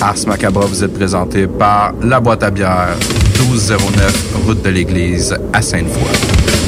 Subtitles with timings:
[0.00, 2.96] Ars Macabra vous êtes présenté par La Boîte à bière,
[3.40, 6.67] 1209, route de l'église à Sainte-Foy.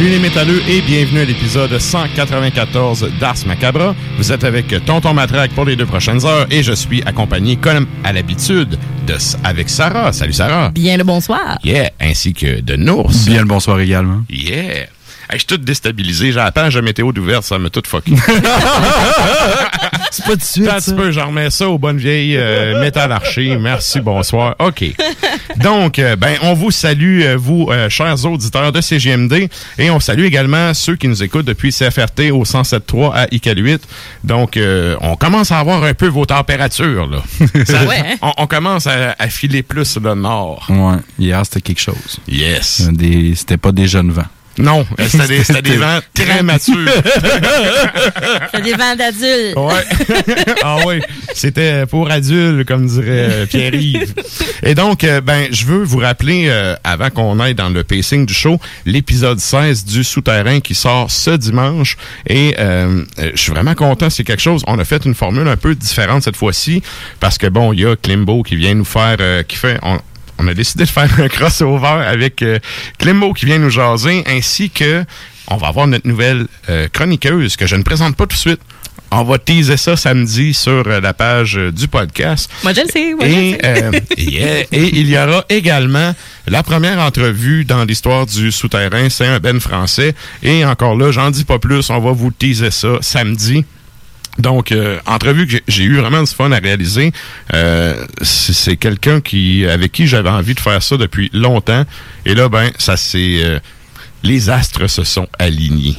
[0.00, 3.94] Salut les métalleux et bienvenue à l'épisode 194 d'Ars Macabra.
[4.16, 7.86] Vous êtes avec Tonton Matraque pour les deux prochaines heures et je suis accompagné comme
[8.02, 10.10] à l'habitude de avec Sarah.
[10.14, 10.70] Salut Sarah.
[10.70, 11.58] Bien le bonsoir.
[11.64, 13.12] Yeah, ainsi que de Nours.
[13.26, 14.22] Bien le bonsoir également.
[14.30, 14.86] Yeah.
[15.30, 16.32] Hey, je suis tout déstabilisé.
[16.32, 18.12] J'ai la page de météo d'ouverte, ça m'a tout fucké.
[20.10, 20.66] C'est pas de suite.
[20.66, 23.56] Attends un petit peu, j'en remets ça aux bonnes vieilles euh, métal archer.
[23.56, 24.56] Merci, bonsoir.
[24.58, 24.84] OK.
[25.58, 29.48] Donc, euh, ben, on vous salue, euh, vous, euh, chers auditeurs de CGMD,
[29.78, 33.80] et on salue également ceux qui nous écoutent depuis CFRT au 107.3 à ICAL8.
[34.24, 37.22] Donc, euh, on commence à avoir un peu vos températures, là.
[37.64, 38.16] Ça- Ouais, hein?
[38.22, 40.66] on, on commence à, à filer plus le nord.
[40.68, 42.18] Ouais, hier c'était quelque chose.
[42.28, 42.88] Yes.
[42.92, 44.24] Des- C'était pas des jeunes vents.
[44.58, 46.76] Non, c'était des, c'était des vents très matures.
[48.52, 49.56] C'est des vents d'adultes.
[49.56, 50.44] Ouais.
[50.62, 51.00] ah oui,
[51.34, 54.14] c'était pour adultes, comme dirait euh, Pierre-Yves.
[54.62, 58.26] Et donc, euh, ben, je veux vous rappeler, euh, avant qu'on aille dans le pacing
[58.26, 61.96] du show, l'épisode 16 du Souterrain qui sort ce dimanche.
[62.26, 64.62] Et euh, euh, je suis vraiment content, c'est quelque chose.
[64.66, 66.82] On a fait une formule un peu différente cette fois-ci,
[67.20, 69.78] parce que bon, il y a Klimbo qui vient nous faire, euh, qui fait...
[69.82, 69.98] on-
[70.42, 72.58] on a décidé de faire un crossover avec euh,
[72.98, 75.04] Klimbo qui vient nous jaser, ainsi que
[75.48, 78.60] on va avoir notre nouvelle euh, chroniqueuse que je ne présente pas tout de suite.
[79.12, 82.48] On va teaser ça samedi sur euh, la page euh, du podcast.
[82.62, 83.14] Moi, je le sais.
[83.14, 83.36] Moi, je le
[84.16, 84.22] Et, sais.
[84.30, 86.14] yeah, et il y aura également
[86.46, 89.08] la première entrevue dans l'histoire du souterrain.
[89.10, 90.14] C'est un Ben français.
[90.44, 91.90] Et encore là, j'en dis pas plus.
[91.90, 93.64] On va vous teaser ça samedi.
[94.38, 97.12] Donc, euh, entrevue que j'ai- eu vraiment du fun à réaliser.
[97.52, 101.84] Euh, c'est quelqu'un qui avec qui j'avais envie de faire ça depuis longtemps.
[102.24, 103.60] Et là, ben, ça c'est
[104.22, 105.96] les astres se sont alignés.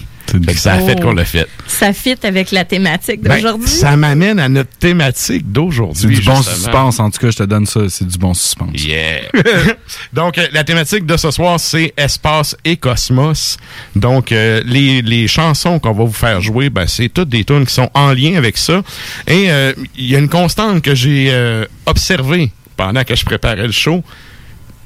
[0.56, 1.48] Ça a fait qu'on l'a fait.
[1.68, 3.68] Ça fit avec la thématique Ben, d'aujourd'hui.
[3.68, 6.16] ça m'amène à notre thématique C'est d'aujourd'hui.
[6.16, 6.56] du bon justement.
[6.56, 8.82] suspense, en tout cas, je te donne ça, c'est du bon suspense.
[8.84, 9.22] Yeah.
[10.14, 13.58] Donc, euh, la thématique de ce soir, c'est espace et cosmos.
[13.96, 17.66] Donc, euh, les, les chansons qu'on va vous faire jouer, ben, c'est toutes des tunes
[17.66, 18.82] qui sont en lien avec ça.
[19.28, 23.66] Et euh, il y a une constante que j'ai euh, observée pendant que je préparais
[23.68, 24.04] le show.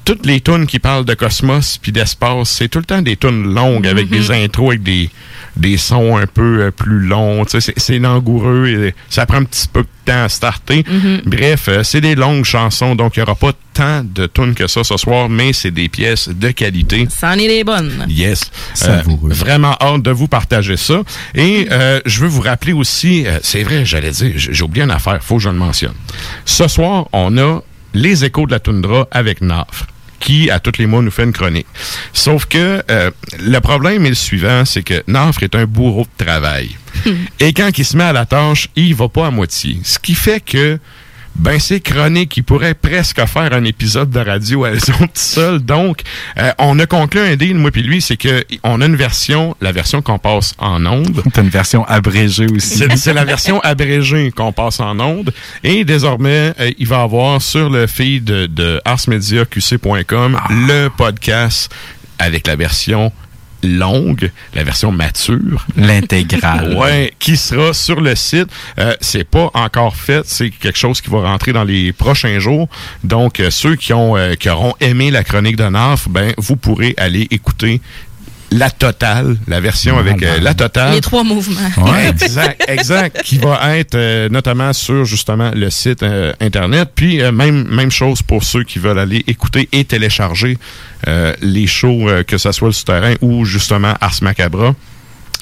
[0.06, 3.54] Toutes les tunes qui parlent de cosmos puis d'espace, c'est tout le temps des tunes
[3.54, 5.10] longues avec des intros, avec des
[5.58, 7.46] des sons un peu euh, plus longs.
[7.46, 10.84] Tu sais, c'est- c'est langoureux et ça prend un petit peu de temps à starter.
[11.26, 14.68] Bref, euh, c'est des longues chansons, donc il n'y aura pas tant de tunes que
[14.68, 17.08] ça ce soir, mais c'est des pièces de qualité.
[17.10, 18.06] Ça en est des bonnes.
[18.10, 18.52] Yes.
[18.74, 19.32] Savoureux.
[19.32, 21.02] Euh, vraiment hâte de vous partager ça.
[21.36, 24.92] Et euh, je veux vous rappeler aussi, euh, c'est vrai, j'allais dire, j'ai oublié une
[24.92, 25.94] affaire, faut que je le mentionne.
[26.44, 27.62] Ce soir, on a
[27.94, 29.88] les échos de la toundra avec Nafre
[30.26, 31.68] qui, à tous les mois, nous fait une chronique.
[32.12, 36.26] Sauf que euh, le problème est le suivant, c'est que Nafre est un bourreau de
[36.26, 36.76] travail.
[37.40, 39.78] Et quand il se met à la tâche, il va pas à moitié.
[39.84, 40.80] Ce qui fait que
[41.36, 42.38] ben c'est chronique.
[42.38, 45.60] Il pourrait presque faire un épisode de radio à elles autres tout seul.
[45.60, 46.02] Donc,
[46.38, 49.56] euh, on a conclu un deal, moi puis lui, c'est que on a une version,
[49.62, 51.24] la version qu'on passe en onde.
[51.34, 52.84] T'as une version abrégée aussi.
[52.96, 55.34] C'est la version abrégée qu'on passe en onde.
[55.64, 61.74] Et désormais, euh, il va avoir sur le feed de, de arsmediaqc.com le podcast
[62.18, 63.12] avec la version
[63.66, 65.66] longue, la version mature.
[65.76, 66.76] L'intégrale.
[66.86, 68.50] Ouais, qui sera sur le site.
[68.80, 72.68] Euh, c'est pas encore fait, c'est quelque chose qui va rentrer dans les prochains jours.
[73.04, 76.94] Donc euh, ceux qui ont euh, auront aimé la chronique de Naf, ben vous pourrez
[76.98, 77.82] aller écouter
[78.56, 80.94] la totale, la version avec euh, la totale.
[80.94, 81.60] Les trois mouvements.
[81.78, 86.90] Ouais, exact, exact, qui va être euh, notamment sur justement le site euh, internet.
[86.96, 90.58] Puis même même chose pour ceux qui veulent aller écouter et télécharger
[91.42, 94.74] les shows, que ce soit le souterrain ou justement Ars Macabra.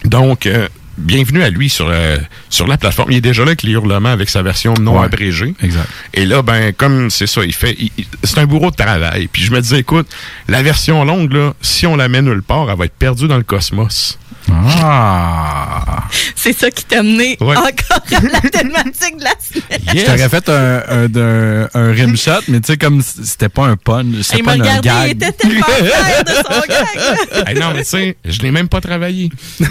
[0.04, 0.50] Donc
[0.97, 2.17] bienvenue à lui sur euh,
[2.49, 3.11] sur la plateforme.
[3.11, 5.05] Il est déjà là avec les hurlements avec sa version non Ouais.
[5.05, 5.53] abrégée.
[5.61, 5.87] Exact.
[6.13, 7.75] Et là, ben, comme c'est ça, il fait,
[8.23, 9.27] c'est un bourreau de travail.
[9.31, 10.07] Puis je me disais, écoute,
[10.47, 13.37] la version longue, là, si on la met nulle part, elle va être perdue dans
[13.37, 14.17] le cosmos.
[14.51, 16.03] Ah!
[16.35, 17.55] C'est ça qui t'a amené Ouais.
[17.55, 19.79] encore à la thématique de la semaine.
[19.95, 23.65] Je t'aurais fait un, un, un, un rim shot, mais tu sais, comme c'était pas
[23.67, 25.11] un pun, Il c'était pas un regardé, il gag.
[25.11, 27.47] était tellement fier de son gag.
[27.47, 29.29] Hey, non, mais tu sais, je l'ai même pas travaillé.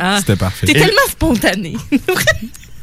[0.00, 0.16] Ah.
[0.20, 0.66] C'était parfait.
[0.66, 1.76] T'es tellement spontané.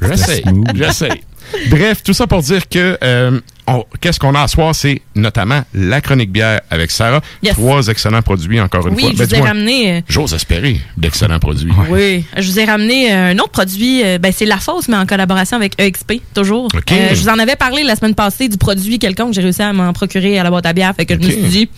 [0.01, 0.43] J'essaie.
[0.75, 1.21] J'essaie.
[1.69, 5.61] Bref, tout ça pour dire que euh, on- qu'est-ce qu'on a à soir, c'est notamment
[5.75, 7.21] la chronique bière avec Sarah.
[7.43, 7.53] Yes.
[7.53, 9.11] Trois excellents produits, encore une Oui, fois.
[9.13, 9.91] je Ben, vous ai ramené.
[9.97, 11.71] euh, J'ose espérer d'excellents produits.
[11.89, 14.01] Oui, je vous ai ramené euh, un autre produit.
[14.19, 16.65] ben, c'est La Fosse, mais en collaboration avec EXP, toujours.
[16.75, 16.91] OK.
[16.91, 19.33] Euh, je vous en avais parlé la semaine passée du produit quelconque.
[19.33, 20.93] J'ai réussi à m'en procurer à la boîte à bière.
[20.95, 21.69] Fait que je me suis dit,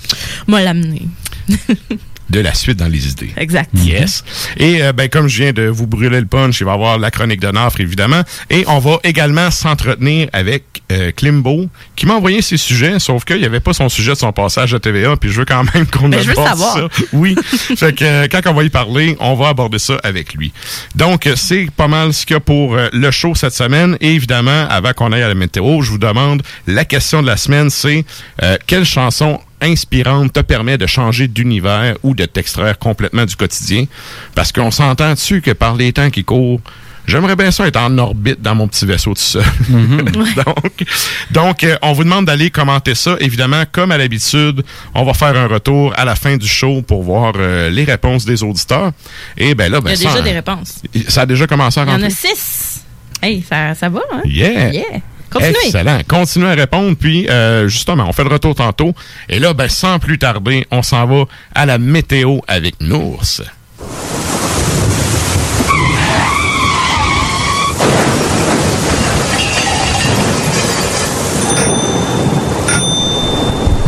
[0.47, 1.01] moi l'amener.
[2.29, 3.31] De la suite dans les idées.
[3.37, 3.69] Exact.
[3.73, 4.23] Yes.
[4.57, 6.97] Et euh, ben comme je viens de vous brûler le punch, il va y avoir
[6.99, 8.21] la chronique de Nafre, évidemment.
[8.49, 13.37] Et on va également s'entretenir avec euh, Klimbo, qui m'a envoyé ses sujets, sauf qu'il
[13.39, 15.85] n'y avait pas son sujet de son passage à TVA, puis je veux quand même
[15.87, 16.73] qu'on Ben, aborde savoir.
[16.77, 16.87] ça.
[17.13, 17.35] Oui.
[17.75, 20.51] fait que euh, quand on va y parler, on va aborder ça avec lui.
[20.95, 23.97] Donc, c'est pas mal ce qu'il y a pour euh, le show cette semaine.
[24.01, 27.37] Et évidemment, avant qu'on aille à la météo, je vous demande, la question de la
[27.37, 28.05] semaine, c'est
[28.43, 33.85] euh, quelle chanson inspirante te permet de changer d'univers ou de t'extraire complètement du quotidien?
[34.35, 36.61] Parce qu'on s'entend dessus que par les temps qui courent,
[37.09, 39.41] J'aimerais bien ça être en orbite dans mon petit vaisseau tout seul.
[39.69, 40.85] donc,
[41.31, 43.15] donc euh, on vous demande d'aller commenter ça.
[43.21, 44.61] Évidemment, comme à l'habitude,
[44.93, 48.25] on va faire un retour à la fin du show pour voir euh, les réponses
[48.25, 48.91] des auditeurs.
[49.37, 50.81] Et ben là, ben, Il y a ça, déjà des réponses.
[51.07, 52.07] ça a déjà commencé à Il y en rentrer.
[52.07, 52.83] a six.
[53.21, 54.21] Hey, ça, ça va, hein?
[54.25, 54.71] Yeah!
[54.73, 54.83] Yeah.
[55.31, 55.55] Continuez.
[55.65, 55.99] Excellent.
[56.07, 56.95] Continuez à répondre.
[56.99, 58.93] Puis, euh, justement, on fait le retour tantôt.
[59.29, 63.41] Et là, ben, sans plus tarder, on s'en va à la météo avec Nours.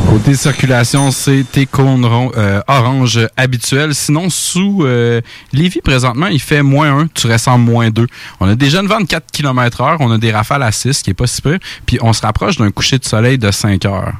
[0.09, 2.03] Côté circulation, c'est tes cônes
[2.35, 3.93] euh, orange habituels.
[3.93, 5.21] Sinon, sous euh,
[5.53, 8.07] Lévis, présentement, il fait moins 1, tu ressens moins 2.
[8.39, 11.03] On a déjà une vent de 4 km heure, on a des rafales à 6,
[11.03, 13.85] qui est pas si peu, puis on se rapproche d'un coucher de soleil de 5
[13.85, 14.13] heures.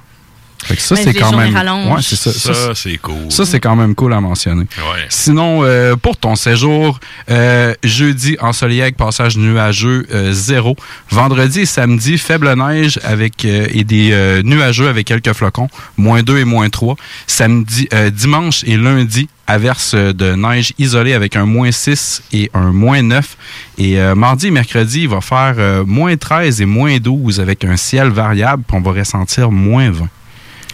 [0.64, 1.56] Fait que ça, c'est quand même...
[1.56, 1.96] rallongent.
[1.96, 2.32] Ouais, c'est ça.
[2.34, 3.30] Ça, Ça, c'est cool.
[3.32, 4.66] ça, c'est quand même cool à mentionner.
[4.78, 5.06] Ouais.
[5.10, 7.00] Sinon, euh, pour ton séjour,
[7.32, 10.76] euh, jeudi, ensoleillé avec passage nuageux, euh, zéro.
[11.10, 16.24] Vendredi et samedi, faible neige avec euh, et des euh, nuageux avec quelques flocons, moins
[16.24, 16.96] 2 et moins 3.
[17.26, 22.72] Samedi, euh, dimanche et lundi, averse de neige isolée avec un moins 6 et un
[22.72, 23.38] moins 9.
[23.80, 27.64] Et euh, mardi et mercredi, il va faire euh, moins 13 et moins 12 avec
[27.64, 30.08] un ciel variable, puis on va ressentir moins 20.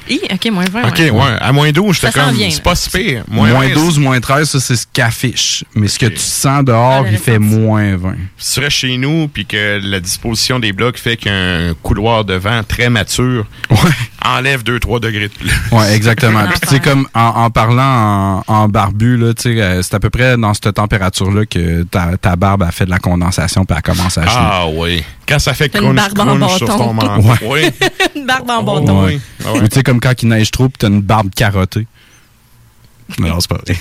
[0.08, 0.88] Hi, OK, moins 20.
[0.88, 1.10] OK, ouais.
[1.12, 1.36] ouais.
[1.40, 3.24] À moins 12, j'étais comme, c'est pas si pire.
[3.28, 5.64] Moins, vingt, 12, moins 13, ça, c'est ce qu'affiche.
[5.74, 8.16] Mais ce que tu sens dehors, Ah, il fait moins 20.
[8.38, 12.36] Si tu restes chez nous, puis que la disposition des blocs fait qu'un couloir de
[12.36, 13.78] vent très mature Ouais.
[14.25, 15.51] Enlève 2-3 degrés de plus.
[15.72, 16.39] Ouais, exactement.
[16.41, 16.91] C'est Puis tu sais, l'enfer.
[16.94, 20.38] comme en, en parlant en, en barbu, là, tu sais, euh, c'est à peu près
[20.38, 24.17] dans cette température-là que ta, ta barbe a fait de la condensation puis elle commence
[24.17, 24.34] à geler.
[24.38, 25.03] Ah oui.
[25.27, 26.77] Quand ça fait Une crunch, barbe en crunch sur bâton.
[26.88, 27.36] ton menton.
[27.44, 27.62] Oui.
[28.15, 29.05] Une barbe en Oh, bâton.
[29.05, 29.20] oui.
[29.46, 29.60] Ah ouais.
[29.62, 31.88] Ou tu sais, comme quand il neige trop puis t'as une barbe carottée.
[33.20, 33.76] Non, c'est pas vrai.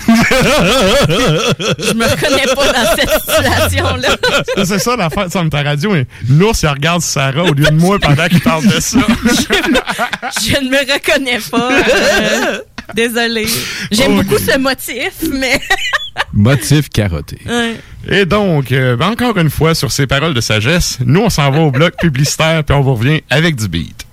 [1.79, 4.09] Je me reconnais pas dans cette situation-là.
[4.65, 5.91] C'est ça l'affaire, ça, ta radio.
[5.91, 8.99] mais L'ours, il regarde Sarah au lieu de moi pendant qu'il parle de ça.
[10.43, 11.71] Je ne me reconnais pas.
[11.71, 12.59] euh,
[12.93, 13.47] Désolée.
[13.91, 14.25] J'aime Ok.
[14.25, 15.59] beaucoup ce motif, mais.
[16.33, 17.37] Motif carotté.
[17.45, 17.75] Ouais.
[18.07, 21.59] Et donc, euh, encore une fois, sur ces paroles de sagesse, nous, on s'en va
[21.61, 24.04] au bloc publicitaire, puis on vous revient avec du beat.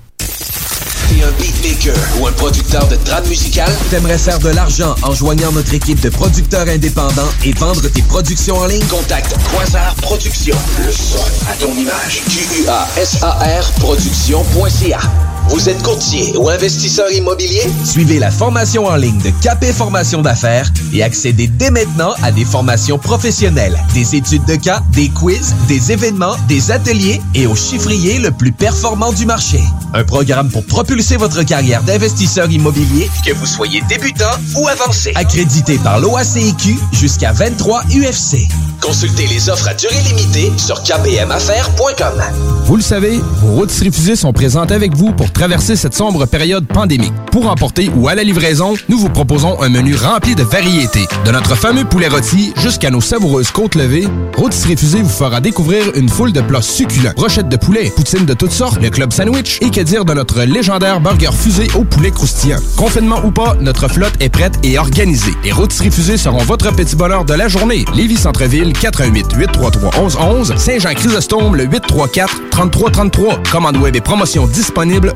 [1.12, 3.70] T'es un beatmaker ou un producteur de trad musical?
[3.90, 8.56] T'aimerais faire de l'argent en joignant notre équipe de producteurs indépendants et vendre tes productions
[8.56, 8.84] en ligne?
[8.86, 10.56] Contacte Quasar Productions.
[10.86, 11.18] Le son
[11.50, 12.22] à ton image.
[12.30, 15.00] Q-U-A-S-A-R Productions.ca.
[15.48, 17.62] Vous êtes courtier ou investisseur immobilier?
[17.84, 22.44] Suivez la formation en ligne de Capé Formation d'affaires et accédez dès maintenant à des
[22.44, 28.18] formations professionnelles, des études de cas, des quiz, des événements, des ateliers et au chiffrier
[28.18, 29.60] le plus performant du marché.
[29.94, 35.12] Un programme pour propulser votre carrière d'investisseur immobilier, que vous soyez débutant ou avancé.
[35.14, 38.48] Accrédité par l'OACIQ jusqu'à 23 UFC.
[38.80, 42.22] Consultez les offres à durée limitée sur kbmaffaires.com.
[42.64, 46.66] Vous le savez, vos rôtisseries fusées sont présentes avec vous pour traverser cette sombre période
[46.66, 47.12] pandémique.
[47.30, 51.06] Pour emporter ou à la livraison, nous vous proposons un menu rempli de variétés.
[51.24, 55.84] De notre fameux poulet rôti jusqu'à nos savoureuses côtes levées, Rôtisserie Fusée vous fera découvrir
[55.94, 57.12] une foule de plats succulents.
[57.16, 60.42] Brochettes de poulet, poutines de toutes sortes, le club sandwich et que dire de notre
[60.42, 62.58] légendaire burger fusé au poulet croustillant.
[62.76, 65.32] Confinement ou pas, notre flotte est prête et organisée.
[65.44, 67.84] Les Rôtisseries Fusées seront votre petit bonheur de la journée.
[67.94, 73.42] Lévis Centreville, 418 833 1111 Saint-Jean-Chrysostome, le 834 3333.
[73.50, 75.14] Commande web et promotion disponible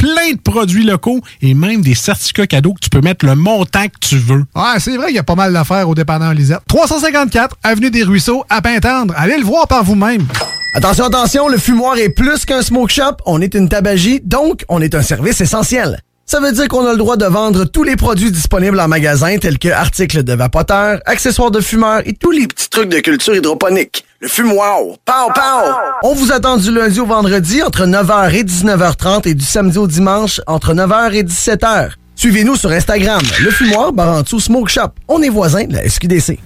[0.00, 3.84] plein de produits locaux et même des certificats cadeaux que tu peux mettre le montant
[3.84, 4.44] que tu veux.
[4.56, 6.60] Ouais, c'est vrai qu'il y a pas mal d'affaires au dépanneur Lisette.
[6.68, 9.12] 354 Avenue des Ruisseaux, à Pintendre.
[9.14, 10.26] Allez le voir par vous-même.
[10.74, 13.16] Attention, attention, le fumoir est plus qu'un smoke shop.
[13.26, 16.00] On est une tabagie, donc on est un service essentiel.
[16.24, 19.36] Ça veut dire qu'on a le droit de vendre tous les produits disponibles en magasin,
[19.36, 23.34] tels que articles de vapoteurs, accessoires de fumeurs et tous les petits trucs de culture
[23.34, 24.06] hydroponique.
[24.22, 24.80] Le fumoir.
[25.06, 25.72] Pow, pow!
[26.02, 29.86] On vous attend du lundi au vendredi entre 9h et 19h30 et du samedi au
[29.86, 31.92] dimanche entre 9h et 17h.
[32.16, 34.90] Suivez-nous sur Instagram, le fumoir Barantou Smoke Shop.
[35.08, 36.38] On est voisins de la SQDC.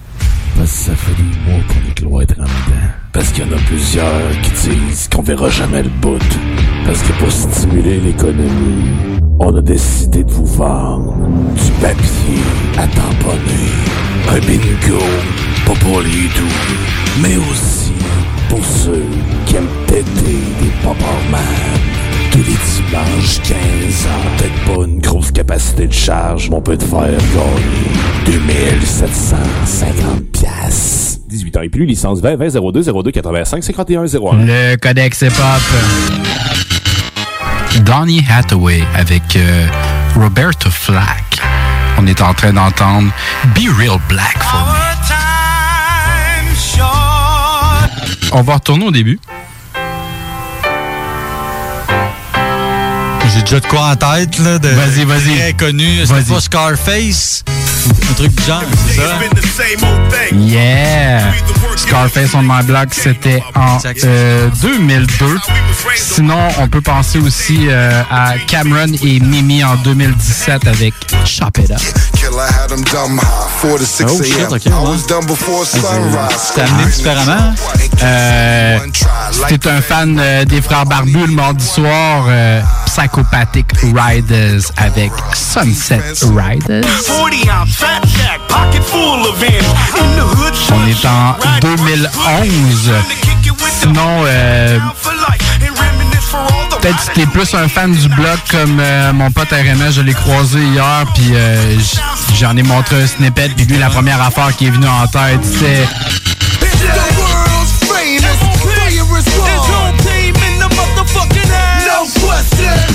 [0.57, 2.81] Parce que ça fait des mois qu'on est cloître en dedans.
[3.11, 6.17] Parce qu'il y en a plusieurs qui disent qu'on verra jamais le bout.
[6.85, 11.13] Parce que pour stimuler l'économie, on a décidé de vous vendre
[11.55, 12.41] du papier
[12.77, 14.04] à tamponner.
[14.27, 14.99] Un bingo,
[15.65, 17.93] pas pour les doux, mais aussi
[18.49, 19.05] pour ceux
[19.45, 20.03] qui aiment péter
[20.61, 20.97] des pop
[21.31, 21.41] man
[22.31, 24.25] tous les dimanches 15 ans.
[24.37, 27.91] Peut-être pas une grosse capacité de charge, mais on peut te faire gagner
[28.25, 31.21] 2750 piastres.
[31.27, 34.45] 18 ans et plus, licence 20 20 02 02 85 51 01.
[34.45, 35.61] Le Codex Hip-Hop.
[37.83, 39.67] Donny Hathaway avec euh,
[40.15, 41.41] Roberto Flack.
[41.97, 43.11] On est en train d'entendre
[43.55, 44.85] Be Real Black for Me.
[48.31, 49.19] On va retourner au début.
[53.33, 55.35] J'ai déjà de quoi en tête, là, de Vas-y, vas-y.
[55.37, 56.03] très connu.
[56.07, 57.43] Pas Scarface?
[58.09, 59.19] Un truc du genre, c'est ça?
[60.33, 61.21] Yeah!
[61.75, 65.25] Scarface on My Block, c'était en euh, 2002.
[65.95, 70.93] Sinon, on peut penser aussi euh, à Cameron et Mimi en 2017 avec
[71.25, 71.77] Chop It Up.
[74.09, 74.61] Oh shit, ok.
[76.37, 77.53] C'est amené différemment?
[78.03, 78.77] Euh,
[79.47, 85.11] si t'es un fan euh, des frères Barbus le mardi soir, euh, Psychopathic Riders avec
[85.33, 86.01] Sunset
[86.35, 86.83] Riders.
[90.71, 92.91] On est en 2011.
[93.81, 94.79] Sinon, euh,
[96.81, 100.13] peut-être si t'es plus un fan du bloc comme euh, mon pote RMS, je l'ai
[100.13, 101.77] croisé hier, puis euh,
[102.35, 105.41] j'en ai montré un snippet, puis lui, la première affaire qui est venue en tête,
[105.43, 105.87] c'est...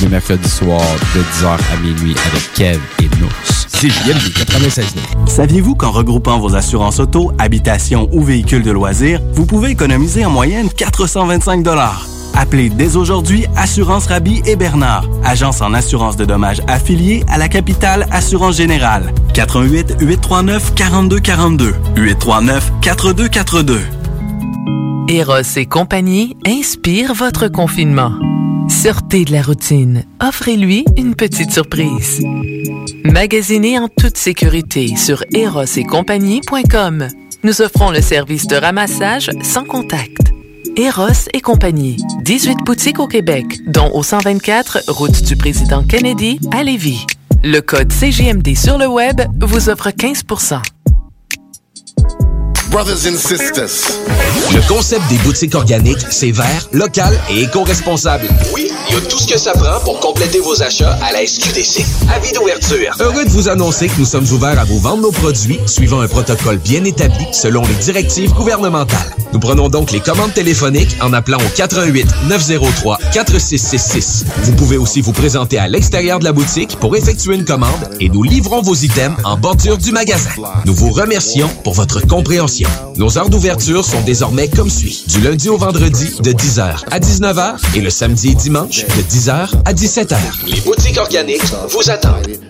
[0.01, 0.81] Les mercredis soirs
[1.15, 3.60] de 10h à minuit avec Kev et Nous.
[3.81, 4.95] CJMD 96
[5.27, 10.29] Saviez-vous qu'en regroupant vos assurances auto, habitation ou véhicules de loisirs, vous pouvez économiser en
[10.29, 11.67] moyenne 425
[12.35, 17.49] Appelez dès aujourd'hui Assurance Rabi et Bernard, agence en assurance de dommages affiliée à la
[17.49, 19.15] capitale Assurance Générale.
[19.33, 23.81] 88 839 4242 839 4242.
[25.09, 28.13] Eros et compagnie inspire votre confinement.
[28.69, 30.05] Sortez de la routine.
[30.23, 32.25] Offrez-lui une petite surprise.
[33.05, 37.09] Magasinez en toute sécurité sur erosetcompagnie.com.
[37.43, 40.33] Nous offrons le service de ramassage sans contact.
[40.77, 41.97] Eros et compagnie.
[42.23, 47.07] 18 boutiques au Québec, dont au 124 route du président Kennedy à Lévis.
[47.43, 50.25] Le code CGMD sur le web vous offre 15
[52.71, 53.99] Brothers and sisters.
[54.55, 58.29] Le concept des boutiques organiques, c'est vert, local et éco-responsable.
[58.55, 61.27] Oui, il y a tout ce que ça prend pour compléter vos achats à la
[61.27, 61.85] SQDC.
[62.15, 62.95] Avis d'ouverture.
[63.01, 66.07] Heureux de vous annoncer que nous sommes ouverts à vous vendre nos produits suivant un
[66.07, 69.17] protocole bien établi selon les directives gouvernementales.
[69.33, 74.25] Nous prenons donc les commandes téléphoniques en appelant au 88 903 4666.
[74.43, 78.09] Vous pouvez aussi vous présenter à l'extérieur de la boutique pour effectuer une commande et
[78.09, 80.31] nous livrons vos items en bordure du magasin.
[80.67, 82.69] Nous vous remercions pour votre compréhension.
[82.97, 85.05] Nos heures d'ouverture sont désormais comme suit.
[85.09, 89.51] Du lundi au vendredi de 10h à 19h et le samedi et dimanche de 10h
[89.65, 90.17] à 17h.
[90.47, 92.50] Les boutiques organiques vous attendent.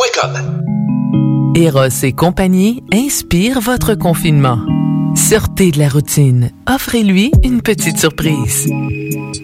[1.55, 4.57] Eros et compagnie inspire votre confinement.
[5.15, 6.51] Sortez de la routine.
[6.67, 8.67] Offrez-lui une petite surprise.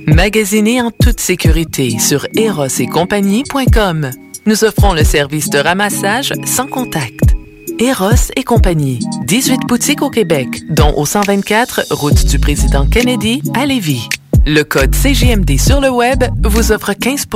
[0.08, 4.10] Magasinez en toute sécurité sur erosetcompagnie.com.
[4.46, 7.36] Nous offrons le service de ramassage sans contact.
[7.80, 9.00] Eros et compagnie.
[9.26, 14.10] 18 boutiques au Québec, dont au 124 route du président Kennedy à Lévis.
[14.46, 17.28] Le code CGMD sur le web vous offre 15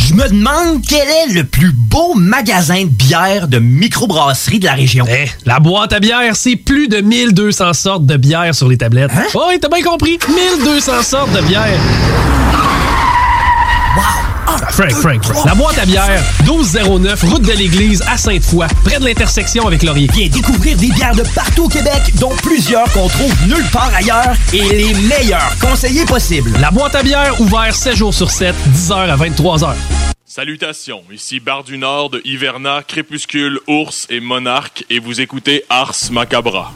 [0.00, 4.72] Je me demande quel est le plus beau magasin de bière de microbrasserie de la
[4.72, 5.04] région.
[5.08, 9.10] Eh, la boîte à bière, c'est plus de 1200 sortes de bière sur les tablettes.
[9.14, 9.24] Hein?
[9.34, 10.18] Oh, oui, t'as bien compris.
[10.28, 11.78] 1200 sortes de bière.
[14.70, 15.44] Frank, Frank, Frank.
[15.46, 20.08] La boîte à bière, 1209, route de l'église à Sainte-Foy, près de l'intersection avec Laurier.
[20.12, 24.34] Viens découvrir des bières de partout au Québec, dont plusieurs qu'on trouve nulle part ailleurs
[24.52, 26.52] et les meilleurs conseillers possibles.
[26.60, 29.74] La boîte à bière, ouvert 7 jours sur 7, 10h à 23h.
[30.24, 35.94] Salutations, ici Bar du Nord de Hiverna, Crépuscule, Ours et Monarque et vous écoutez Ars
[36.10, 36.72] Macabra.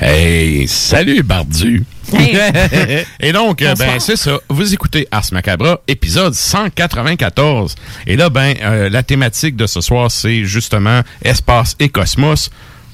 [0.00, 1.84] Hey, salut Bardu.
[3.20, 4.38] Et donc, euh, ben c'est ça.
[4.48, 7.74] Vous écoutez Ars Macabra, épisode 194.
[8.06, 12.50] Et là, ben, euh, la thématique de ce soir, c'est justement espace et cosmos.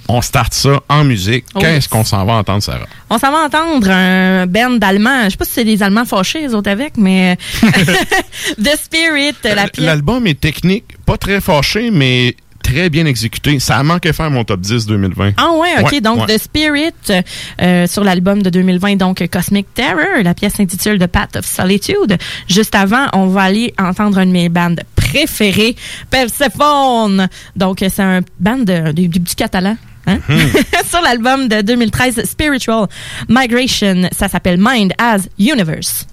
[0.07, 1.47] On starte ça en musique.
[1.55, 1.89] Oh, Qu'est-ce yes.
[1.89, 2.87] qu'on s'en va entendre, Sarah?
[3.09, 5.25] On s'en va entendre un band d'Allemands.
[5.25, 7.39] Je sais pas si c'est des Allemands fâchés, les autres avec, mais
[8.63, 9.87] The Spirit, la pièce.
[9.87, 13.61] L'album est technique, pas très fâché, mais très bien exécuté.
[13.61, 15.33] Ça a manqué faire mon top 10 2020.
[15.37, 15.93] Ah ouais, ok.
[15.93, 16.37] Ouais, donc ouais.
[16.37, 17.23] The Spirit
[17.63, 20.23] euh, sur l'album de 2020, donc Cosmic Terror.
[20.25, 22.17] La pièce s'intitule The Path of Solitude.
[22.49, 25.77] Juste avant, on va aller entendre une de mes bandes préférées,
[26.11, 27.29] Persephone.
[27.55, 29.77] Donc c'est un band de, de- du, du catalan.
[30.07, 30.19] Hein?
[30.91, 32.89] sur l'album de 2013 Spiritual
[33.29, 36.07] Migration, ça s'appelle Mind as Universe.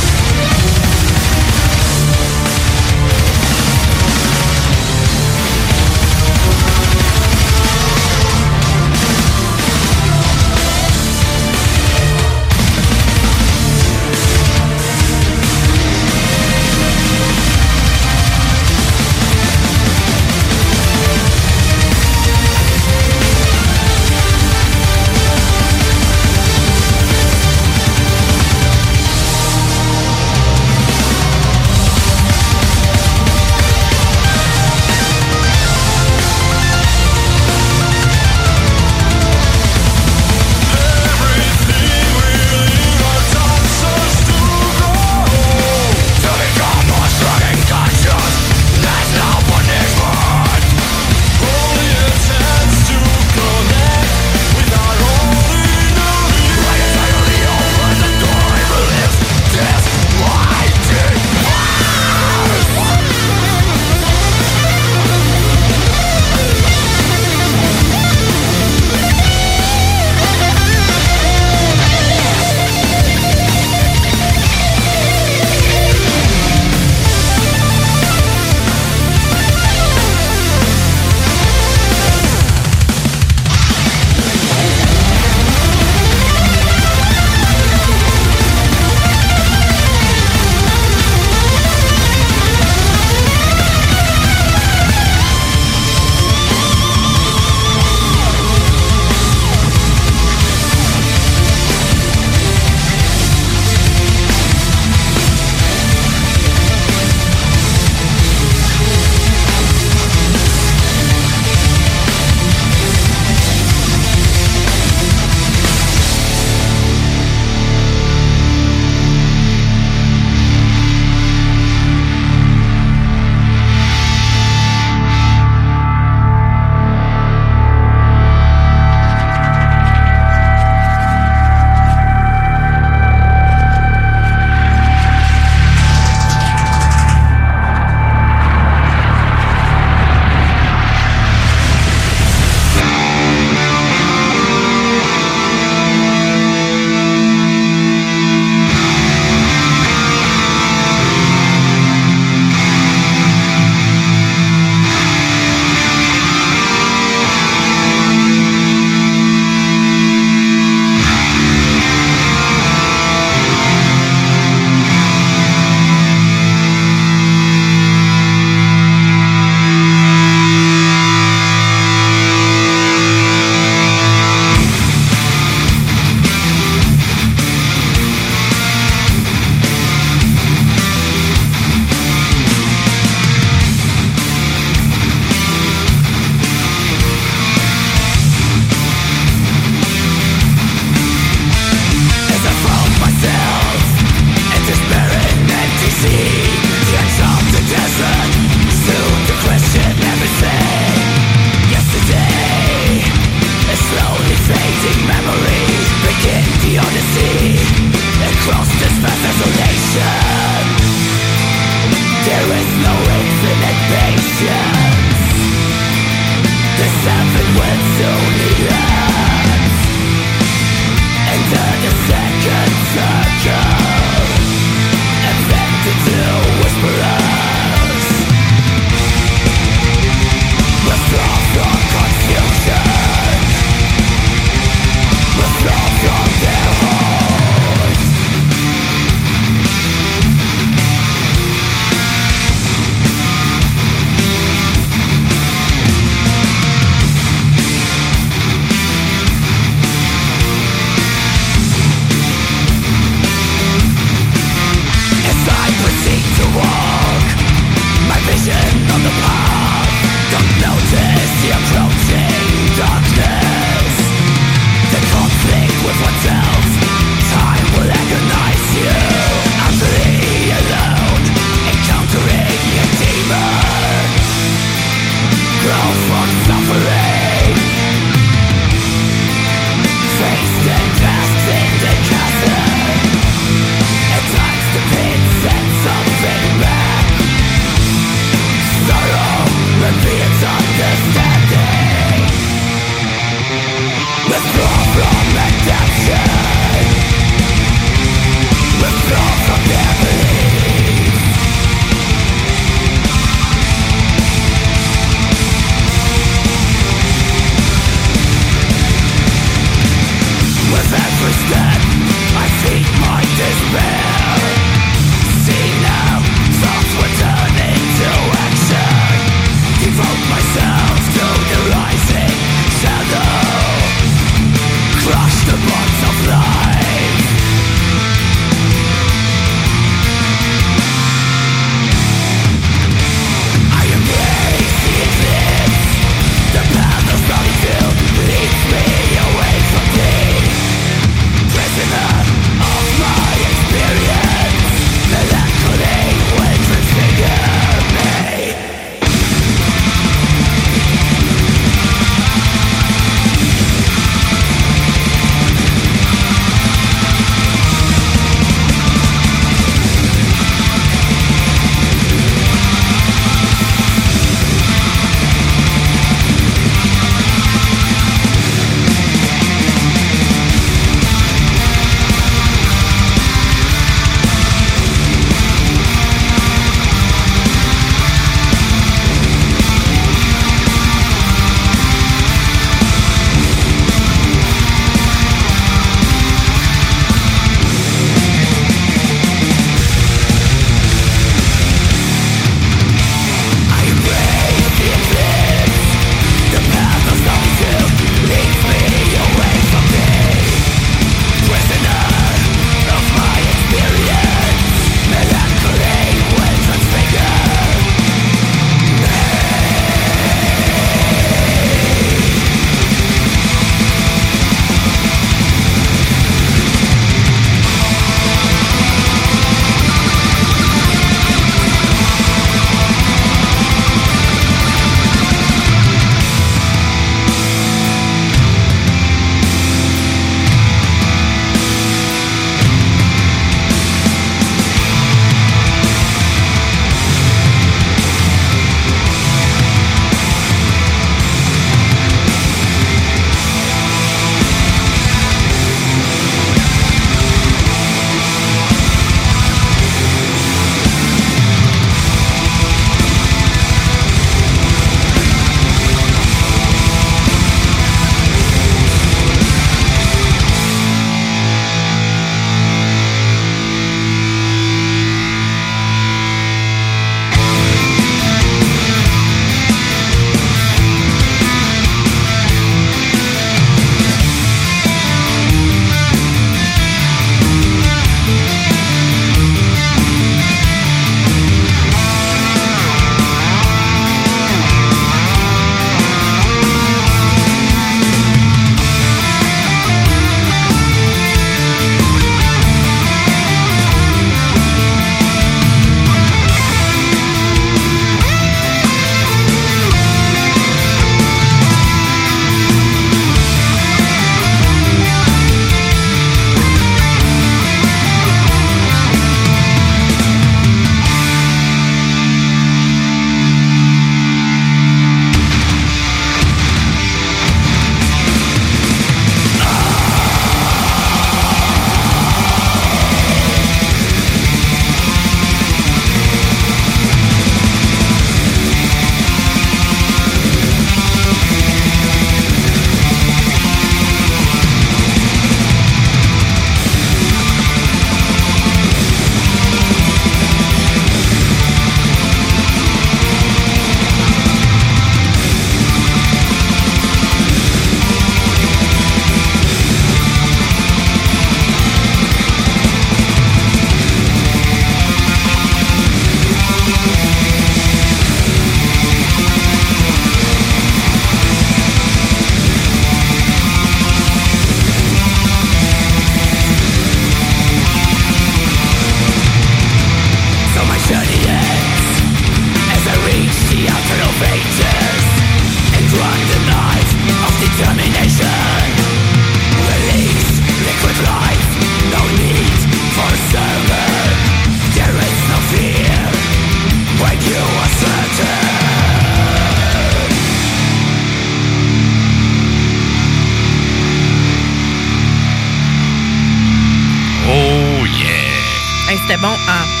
[599.18, 600.00] C'était bon en...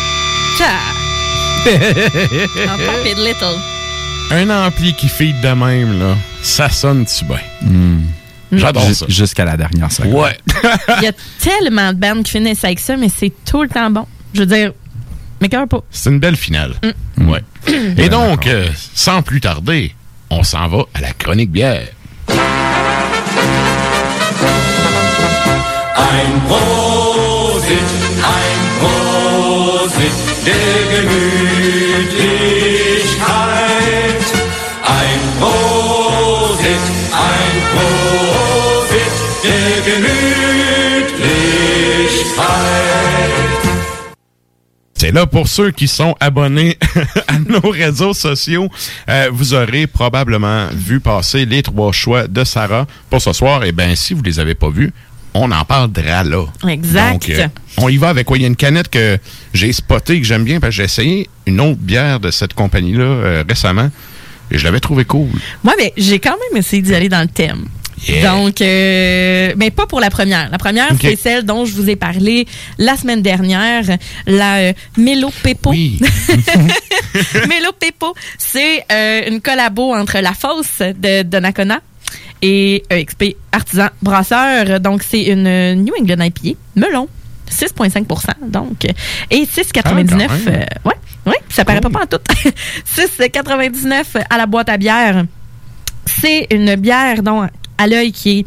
[2.68, 3.58] En Pop It Little.
[4.30, 7.40] Un ampli qui feed de même, là, ça sonne-tu bien?
[7.62, 8.02] Hmm.
[8.52, 9.06] J'adore ça.
[9.08, 10.14] Jusqu'à la dernière seconde.
[10.14, 10.38] Ouais.
[10.98, 13.90] Il y a tellement de bandes qui finissent avec ça, mais c'est tout le temps
[13.90, 14.06] bon.
[14.34, 14.72] Je veux dire,
[15.40, 15.80] mais cœur pas.
[15.90, 16.74] C'est une belle finale.
[17.18, 17.42] Ouais.
[17.96, 19.94] Et donc, euh, sans plus tarder,
[20.30, 21.88] on s'en va à la chronique bière.
[25.96, 26.38] Ein
[44.94, 46.76] C'est là pour ceux qui sont abonnés
[47.26, 48.68] à nos réseaux sociaux.
[49.08, 53.64] Euh, vous aurez probablement vu passer les trois choix de Sarah pour ce soir.
[53.64, 54.92] Et bien, si vous les avez pas vus,
[55.34, 56.46] on en parlera là.
[56.68, 57.12] Exact.
[57.12, 58.36] Donc, euh, on y va avec quoi?
[58.38, 59.18] Il y a une canette que
[59.54, 63.04] j'ai spotée, que j'aime bien, parce que j'ai essayé une autre bière de cette compagnie-là
[63.04, 63.90] euh, récemment.
[64.50, 65.28] Et je l'avais trouvé cool.
[65.62, 67.66] Moi, mais j'ai quand même essayé d'y aller dans le thème.
[68.08, 68.32] Yeah.
[68.32, 70.48] Donc, euh, mais pas pour la première.
[70.50, 72.46] La première, c'est celle dont je vous ai parlé
[72.78, 73.84] la semaine dernière,
[74.26, 75.72] la euh, Mélo Pepo.
[77.48, 81.80] Mélo Pepo, c'est euh, une collabo entre La Fosse de Donnacona
[82.42, 84.80] et EXP Artisan Brasseur.
[84.80, 87.08] Donc, c'est une New England IPA, melon.
[87.50, 88.06] 6,5
[88.48, 88.84] donc.
[89.30, 90.26] Et 6,99.
[90.28, 90.94] Ah, euh, ouais,
[91.26, 92.18] ouais, ça paraît pas en tout.
[92.96, 95.24] 6,99 à la boîte à bière.
[96.06, 97.48] C'est une bière dont
[97.78, 98.46] à l'œil qui est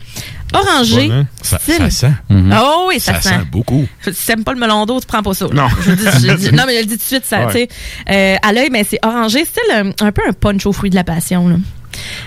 [0.56, 1.10] orangée.
[1.12, 1.26] Hein?
[1.42, 2.12] Ça- sent.
[2.32, 3.86] Oh oui, ça, Ça sent beaucoup.
[4.10, 5.48] Si t'aimes pas le melon d'eau, tu prends pas ça.
[5.52, 5.68] Non.
[5.82, 7.46] Je le dis- je le dis- non, mais je le dis tout de suite, ça,
[7.48, 7.52] Ouais.
[7.52, 7.68] tu sais.
[8.10, 10.96] Euh, à l'œil, mais c'est orangé, style euh, un peu un punch aux fruits de
[10.96, 11.56] la passion, là.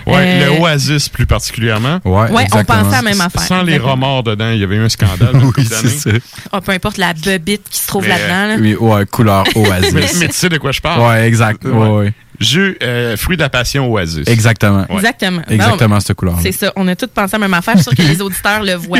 [0.07, 1.99] Euh, le Oasis plus particulièrement.
[2.05, 3.41] Ouais, Ouais, on pensait à la même affaire.
[3.41, 5.31] Sans les remords dedans, il y avait eu un scandale.
[5.41, 6.19] couple d'années.
[6.51, 8.47] Ah, peu importe la bebite qui se trouve là-dedans.
[8.47, 8.55] là.
[8.59, 9.93] Oui, ouais, couleur Oasis.
[9.93, 11.01] mais, mais tu sais de quoi je parle?
[11.01, 11.63] Ouais, exact.
[11.65, 12.13] Ouais, ouais.
[12.39, 14.27] Jus, euh, fruit de la passion Oasis.
[14.27, 14.85] Exactement.
[14.89, 14.95] Ouais.
[14.97, 15.41] Exactement.
[15.49, 16.35] Exactement cette couleur.
[16.41, 16.71] C'est ça.
[16.75, 17.75] On a tous pensé à la même affaire.
[17.77, 18.99] Je suis sûr que les auditeurs le voient.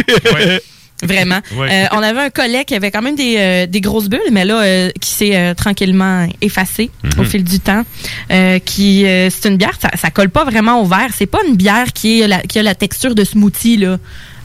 [1.04, 1.40] Vraiment.
[1.56, 4.46] Euh, on avait un collet qui avait quand même des, euh, des grosses bulles, mais
[4.46, 7.12] là, euh, qui s'est tranquillement effacé Mhm.
[7.20, 7.84] au fil du temps.
[8.66, 11.10] Qui C'est une bière, ça, ça colle pas vraiment au verre.
[11.16, 13.98] C'est pas une bière qui, est la, qui a la texture de smoothie, là.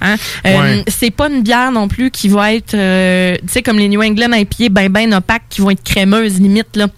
[0.05, 0.17] Hein?
[0.45, 0.85] Ouais.
[0.89, 4.33] C'est pas une bière non plus qui va être, tu sais, comme les New England
[4.33, 6.89] IPA ben ben opaques qui vont être crémeuses limite, là.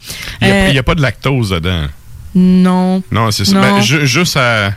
[0.41, 1.85] Il n'y a, pas de lactose dedans.
[2.35, 3.03] non.
[3.13, 3.61] Non, c'est ça.
[3.61, 4.73] Ben, ju- juste à,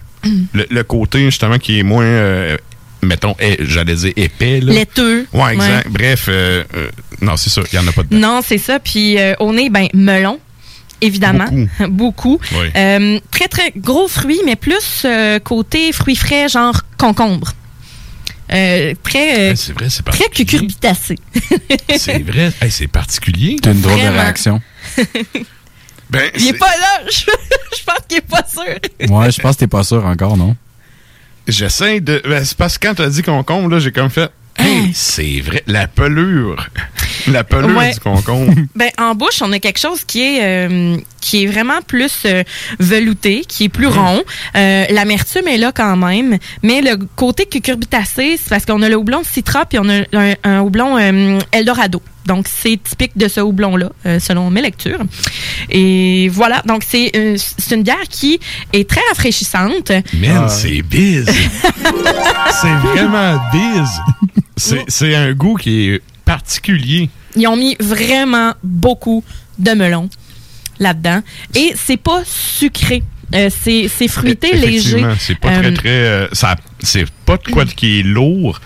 [0.54, 2.58] le, le côté, justement, qui est moins, euh,
[3.01, 4.60] mettons, j'allais dire épais.
[4.60, 4.73] Là.
[4.73, 5.27] Laiteux.
[5.33, 5.86] Ouais, exact.
[5.88, 5.91] Ouais.
[5.91, 6.89] Bref, euh, euh,
[7.21, 7.62] non, c'est ça.
[7.71, 8.17] Il n'y en a pas dedans.
[8.17, 8.79] Non, c'est ça.
[8.79, 10.39] Puis euh, au nez, ben melon,
[11.01, 11.49] évidemment,
[11.89, 12.39] beaucoup.
[12.53, 12.67] Oui.
[12.75, 17.53] Euh, très très gros fruits, mais plus euh, côté fruits frais, genre concombre.
[18.53, 21.15] Euh, très euh, c'est vrai, c'est très cucurbitacé.
[21.97, 22.49] C'est vrai.
[22.62, 23.57] Hey, c'est particulier.
[23.62, 24.62] T'as une drôle de réaction.
[26.10, 27.01] Ben, il est pas là.
[27.05, 27.25] Je,
[27.77, 29.13] je pense qu'il est pas sûr.
[29.13, 30.55] Ouais, je pense que t'es pas sûr encore, non?
[31.47, 32.21] J'essaie de.
[32.25, 34.29] ben, c'est parce que quand tu as dit concombre, là, j'ai comme fait.
[34.57, 35.63] Hey, c'est vrai.
[35.67, 36.69] La pelure.
[37.32, 37.94] La pelure Ouais.
[37.94, 38.54] du concombre.
[38.76, 42.44] Ben, en bouche, on a quelque chose qui est euh, qui est vraiment plus euh,
[42.80, 44.22] velouté, qui est plus rond.
[44.56, 48.96] Euh, L'amertume est là quand même, mais le côté cucurbitacé, c'est parce qu'on a le
[48.96, 52.02] houblon Citra puis on a un, un houblon euh, Eldorado.
[52.26, 55.00] Donc c'est typique de ce houblon-là, euh, selon mes lectures.
[55.70, 58.40] Et voilà, donc c'est euh, c'est une bière qui
[58.73, 59.92] est très rafraîchissante.
[60.13, 61.25] Man, c'est biz.
[62.62, 63.90] c'est vraiment biz.
[64.58, 67.10] C'est, c'est un goût qui est particulier.
[67.36, 69.23] Ils ont mis vraiment beaucoup
[69.58, 70.10] de melon
[70.80, 71.21] là-dedans.
[71.56, 73.02] Et c'est pas sucré.
[73.36, 75.04] Euh, c'est c'est fruité, léger.
[75.19, 75.90] C'est pas Euh, très, très.
[75.90, 78.60] euh, ça, c'est pas de quoi qui est lourd.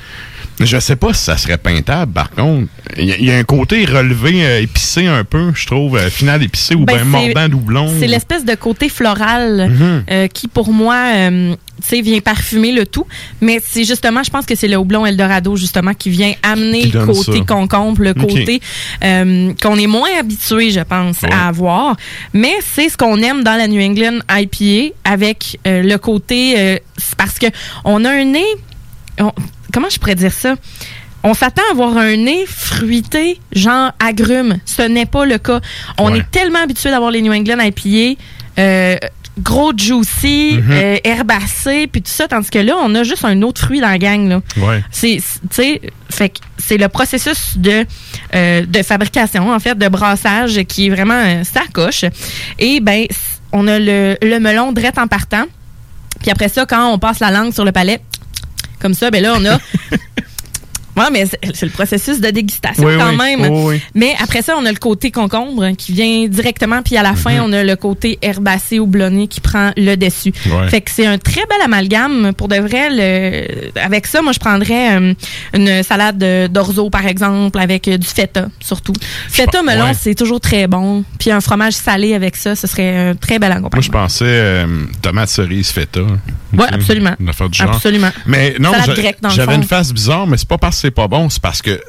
[0.65, 2.67] Je sais pas si ça serait peintable, par contre.
[2.97, 5.97] Il y, a- il y a un côté relevé, euh, épicé un peu, je trouve,
[5.97, 7.93] euh, final épicé ou Ben, bien mordant doublon.
[7.99, 10.03] C'est l'espèce de côté floral Mhm.
[10.11, 11.57] euh, qui, pour moi, tu
[11.87, 13.07] sais, vient parfumer le tout.
[13.41, 16.91] Mais c'est justement, je pense que c'est le houblon Eldorado, justement, qui vient amener Qui
[16.91, 17.43] le côté ça.
[17.47, 18.61] concombre, le côté
[19.01, 21.29] qu'on est moins habitué, je pense, Ouais.
[21.31, 21.95] à avoir.
[22.33, 26.81] Mais c'est ce qu'on aime dans la New England IPA avec le côté...
[27.17, 27.47] parce que
[27.85, 28.45] on a un nez...
[29.19, 29.31] on-
[29.71, 30.55] comment je pourrais dire ça?
[31.23, 34.57] On s'attend à avoir un nez fruité, genre agrumes.
[34.65, 35.59] Ce n'est pas le cas.
[35.99, 36.19] On Ouais.
[36.19, 38.19] est tellement habitué d'avoir les New England IPA,
[38.57, 38.95] euh,
[39.39, 40.71] gros juicy, Mhm.
[40.71, 43.87] euh, herbacé, puis tout ça, tandis que là, on a juste un autre fruit dans
[43.89, 44.27] la gang.
[44.27, 44.41] Là.
[44.57, 44.83] Ouais.
[44.91, 47.85] C'est, c'est- tu sais, fait que c'est le processus de,
[48.35, 52.03] euh, de fabrication, en fait, de brassage qui est vraiment euh, ça coche.
[52.57, 53.15] Et ben, c-
[53.51, 55.45] on a le, le melon drette en partant.
[56.21, 57.99] Puis après ça, quand on passe la langue sur le palais,
[58.81, 59.57] comme ça, ben là, on a
[60.97, 63.15] Ouais, mais c'est le processus de dégustation Oui, quand oui.
[63.15, 63.39] même.
[63.49, 63.81] Oui, oui.
[63.95, 67.39] Mais après ça, on a le côté concombre qui vient directement, puis à la fin,
[67.41, 70.33] on a le côté herbacé ou blonné qui prend le dessus.
[70.67, 72.33] Fait que c'est un très bel amalgame.
[72.35, 75.13] Pour de vrai, le- avec ça, moi, je prendrais euh,
[75.53, 78.93] une salade de- d'orzo, par exemple, avec euh, du feta, surtout.
[79.29, 79.93] Feta melon, ouais.
[79.93, 81.05] c'est toujours très bon.
[81.19, 83.77] Puis un fromage salé avec ça, ce serait un très bel accompagnement.
[83.77, 84.67] Moi, je pensais euh,
[85.01, 86.01] tomate cerise feta.
[86.53, 87.15] Ouais, absolument.
[87.19, 87.75] Une affaire du genre.
[87.75, 88.11] Absolument.
[88.25, 88.71] Mais non,
[89.29, 91.71] j'avais une face bizarre, mais c'est pas parce que c'est pas bon, c'est parce que
[91.71, 91.79] euh,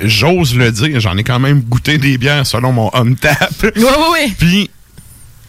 [0.00, 3.52] j'ose le dire, j'en ai quand même goûté des bières selon mon home tap.
[3.62, 4.34] Oui, oui, oui.
[4.38, 4.70] Puis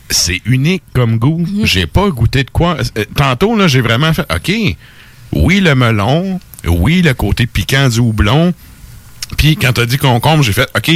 [0.09, 1.39] c'est unique comme goût.
[1.39, 1.66] Mhm.
[1.66, 2.78] J'ai pas goûté de quoi.
[2.97, 4.51] Euh, Tantôt, là, j'ai vraiment fait OK,
[5.34, 8.53] oui, le melon, oui, le côté piquant du houblon.
[9.38, 10.91] Puis quand t'as dit concombre, j'ai fait OK,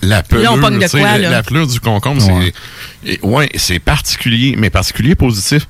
[0.00, 1.30] la pelure, Là, de quoi, la, là?
[1.30, 2.52] la pelure du concombre, Ouais.
[3.04, 5.66] c'est et- ouais, c'est particulier, mais particulier positif.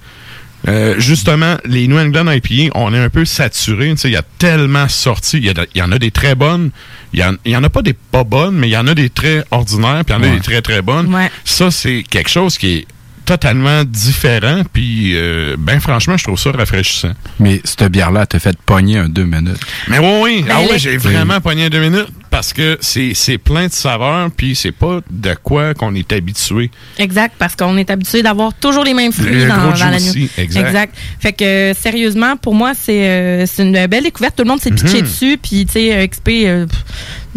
[0.69, 3.91] Euh, justement, les New England IPA, on est un peu saturé.
[3.91, 5.39] tu sais, Il y a tellement sorti.
[5.39, 6.71] Il y, en a des très bonnes.
[7.13, 9.45] Il y en, a pas des pas bonnes, mais il y en a des très
[9.51, 11.13] ordinaires, puis il y en a des très très bonnes.
[11.13, 11.31] Ouais.
[11.45, 12.87] Ça, c'est quelque chose qui est
[13.25, 14.63] totalement différent.
[14.73, 17.13] Puis, euh, ben franchement, je trouve ça rafraîchissant.
[17.39, 19.61] Mais cette bière-là, t'as fait pogner un deux minutes.
[19.89, 20.45] Mais oui, oui.
[20.47, 24.29] Ben, ah oui, j'ai vraiment pogné deux minutes parce que c'est c'est plein de saveurs,
[24.37, 26.71] puis c'est pas de quoi qu'on est habitué.
[26.99, 30.01] Exact, parce qu'on est habitué d'avoir toujours les mêmes fruits Le dans, gros dans la
[30.01, 30.29] nuit.
[30.39, 30.97] exact.
[31.21, 34.35] Fait que euh, sérieusement, pour moi, c'est euh, c'est une belle découverte.
[34.37, 35.03] Tout le monde s'est pitché Mhm.
[35.03, 36.67] dessus, puis tu sais, euh, XP, euh,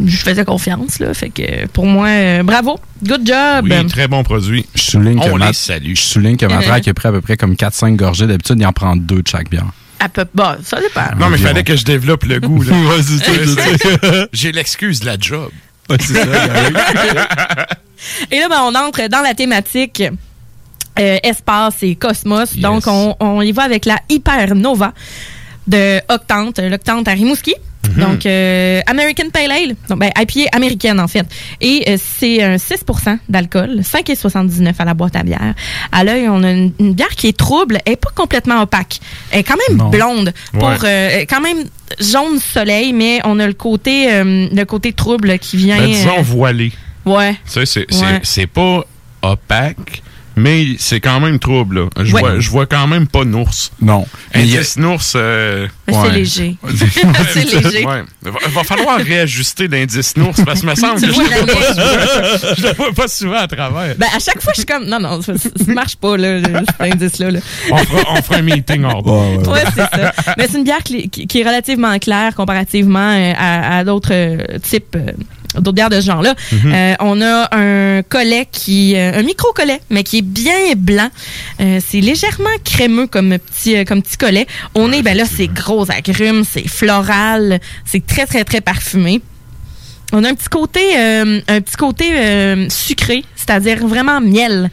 [0.04, 1.14] je faisais confiance là.
[1.14, 3.66] Fait que pour moi, euh, bravo, good job.
[3.70, 4.66] Oui, très bon produit.
[4.76, 5.94] Je souligne que On ma- salue.
[5.96, 6.62] Je souligne que ma Euh.
[6.62, 8.28] traque est prêt à peu près comme 4-5 gorgées.
[8.28, 9.68] D'habitude, il en prend deux de chaque bière.
[10.00, 11.16] À peu, bah, ça dépend.
[11.18, 12.62] Non, mais il fallait que je développe le goût.
[12.64, 12.76] là.
[14.34, 15.50] J'ai l'excuse de la job.
[15.90, 16.26] c'est ça.
[18.32, 20.04] Et là, ben, on entre dans la thématique
[21.00, 22.56] euh, espace et cosmos.
[22.58, 24.94] Donc, on, on y va avec la Hypernova
[25.68, 27.56] de Octante, l'Octante à Rimouski.
[27.90, 28.04] Mhm.
[28.04, 31.26] Donc, euh, American Pale Ale, donc, ben, IPA américaine en fait.
[31.62, 35.54] Et euh, c'est un 6% d'alcool, 5,79 à la boîte à bière.
[35.92, 39.00] À l'œil, on a une, une bière qui est trouble, elle est pas complètement opaque.
[39.32, 39.90] Elle est quand même Non.
[39.90, 40.76] blonde, pour Ouais.
[40.84, 41.64] euh, quand même
[42.00, 45.78] jaune soleil, mais on a le côté, euh, le côté trouble qui vient.
[45.78, 46.72] Ben, disons voilé.
[47.06, 47.34] ouais.
[47.46, 48.20] Tu sais, c'est- c'est Ouais.
[48.24, 48.84] c'est pas
[49.22, 50.02] opaque,
[50.36, 51.80] mais c'est quand même trouble.
[51.82, 51.90] Là.
[52.04, 52.22] Je, Ouais.
[52.22, 53.72] vois, je vois quand même pas Nours.
[53.82, 54.06] Non.
[54.34, 54.40] A-
[54.80, 55.02] Nours...
[55.16, 56.12] euh, Mais C'est Ouais.
[56.14, 56.58] léger.
[57.34, 57.86] c'est léger.
[57.86, 58.04] Ouais.
[58.22, 61.74] Va, va falloir réajuster l'indice Nours parce que me semble que je le vois pas
[61.74, 62.56] souvent.
[62.58, 63.96] Je le vois pas souvent à travers.
[63.98, 66.82] Ben, à chaque fois, je suis comme, non, non, ça, ça marche pas, là, cet
[66.94, 67.32] indice-là.
[67.32, 67.40] Là.
[67.72, 69.48] On fera, on fera un meeting hors bord.
[69.48, 70.14] Ouais, c'est ça.
[70.38, 74.96] Mais c'est une bière qui, est relativement claire comparativement euh, à, à d'autres euh, types,
[74.96, 75.12] euh,
[75.56, 76.36] d'autres bières de ce genre-là.
[76.52, 76.74] Mhm.
[76.74, 81.10] Euh, on a un collet qui, euh, un micro-collet, mais qui est bien blanc.
[81.60, 84.48] Euh, c'est légèrement crémeux comme petit, comme petit collet.
[84.74, 89.22] Au nez, ben là, c'est gros agrumes, c'est floral, c'est très, très, très parfumé.
[90.14, 94.70] On a un petit côté, euh, un petit côté sucré, c'est-à-dire vraiment miel,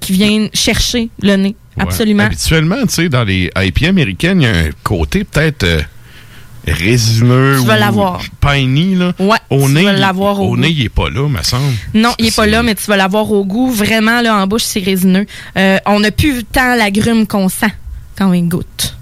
[0.00, 1.56] qui vient chercher le nez.
[1.76, 1.82] Ouais.
[1.82, 2.24] Absolument.
[2.24, 5.66] Habituellement, tu sais, dans les IPA américaines, il y a un côté peut-être
[6.66, 8.22] résineux Tu vas ou l'avoir.
[8.40, 8.94] piney.
[8.94, 9.12] Là.
[9.18, 10.56] Ouais, Au tu nez, vas l'avoir au au goût.
[10.56, 11.72] nez, il est pas là, me semble.
[11.94, 13.70] Non, il est pas là, mais tu vas l'avoir au goût.
[13.70, 15.26] Vraiment, là, en bouche, c'est résineux.
[15.56, 17.72] Euh, on n'a plus tant l'agrume qu'on sent
[18.18, 18.96] quand on goûte.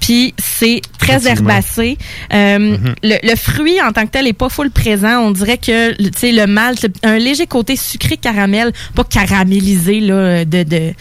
[0.00, 1.98] Puis c'est très herbacé.
[2.32, 2.94] Euh, Mhm.
[3.02, 5.18] le, le fruit en tant que tel est pas full présent.
[5.20, 10.44] On dirait que tu sais le malt, un léger côté sucré caramel, pas caramélisé là
[10.46, 10.94] de, de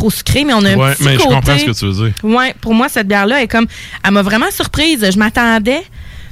[0.00, 1.34] trop sucré, mais on a un Ouais, petit mais je côté.
[1.34, 2.14] comprends ce que tu veux dire.
[2.24, 3.66] Ouais, pour moi cette bière là est comme
[4.04, 5.06] elle m'a vraiment surprise.
[5.12, 5.82] Je m'attendais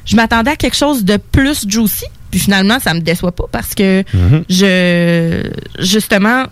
[0.07, 3.75] je m'attendais à quelque chose de plus juicy, puis finalement ça me déçoit pas parce
[3.75, 4.45] que Mhm.
[4.49, 5.43] je
[5.81, 6.45] justement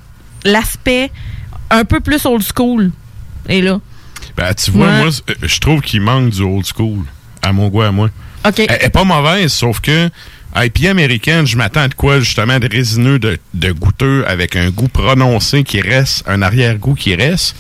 [0.45, 1.11] l'aspect
[1.71, 2.91] un peu plus old school
[3.49, 3.81] est là.
[4.37, 4.99] Ben, tu vois, Ouais.
[4.99, 7.05] moi, euh, je trouve qu'il manque du old school,
[7.43, 8.11] à mon goût, à moi.
[8.47, 8.59] OK.
[8.59, 10.11] Elle est pas mauvaise, sauf que
[10.57, 14.71] IPA américaine, je m'attends à de quoi, justement, de résineux, de, de goûteux, avec un
[14.71, 17.57] goût prononcé qui reste, un arrière-goût qui reste.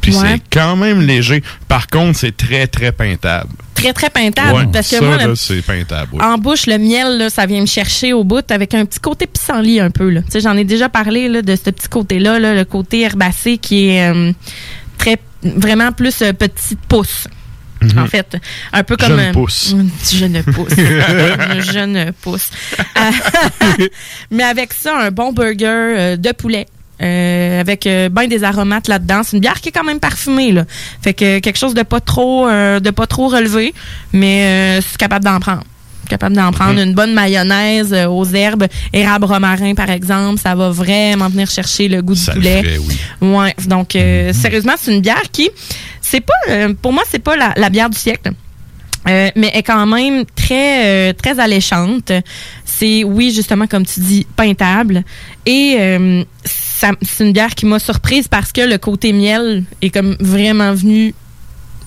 [0.00, 0.20] Puis Ouais.
[0.34, 1.42] c'est quand même léger.
[1.68, 3.50] Par contre, c'est très, très peintable.
[3.74, 6.08] Très très peintable Ouais, parce que ça, moi là, le- c'est peintable.
[6.12, 6.20] oui.
[6.22, 9.26] en bouche le miel là, ça vient me chercher au bout avec un petit côté
[9.26, 10.22] pissenlit un peu là.
[10.22, 13.58] Tu sais j'en ai déjà parlé là, de ce petit côté là, le côté herbacé
[13.58, 14.32] qui est euh,
[14.98, 17.26] très vraiment plus euh, petite pousse.
[17.82, 17.98] Mhm.
[17.98, 18.36] En fait,
[18.72, 19.74] un peu comme Jeune euh, pousse.
[19.78, 22.50] un petit jeune pousse, un jeune pousse.
[24.30, 26.66] Mais avec ça, un bon burger euh, de poulet.
[27.02, 29.22] euh, avec euh, ben des aromates là-dedans.
[29.24, 30.64] C'est une bière qui est quand même parfumée là.
[31.02, 33.74] Fait que quelque chose de pas trop de pas trop relevé,
[34.12, 35.64] mais c'est capable d'en prendre.
[36.12, 36.88] Capable d'en prendre Mhm.
[36.88, 41.88] une bonne mayonnaise euh, aux herbes, érable romarin par exemple, ça va vraiment venir chercher
[41.88, 42.78] le goût Ça du le poulet.
[42.86, 42.96] oui.
[43.34, 45.48] Ouais, donc euh, sérieusement, c'est une bière qui
[46.02, 48.30] c'est pas euh, pour moi c'est pas la, la bière du siècle.
[49.08, 52.12] Euh, mais est quand même très euh, très alléchante.
[52.64, 55.02] C'est oui justement comme tu dis peintable
[55.46, 60.14] et euh, c'est une bière qui m'a surprise parce que le côté miel est comme
[60.20, 61.14] vraiment venu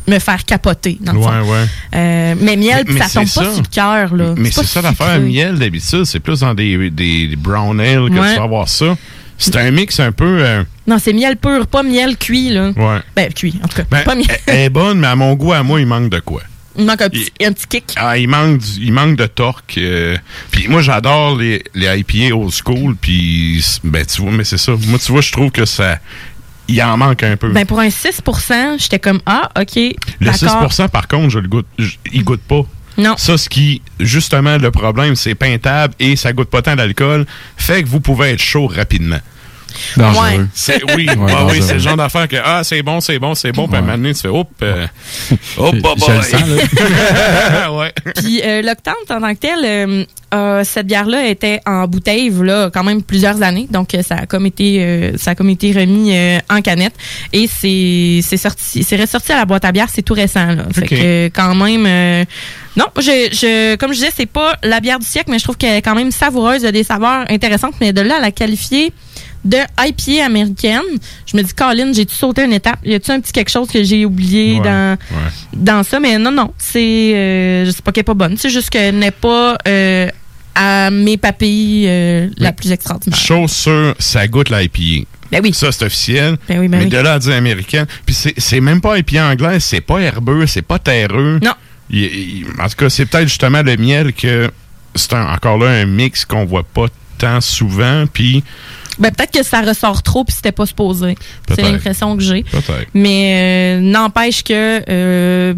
[0.08, 1.30] me faire capoter dans le fond.
[1.30, 1.66] Ouais, ouais.
[1.96, 4.34] Euh, mais miel, Mais- mais ça tombe pas sur le cœur là.
[4.38, 8.20] Mais c'est ça l'affaire miel d'habitude, c'est plus dans des, des, des brown ale que
[8.20, 8.32] Ouais.
[8.34, 8.96] tu vas avoir ça.
[9.38, 10.38] C'est un mix un peu.
[10.42, 12.70] euh, Non, c'est miel pur, pas miel cuit là.
[12.76, 13.00] ouais.
[13.16, 13.84] Ben cuit en tout cas.
[13.90, 14.28] Ben, pas miel.
[14.48, 16.42] elle- est bonne, mais à mon goût, à moi, il manque de quoi?
[16.78, 17.94] Il manque un petit, un petit kick.
[17.96, 19.78] Ah, il manque, du- il manque de torque.
[19.78, 20.18] euh,
[20.52, 22.96] puis moi, j'adore les, les IPA old school.
[23.00, 24.74] Puis, ben, tu vois, mais c'est ça.
[24.88, 26.00] Moi, tu vois, je trouve que ça.
[26.68, 27.52] Il en manque un peu.
[27.52, 29.76] Ben pour un 6% j'étais comme ah, OK.
[29.76, 30.70] le d'accord.
[30.72, 31.68] 6% par contre, je le goûte.
[31.78, 32.62] je- il goûte pas.
[32.98, 33.16] Non.
[33.18, 37.26] Ça, ce qui, justement, le problème, c'est peintable et ça goûte pas tant d'alcool.
[37.58, 39.20] Fait que vous pouvez être chaud rapidement.
[39.98, 40.24] Dangereux.
[40.24, 40.40] Ouais.
[40.54, 43.34] C'est, oui, Ouais, ah oui, c'est le genre d'affaire que, ah, c'est bon, c'est bon,
[43.36, 43.68] c'est bon.
[43.68, 44.86] Puis à un moment donné, tu fais, hop, euh,
[45.58, 46.00] hop, hop.
[48.16, 50.04] Puis euh, l'Octane, en tant que tel, euh,
[50.34, 54.26] euh, cette bière-là était en bouteille là quand même plusieurs années, donc euh, ça a
[54.26, 56.94] comme été euh, ça a comme été remis euh, en canette
[57.32, 60.64] et c'est c'est sorti c'est ressorti à la boîte à bière, c'est tout récent là.
[60.74, 60.90] Fait Ok.
[60.90, 62.26] que quand même euh,
[62.76, 63.02] non, je,
[63.32, 65.82] je comme je disais, c'est pas la bière du siècle, mais je trouve qu'elle est
[65.82, 68.92] quand même savoureuse, elle a des saveurs intéressantes, mais de là à la qualifier
[69.46, 70.82] de IPA américaine,
[71.26, 73.70] je me dis Colin, j'ai tu sauté une étape, y a-tu un petit quelque chose
[73.70, 75.32] que j'ai oublié Ouais, dans ouais.
[75.54, 78.50] dans ça, mais non, non, c'est, euh, je sais pas qu'elle est pas bonne, c'est
[78.50, 80.10] juste qu'elle n'est pas euh,
[80.56, 83.20] à mes papilles euh, la plus extraordinaire.
[83.20, 85.08] Chose sûre, ça goûte l'IPA.
[85.32, 85.54] Ben oui.
[85.54, 86.38] Ça, c'est officiel.
[86.48, 86.90] Ben oui, ben mais oui.
[86.90, 87.88] de là à dire américaine.
[88.06, 91.40] Puis c'est, c'est même pas IPA anglaise, c'est pas herbeux, c'est pas terreux.
[91.44, 91.54] Non.
[91.90, 94.50] Il- il- en tout cas, c'est peut-être justement le miel que
[94.96, 96.86] c'est encore là un mix qu'on voit pas
[97.18, 98.06] tant souvent.
[98.12, 98.44] Puis
[99.00, 101.16] Ben peut-être que ça ressort trop puis c'était pas supposé.
[101.50, 102.46] C'est l'impression que j'ai.
[102.94, 105.54] Mais euh, n'empêche que euh,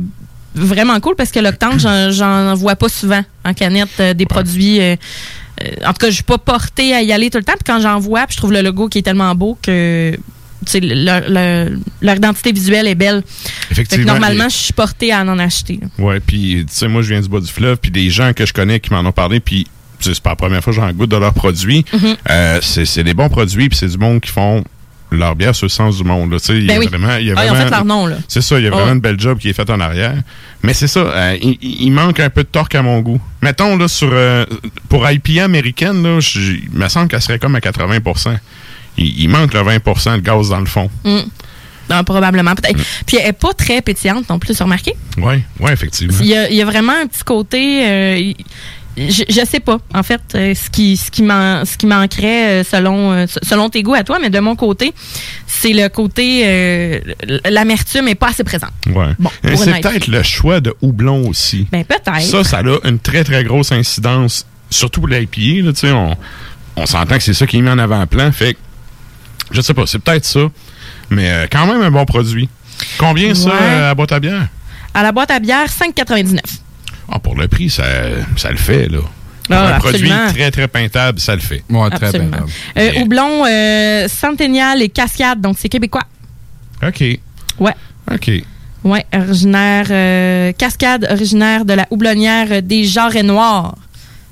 [0.55, 1.79] vraiment cool parce que l'octane,
[2.11, 4.79] j'en- vois pas souvent en canette euh, des produits.
[4.81, 7.53] en tout cas, je suis pas portée à y aller tout le temps.
[7.53, 10.17] Puis quand j'en vois, je trouve le logo qui est tellement beau que
[10.81, 11.69] leur, leur-
[12.01, 13.21] leur identité visuelle est belle.
[13.27, 15.79] Fait que Effectivement, normalement, je suis portée à en acheter.
[15.81, 16.03] là.
[16.03, 18.45] Ouais, puis tu sais, moi, je viens du bas du fleuve, puis des gens que
[18.45, 19.67] je connais qui m'en ont parlé, puis
[19.99, 21.85] c'est pas la première fois que j'en goûte de leurs produits.
[22.29, 24.63] Euh, c'est des bons produits, puis c'est du monde qui font
[25.09, 26.31] leur bière sur le sens du monde.
[26.33, 26.37] là.
[26.49, 26.87] Il y a Ben oui.
[26.87, 28.09] vraiment, il y a Ah, ils ont vraiment- fait leur nom.
[28.27, 28.75] C'est ça, il y a Oh.
[28.75, 30.15] vraiment une belle job qui est faite en arrière.
[30.63, 33.21] Mais c'est ça, euh, il, il manque un peu de torque à mon goût.
[33.41, 34.45] Mettons, là, sur, euh,
[34.89, 37.99] pour IPA américaine, là, je- il me semble qu'elle serait comme à 80
[38.97, 40.89] il, il manque le 20% de gaz dans le fond.
[41.05, 41.19] Mm.
[41.89, 42.77] Non, probablement, peut-être.
[43.05, 44.93] Puis elle est pas très pétillante non plus, remarqué?
[45.17, 46.17] Oui, ouais, effectivement.
[46.19, 47.85] Il y, a, il y a vraiment un petit côté.
[47.87, 48.33] euh,
[48.97, 52.61] je, je sais pas, en fait, euh, ce qui, ce qui, man- ce qui manquerait
[52.61, 54.93] euh, selon, euh, selon tes goûts à toi, mais de mon côté,
[55.45, 56.43] c'est le côté.
[56.45, 56.99] euh,
[57.49, 58.71] L'amertume est pas assez présente.
[58.87, 59.13] Ouais.
[59.19, 61.67] Bon, c'est peut-être le choix de houblon aussi.
[61.71, 62.21] Ben, peut-être.
[62.21, 65.63] Ça, ça a une très, très grosse incidence, surtout pour l'IPA.
[65.63, 66.15] là, On,
[66.75, 68.31] on s'entend que c'est ça qui est mis en avant-plan.
[68.31, 68.59] Fait que,
[69.51, 70.41] je sais pas, c'est peut-être ça.
[71.09, 72.49] Mais euh, quand même un bon produit.
[72.97, 74.47] Combien ça euh, à boîte à bière?
[74.93, 76.39] À la boîte à bière, 5,99.
[77.11, 77.83] Ah, pour le prix, ça,
[78.35, 78.99] ça le fait, là.
[78.99, 81.63] Pour Ah, un produit très, très peintable, ça le fait.
[81.69, 82.37] Ouais, Absolument.
[82.77, 86.03] Euh, houblon euh, Centennial et Cascade, donc c'est québécois.
[86.85, 87.01] OK.
[87.59, 87.73] Ouais.
[88.13, 88.31] OK.
[88.83, 93.75] Ouais, originaire, euh, Cascade, originaire de la houblonnière des Jarrets Noirs.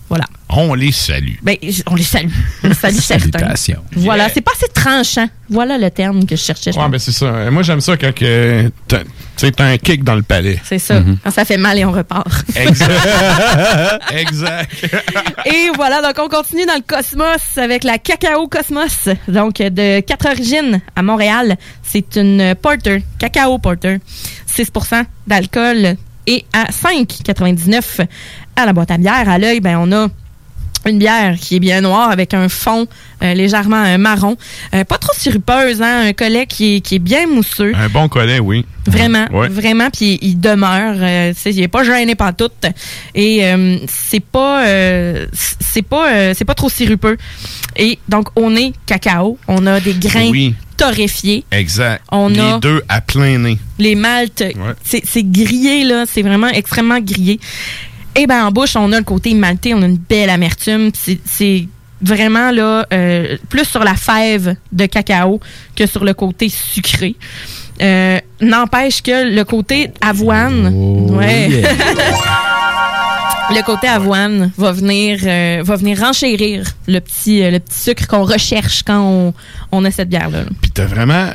[0.09, 0.25] Voilà.
[0.49, 1.33] On les salue.
[1.41, 1.55] Ben,
[1.87, 2.29] on les salue.
[2.63, 3.39] On les salue certains.
[3.39, 3.83] Salutations.
[3.95, 5.27] Voilà, c'est pas assez tranchant.
[5.49, 6.71] Voilà le terme que je cherchais.
[6.71, 6.91] je Ouais, pense.
[6.91, 7.49] ben c'est ça.
[7.51, 9.05] Moi, j'aime ça quand que t'as tu
[9.37, 10.59] sais, t'as un kick dans le palais.
[10.63, 11.01] c'est ça.
[11.23, 12.27] Quand ça fait mal et on repart.
[12.55, 12.91] Exact.
[14.11, 14.85] exact.
[15.45, 19.09] Et voilà, donc on continue dans le cosmos avec la Cacao Cosmos.
[19.27, 21.57] Donc de quatre origines à Montréal.
[21.83, 23.97] C'est une porter, cacao porter.
[24.55, 25.95] 6% d'alcool
[26.27, 28.05] et à 5,99
[28.55, 29.27] à la boîte à bière.
[29.29, 30.07] À l'œil, ben on a
[30.87, 32.85] une bière qui est bien noire avec un fond
[33.23, 34.37] euh, légèrement euh, marron.
[34.75, 36.01] Euh, pas trop sirupeuse, hein?
[36.09, 37.71] Un collet qui est, qui est bien mousseux.
[37.75, 38.65] Un bon collet, oui.
[38.85, 39.47] Vraiment, Ouais.
[39.49, 40.93] vraiment, puis il demeure,
[41.43, 42.51] il est pas gêné tout
[43.15, 43.41] et
[43.87, 44.63] c'est pas,
[45.59, 47.17] c'est pas, c'est pas trop sirupeux.
[47.77, 50.53] Et donc on est cacao, on a des grains Oui.
[50.77, 52.03] torréfiés, Exact.
[52.11, 53.57] On les a- deux à plein nez.
[53.79, 54.43] les maltes,
[54.83, 57.39] c'est c'est grillé là, c'est vraiment extrêmement grillé.
[58.15, 61.67] Et ben en bouche, on a le côté maltais, on a une belle amertume, c'est-
[62.01, 65.39] vraiment là euh, plus sur la fève de cacao
[65.75, 67.15] que sur le côté sucré.
[67.81, 70.67] Euh, N'empêche que le côté avoine,
[71.15, 71.49] ouais.
[71.49, 71.69] yeah.
[73.49, 78.07] le côté avoine va venir euh, va venir renchérir le petit euh, le petit sucre
[78.07, 79.33] qu'on recherche quand on,
[79.71, 80.43] on a cette bière là.
[80.61, 81.29] Puis t'as vraiment...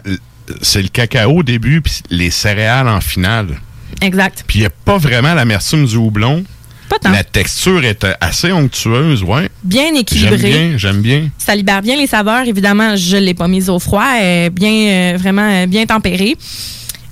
[0.63, 3.59] C'est le cacao au début, puis les céréales en finale.
[4.03, 4.45] Exact.
[4.47, 6.45] Puis il n'y a pas vraiment l'amertume du houblon.
[6.91, 7.11] Pas tant.
[7.13, 9.49] La texture est euh, assez onctueuse, ouais.
[9.65, 10.37] Bien J'aime équilibré.
[10.51, 11.29] bien, j'aime bien.
[11.39, 12.47] Ça libère bien les saveurs.
[12.47, 14.05] Évidemment, je l'ai pas mise au froid.
[14.19, 14.73] Elle est bien,
[15.15, 16.37] euh, vraiment euh, bien tempérée.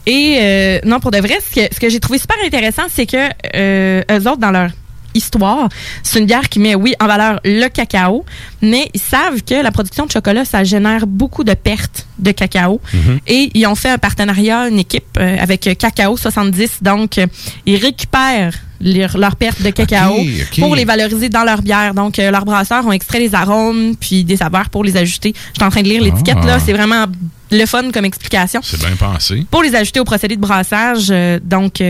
[0.05, 3.07] Et euh, non, pour de vrai, ce que, ce que j'ai trouvé super intéressant, c'est
[3.07, 4.70] que euh, eux autres, dans leur
[5.15, 5.69] histoire,
[6.03, 8.25] c'est une bière qui met, oui, en valeur le cacao,
[8.63, 12.81] mais ils savent que la production de chocolat, ça génère beaucoup de pertes de cacao.
[12.93, 13.21] Mhm.
[13.27, 16.79] Et ils ont fait un partenariat, une équipe euh, avec Cacao 70.
[16.83, 17.27] Donc, euh,
[17.67, 20.15] ils récupèrent leurs leurs pertes de cacao
[20.59, 21.95] pour les valoriser dans leur bière.
[21.95, 25.33] Donc, euh, leurs brasseurs ont extrait les arômes puis des saveurs pour les ajouter.
[25.55, 26.47] Je suis en train de lire l'étiquette, Ah.
[26.47, 26.59] là.
[26.65, 27.07] C'est vraiment
[27.51, 28.61] le fun comme explication.
[28.63, 29.45] C'est bien pensé.
[29.51, 31.83] Pour les ajouter au procédé de brassage, euh, donc,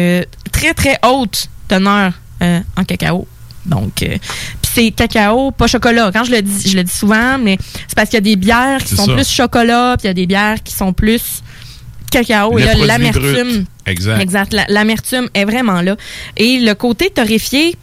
[0.52, 2.12] très, très haute teneur
[2.42, 3.26] euh, en cacao.
[3.66, 4.16] Donc, euh,
[4.62, 6.10] puis c'est cacao, pas chocolat.
[6.12, 8.36] Quand je le dis, je le dis souvent, mais c'est parce qu'il y a des
[8.36, 9.12] bières qui sont ça.
[9.14, 11.42] plus chocolat, puis il y a des bières qui sont plus
[12.10, 12.56] cacao.
[12.56, 13.64] Le Et là, l'amertume.
[13.86, 14.20] Exact.
[14.20, 14.52] Exact.
[14.54, 15.96] La- L'amertume est vraiment là.
[16.36, 17.76] Et le côté torréfié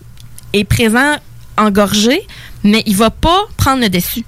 [0.54, 1.16] est présent
[1.58, 2.22] en gorgée,
[2.64, 4.24] mais il va pas prendre le dessus.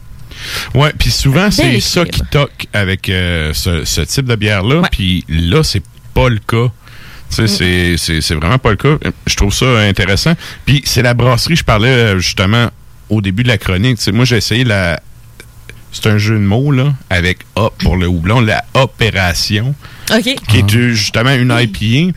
[0.76, 4.84] Ouais, puis souvent, c'est ça qui toque avec euh, ce, ce type de bière-là.
[4.92, 5.82] Puis là, c'est
[6.14, 6.72] pas le cas.
[7.38, 7.48] Mm.
[7.98, 8.98] c'est- vraiment pas le cas.
[9.26, 10.34] Je trouve ça intéressant.
[10.66, 12.70] Puis c'est la brasserie, je parlais euh, justement
[13.10, 14.00] au début de la chronique.
[14.12, 15.00] Moi, j'ai essayé la.
[15.92, 19.74] C'est un jeu de mots, là, avec A pour le houblon, la opération,
[20.14, 20.36] OK.
[20.48, 22.14] qui est justement une IPA.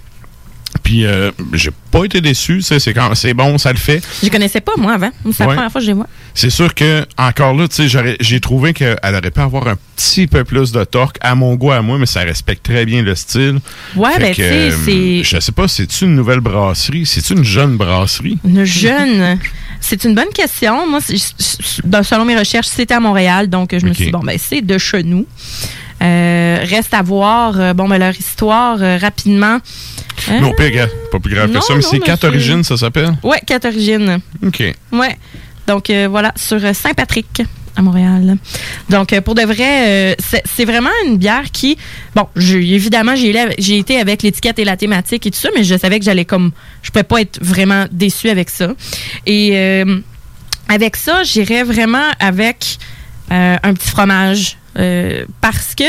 [0.82, 2.62] Puis euh, j'ai pas été déçu.
[2.62, 4.02] C'est bon, ça le fait.
[4.22, 5.10] Je connaissais pas, moi, avant.
[5.32, 5.54] C'est la Ouais.
[5.54, 6.08] première fois que je les vois.
[6.40, 9.76] C'est sûr que, encore là, tu sais, j'aurais- j'ai trouvé qu'elle aurait pu avoir un
[9.94, 13.02] petit peu plus de torque à mon goût, à moi, mais ça respecte très bien
[13.02, 13.58] le style.
[13.94, 17.04] Ouais, Fait ben, tu sais, euh, c'est- Je sais pas, c'est-tu une nouvelle brasserie?
[17.04, 18.38] C'est-tu une jeune brasserie?
[18.42, 19.38] Une jeune?
[19.82, 20.88] C'est une bonne question.
[20.88, 21.00] Moi,
[21.84, 24.62] dans- selon mes recherches, c'était à Montréal, donc je me suis dit, bon, ben, c'est
[24.62, 25.26] de chez nous.
[26.02, 29.58] Euh, reste à voir, euh, bon, ben, leur histoire euh, rapidement.
[30.30, 30.40] Hein?
[30.40, 33.12] Non, pire, gars, pas plus grave que ça, mais c'est quatre origines, ça s'appelle?
[33.22, 34.18] Ouais, quatre origines.
[34.42, 34.62] OK.
[34.92, 35.18] Ouais.
[35.70, 37.42] Donc, euh, voilà, sur euh, Saint-Patrick,
[37.76, 38.36] à Montréal.
[38.88, 41.78] Donc, euh, pour de vrai, c'est vraiment une bière qui...
[42.16, 46.00] Bon, évidemment, j'ai été- avec l'étiquette et la thématique et tout ça, mais je savais
[46.00, 46.50] que j'allais comme...
[46.82, 48.72] Je pouvais pas être vraiment déçue avec ça.
[49.26, 49.56] Et
[50.68, 52.78] avec ça, j'irais vraiment avec
[53.30, 54.56] un petit fromage.
[55.40, 55.84] parce que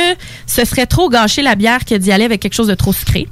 [0.46, 3.28] ce serait trop gâcher la bière que d'y aller avec quelque chose de trop sucré.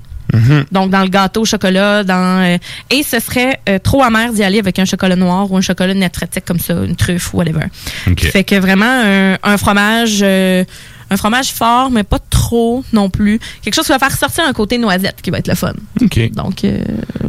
[0.71, 2.57] Donc, dans le gâteau au chocolat, dans euh,
[2.89, 5.93] et ce serait euh, trop amer d'y aller avec un chocolat noir ou un chocolat
[5.93, 7.65] nétrétique comme ça, une truffe ou whatever.
[8.07, 8.21] OK.
[8.25, 10.63] Fait que vraiment un, un fromage euh,
[11.09, 13.39] un fromage fort, mais pas trop non plus.
[13.61, 15.73] Quelque chose qui va faire sortir un côté noisette qui va être le fun.
[16.01, 16.31] OK.
[16.33, 16.83] Donc, euh,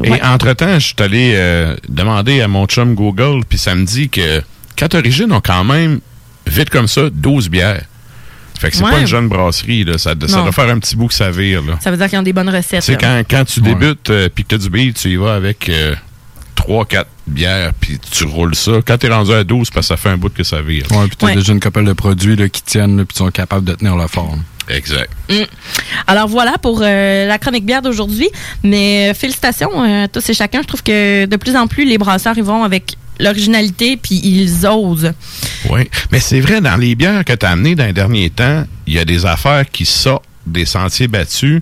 [0.04, 4.08] Et entre-temps, je suis allé euh, demander à mon chum Google, puis ça me dit
[4.08, 4.42] que
[4.76, 6.00] quatre origines ont quand même,
[6.46, 7.84] vite comme ça, 12 bières.
[8.60, 8.90] Fait que c'est Ouais.
[8.90, 9.96] pas une jeune brasserie, là.
[9.96, 11.78] Ça, doit faire un petit bout que ça vire, là.
[11.80, 12.80] ça veut dire qu'ils ont des bonnes recettes.
[12.84, 12.98] Tu sais, là.
[13.00, 15.68] quand, quand tu débutes euh, puis que tu as du beat, tu y vas avec
[15.70, 15.94] euh,
[16.56, 18.72] 3-4 bières, puis tu roules ça.
[18.86, 20.84] Quand tu es rendu à 12, parce que ça fait un bout que ça vire.
[20.90, 21.34] Ouais, puis t'as Ouais.
[21.36, 24.08] déjà une couple de produits là, qui tiennent, puis qui sont capables de tenir la
[24.08, 24.42] forme.
[24.68, 25.10] Exact.
[25.28, 25.34] Mm.
[26.06, 28.28] Alors voilà pour euh, la chronique bière d'aujourd'hui.
[28.62, 30.62] Mais euh, félicitations euh, à tous et chacun.
[30.62, 34.66] Je trouve que de plus en plus, les brasseurs ils vont avec l'originalité puis ils
[34.66, 35.12] osent.
[35.70, 35.88] Oui.
[36.10, 38.94] Mais c'est vrai, dans les bières que tu as amenées dans les derniers temps, il
[38.94, 41.60] y a des affaires qui sortent des sentiers battus.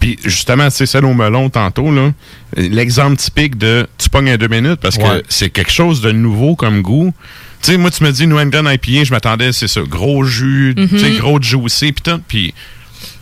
[0.00, 2.12] Puis justement, c'est celle au melon tantôt, là.
[2.56, 5.02] L'exemple typique de tu pognes un deux minutes parce Ouais.
[5.02, 7.12] que c'est quelque chose de nouveau comme goût.
[7.62, 10.74] Tu sais, moi, tu me dis New England IPA, je m'attendais, c'est ça, gros jus,
[10.76, 10.88] Mhm.
[10.88, 12.20] tu sais, gros juicy, puis tout.
[12.28, 12.54] Puis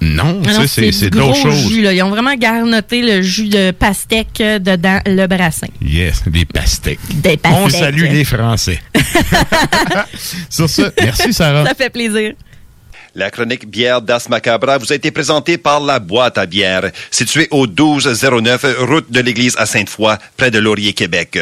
[0.01, 1.69] non, sais, c'est- d'autres choses.
[1.69, 1.93] jus, là.
[1.93, 5.69] Ils ont vraiment garnoté le jus de pastèque euh, dedans le brassin.
[5.81, 6.99] Yes, des pastèques.
[7.15, 7.81] Des On pastèques.
[7.81, 8.81] salue les Français.
[10.51, 11.65] Sur ça, merci Sarah.
[11.67, 12.33] Ça fait plaisir.
[13.19, 17.49] La chronique bière d'As Macabra vous a été présentée par la boîte à bière, située
[17.51, 21.39] au 1209 route de l'église à Sainte-Foy, près de Laurier, Québec.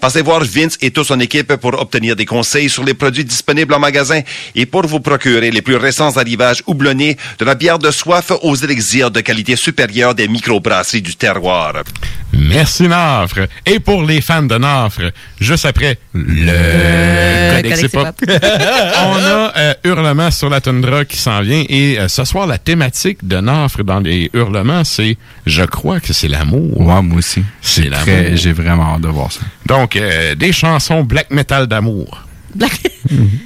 [0.00, 3.72] Passez voir Vince et toute son équipe pour obtenir des conseils sur les produits disponibles
[3.72, 4.20] en magasin
[4.56, 8.56] et pour vous procurer les plus récents arrivages houblonnés de la bière de soif aux
[8.56, 11.84] élixirs de qualité supérieure des microbrasseries du terroir.
[12.32, 13.46] Merci Nafre.
[13.64, 20.48] Et pour les fans de Nafre, juste après le Hip-Hop, on a euh, Hurlement sur
[20.48, 21.64] la toundra qui s'en vient.
[21.68, 26.12] Et euh, ce soir, la thématique de Nafre dans les Hurlements, c'est, je crois que
[26.12, 26.80] c'est l'amour.
[26.80, 27.42] Ouais, moi aussi.
[27.60, 28.06] C'est l'amour.
[28.06, 29.40] très- J'ai vraiment hâte de voir ça.
[29.66, 32.26] Donc, euh, des chansons black metal d'amour.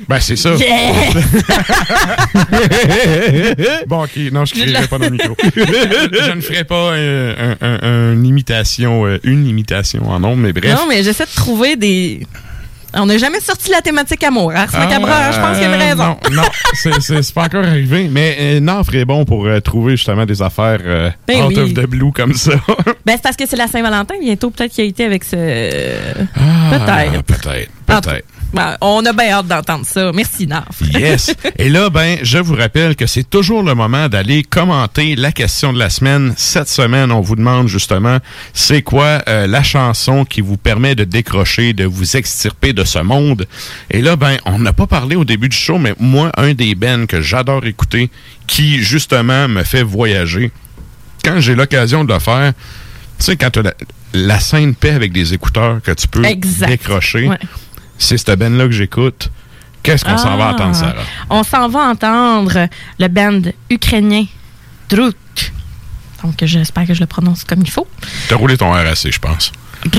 [0.09, 0.51] Ben, c'est ça.
[3.87, 4.17] bon, OK.
[4.33, 5.37] Non, je ne crierai pas dans le micro.
[5.43, 10.37] je ne ferai pas euh, un- un- un- une imitation, euh, une imitation en nombre,
[10.39, 10.75] mais bref.
[10.75, 12.27] Non, mais j'essaie de trouver des.
[12.99, 14.53] On n'a jamais sorti la thématique amour.
[14.55, 16.16] Ars Macabra, je pense qu'il y a une Euh, raison.
[16.32, 16.42] Non, non,
[17.01, 18.09] c'est- pas encore arrivé.
[18.11, 21.61] Mais euh, Nafre est bon pour euh, trouver justement des affaires euh, Ben out oui.
[21.61, 22.53] of the blue comme ça.
[23.07, 24.51] Ben, c'est parce que c'est la Saint-Valentin bientôt.
[24.51, 25.36] Peut-être qu'il a été avec ce.
[26.34, 27.22] Ah, Peut-être.
[27.22, 27.70] Peut-être.
[27.86, 28.24] Peut-être.
[28.57, 30.11] Ben, on a bien hâte d'entendre ça.
[30.13, 30.81] Merci, Narf.
[30.93, 31.35] Yes.
[31.59, 35.73] Et là, ben, je vous rappelle que c'est toujours le moment d'aller commenter la question
[35.73, 36.33] de la semaine.
[36.37, 38.19] Cette semaine, on vous demande justement,
[38.55, 42.99] c'est quoi euh, la chanson qui vous permet de décrocher, de vous extirper de ce
[42.99, 43.47] monde?
[43.91, 46.75] Et là, ben, on n'a pas parlé au début du show, mais moi, un des
[46.75, 48.11] bands que j'adore écouter,
[48.47, 50.51] qui justement me fait voyager,
[51.25, 52.53] quand j'ai l'occasion de le faire,
[53.19, 53.75] tu sais, quand tu as la,
[54.15, 56.69] la scène paix avec des écouteurs que tu peux Exact.
[56.69, 57.39] décrocher, Ouais.
[57.99, 59.30] C'est cette band là que j'écoute.
[59.82, 60.53] Qu'est-ce qu'on s'en va Ah.
[60.55, 60.94] entendre, Sarah?
[61.30, 62.68] On s'en va entendre
[62.99, 63.40] le band
[63.70, 64.24] ukrainien
[64.88, 65.14] Druk.
[66.24, 67.86] Donc, j'espère que je le prononce comme il faut.
[68.28, 69.53] T'as roulé ton RAC, je pense.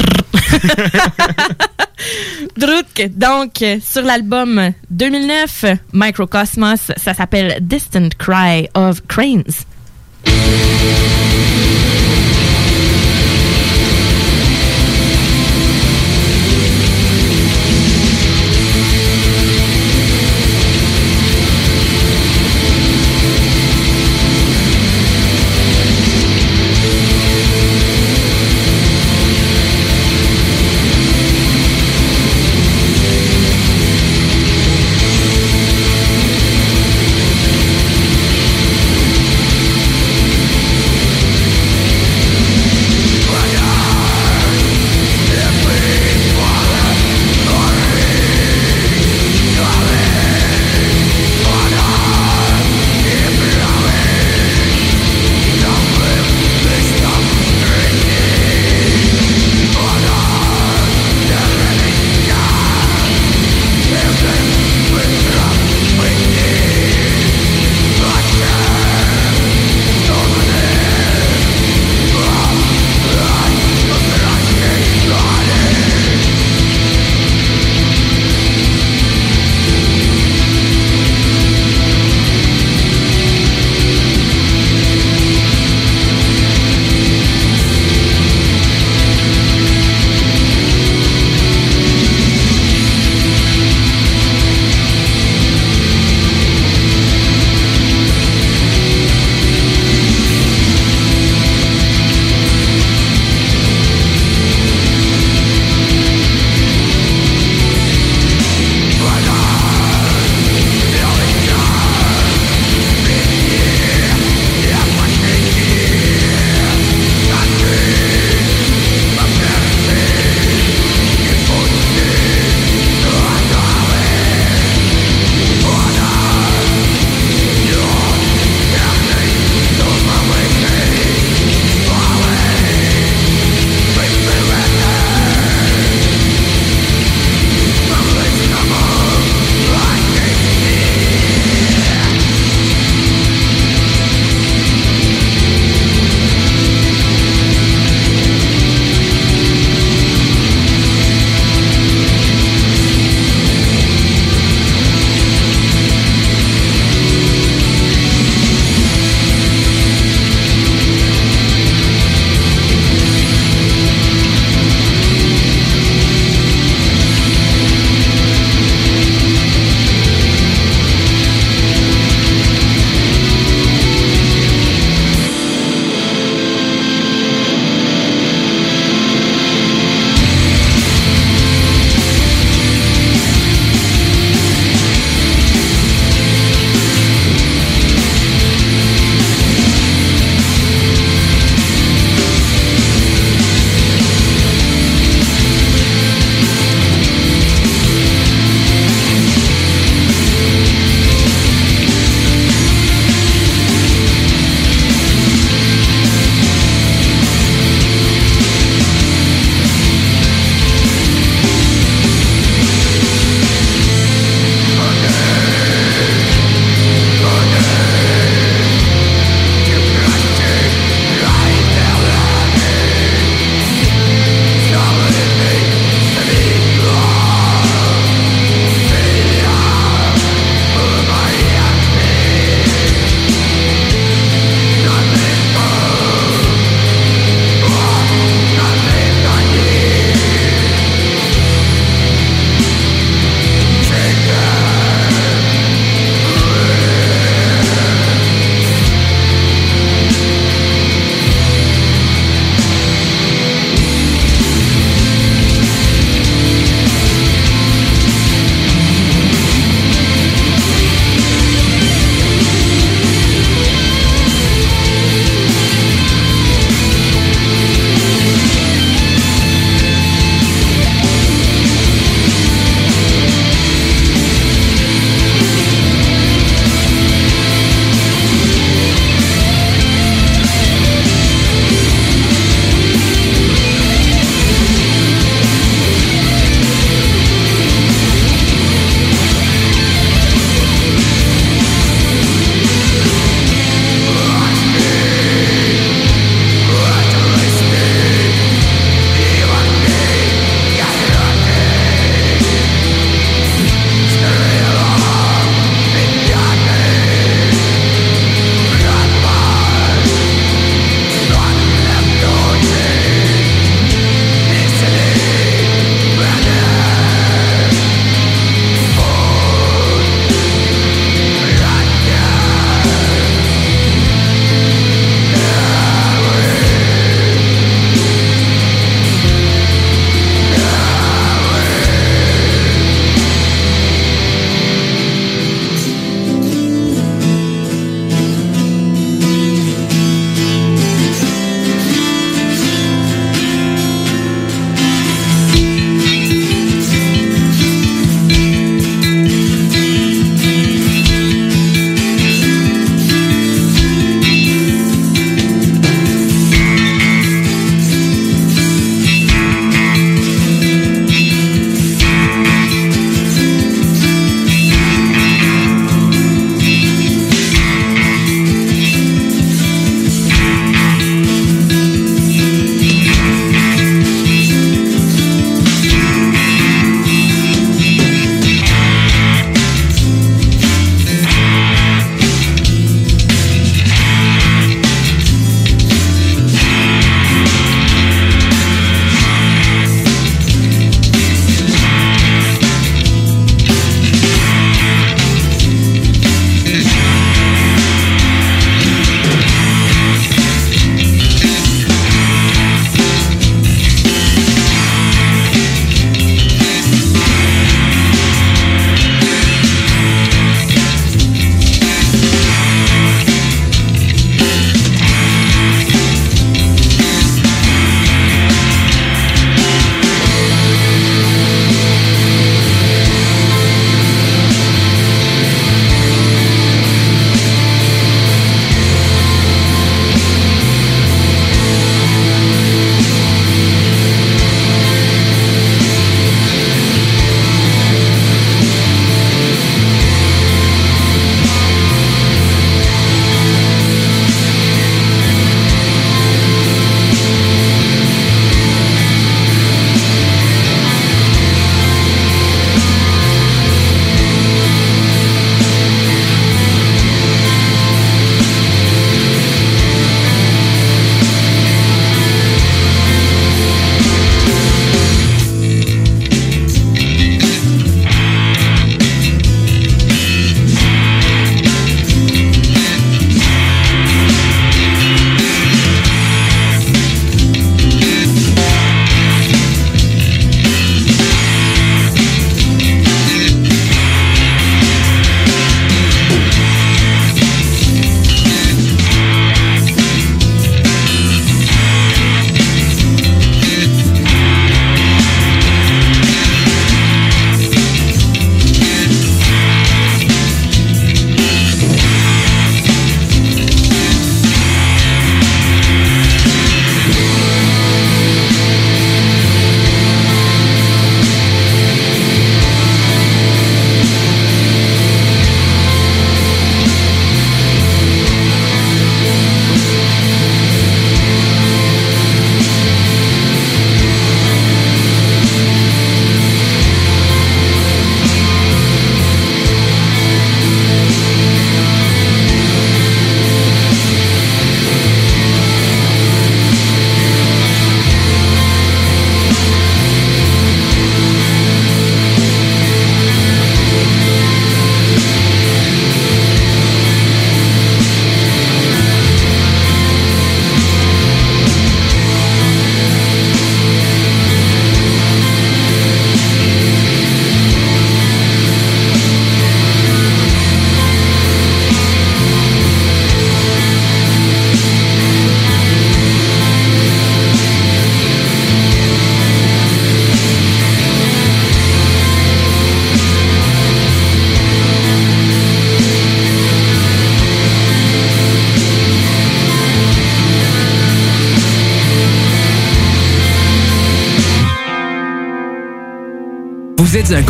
[2.57, 3.09] Druk.
[3.15, 9.43] Donc, sur l'album 2009, Microcosmos, ça s'appelle Distant Cry of Cranes.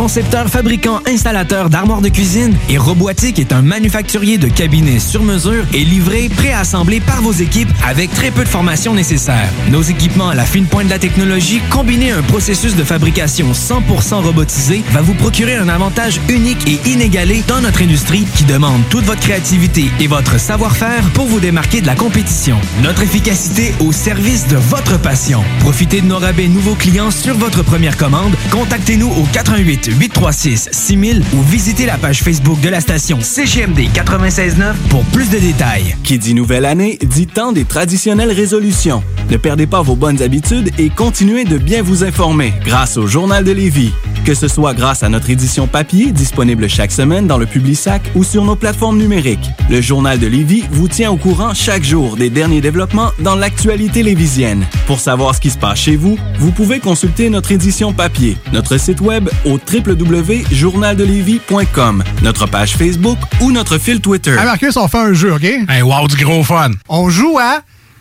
[0.08, 5.66] Concepteur, fabricant, installateur d'armoires de cuisine et Robotique est un manufacturier de cabinets sur mesure
[5.74, 9.49] et livré, préassemblé par vos équipes avec très peu de formation nécessaire.
[9.70, 13.51] Nos équipements à la fine pointe de la technologie, combinés à un processus de fabrication
[13.51, 18.84] 100% robotisé, va vous procurer un avantage unique et inégalé dans notre industrie qui demande
[18.89, 22.58] toute votre créativité et votre savoir-faire pour vous démarquer de la compétition.
[22.82, 25.43] Notre efficacité au service de votre passion.
[25.60, 28.38] Profitez de nos rabais nouveaux clients sur votre première commande.
[28.51, 34.75] Contactez-nous au 88 836 6000 ou visitez la page Facebook de la station CGMD 969
[34.89, 35.95] pour plus de détails.
[36.03, 39.03] Qui dit nouvelle année, dit temps des traditionnelles résolutions.
[39.29, 43.43] Ne perdez pas vos bonnes habitudes et continuez de bien vous informer grâce au Journal
[43.43, 43.91] de Lévis.
[44.28, 48.25] Que ce soit grâce à notre édition papier disponible chaque semaine dans le Publisac ou
[48.25, 49.49] sur nos plateformes numériques.
[49.69, 54.03] Le Journal de Lévis vous tient au courant chaque jour des derniers développements dans l'actualité
[54.03, 54.65] lévisienne.
[54.86, 58.78] Pour savoir ce qui se passe chez vous, vous pouvez consulter notre édition papier, notre
[58.78, 64.36] site web au www.journaldelévis.com, notre page Facebook ou notre fil Twitter.
[64.38, 65.45] Hey Marcus, on fait un jeu, OK?
[65.45, 66.71] Hey, wow, du gros fun.
[66.89, 67.61] On joue à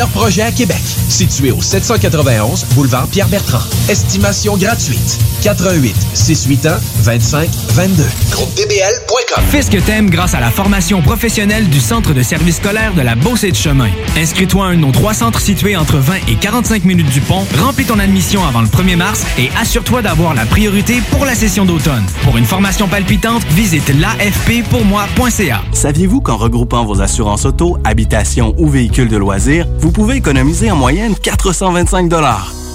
[0.00, 0.80] projets à Québec.
[1.08, 3.62] Situé au 791 boulevard Pierre-Bertrand.
[3.88, 5.18] Estimation gratuite.
[5.42, 8.04] 88 681 25 22.
[8.30, 9.44] GroupeDBL.com.
[9.50, 13.02] Fais ce que t'aimes grâce à la formation professionnelle du Centre de service scolaire de
[13.02, 13.90] la Beauce et de Chemin.
[14.16, 17.44] Inscris-toi à un de nos trois centres situés entre 20 et 45 minutes du pont,
[17.58, 21.64] remplis ton admission avant le 1er mars et assure-toi d'avoir la priorité pour la session
[21.64, 22.04] d'automne.
[22.22, 25.62] Pour une formation palpitante, visite l'afppourmoi.ca.
[25.72, 30.76] Saviez-vous qu'en regroupant vos assurances auto, habitation ou véhicules de loisirs, vous pouvez économiser en
[30.76, 32.08] moyenne 425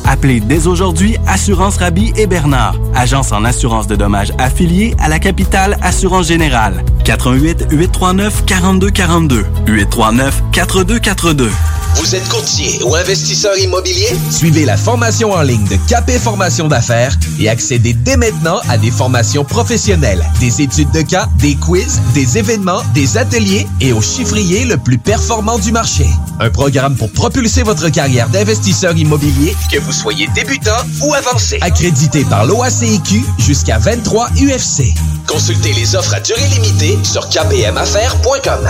[0.05, 5.19] Appelez dès aujourd'hui Assurance Rabi et Bernard, agence en assurance de dommages affiliée à la
[5.19, 6.83] capitale Assurance Générale.
[7.03, 11.49] 88 839 4242 839 4242.
[11.95, 14.09] Vous êtes courtier ou investisseur immobilier?
[14.29, 18.91] Suivez la formation en ligne de Capé Formation d'affaires et accédez dès maintenant à des
[18.91, 24.65] formations professionnelles, des études de cas, des quiz, des événements, des ateliers et au chiffrier
[24.65, 26.05] le plus performant du marché.
[26.39, 29.55] Un programme pour propulser votre carrière d'investisseur immobilier,
[29.97, 31.57] soyez débutant ou avancé.
[31.61, 34.93] Accrédité par l'OACIQ jusqu'à 23 UFC.
[35.27, 38.69] Consultez les offres à durée limitée sur kpmaffaires.com.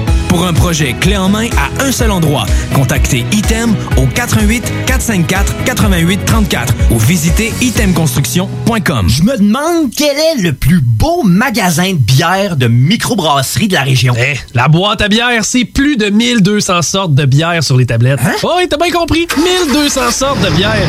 [0.31, 5.65] Pour un projet clé en main à un seul endroit, contactez Item au 88 454
[5.65, 9.09] 88 34 ou visitez itemconstruction.com.
[9.09, 13.81] Je me demande quel est le plus beau magasin de bière de microbrasserie de la
[13.81, 14.13] région.
[14.17, 18.21] Eh, la boîte à bière, c'est plus de 1200 sortes de bière sur les tablettes.
[18.23, 18.35] Hein?
[18.43, 19.27] Oh, oui, t'as bien compris.
[19.37, 20.87] 1200 sortes de bière.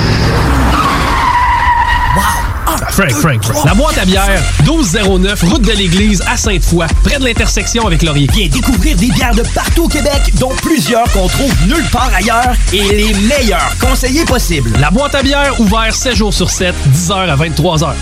[2.93, 3.65] Frank, Frank, Frank.
[3.65, 8.29] La boîte à bière, 1209, route de l'église à Sainte-Foy, près de l'intersection avec Laurier.
[8.35, 12.55] Viens découvrir des bières de partout au Québec, dont plusieurs qu'on trouve nulle part ailleurs
[12.71, 14.71] et les meilleurs conseillers possibles.
[14.79, 17.95] La boîte à bière, ouvert 7 jours sur 7, 10h à 23h.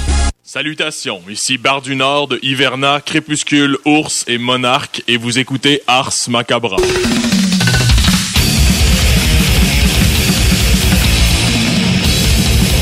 [0.43, 6.12] Salutations, ici Bar du Nord de Hiverna, Crépuscule, Ours et Monarque et vous écoutez Ars
[6.28, 6.78] Macabra.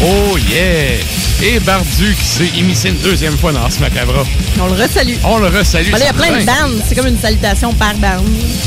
[0.01, 0.99] Oh yeah!
[1.43, 4.25] Et Bardu qui s'est immiscé une deuxième fois dans ce macabre.
[4.61, 5.15] On le resalue.
[5.25, 5.89] On le resalue.
[5.93, 6.81] Il y a plein de bandes.
[6.87, 8.25] C'est comme une salutation par bande.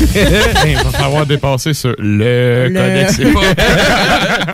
[0.66, 2.74] Il va falloir dépasser ce le, Le.
[2.74, 3.18] codex.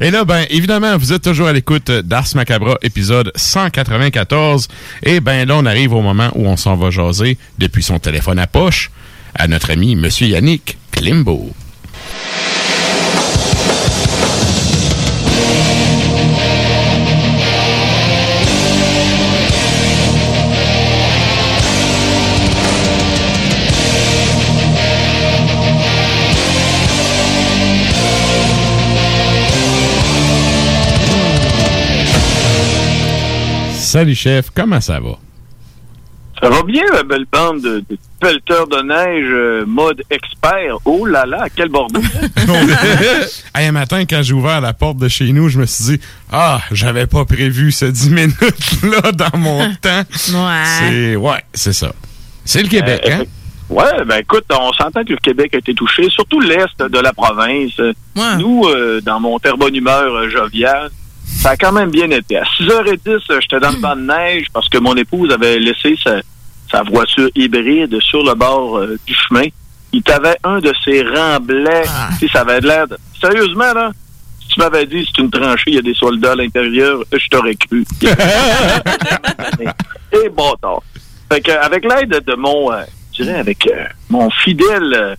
[0.00, 4.68] Et là, ben, évidemment, vous êtes toujours à l'écoute d'Ars Macabra, épisode 194.
[5.02, 8.38] Et ben là, on arrive au moment où on s'en va jaser depuis son téléphone
[8.38, 8.90] à poche
[9.34, 11.50] à notre ami Monsieur Yannick Klimbo.
[33.90, 35.18] Salut chef, comment ça va?
[36.40, 40.76] Ça va bien, la belle bande de, de pelleteurs de neige euh, mode expert.
[40.84, 42.00] Oh là là, quel bordel.
[43.52, 46.00] Hey, un matin, quand j'ai ouvert la porte de chez nous, je me suis dit,
[46.30, 50.04] ah, j'avais pas prévu ce 10 minutes-là dans mon temps.
[50.34, 50.64] Ouais.
[50.78, 51.92] C'est, ouais, c'est ça.
[52.44, 53.24] C'est le Québec, Euh, hein?
[53.70, 57.12] Ouais, ben écoute, on s'entend que le Québec a été touché, surtout l'Est de la
[57.12, 57.72] province.
[58.38, 60.90] Nous, euh, dans mon très bonne humeur joviale,
[61.38, 62.36] ça a quand même bien été.
[62.36, 62.98] À 6h10,
[63.30, 66.20] euh, j'étais dans le banc de neige parce que mon épouse avait laissé sa,
[66.70, 69.44] sa voiture hybride sur le bord euh, du chemin.
[69.92, 71.82] Il t'avait un de ces remblais.
[72.18, 72.86] Tu sais, ça avait de l'air...
[72.86, 73.90] de- Sérieusement, là,
[74.40, 77.28] si tu m'avais dit c'est une tranchée, il y a des soldats à l'intérieur, je
[77.28, 77.84] t'aurais cru.
[80.12, 80.82] Et bon tard.
[81.32, 82.82] Fait que, avec l'aide de mon, euh,
[83.16, 85.16] je dirais, avec euh, mon fidèle,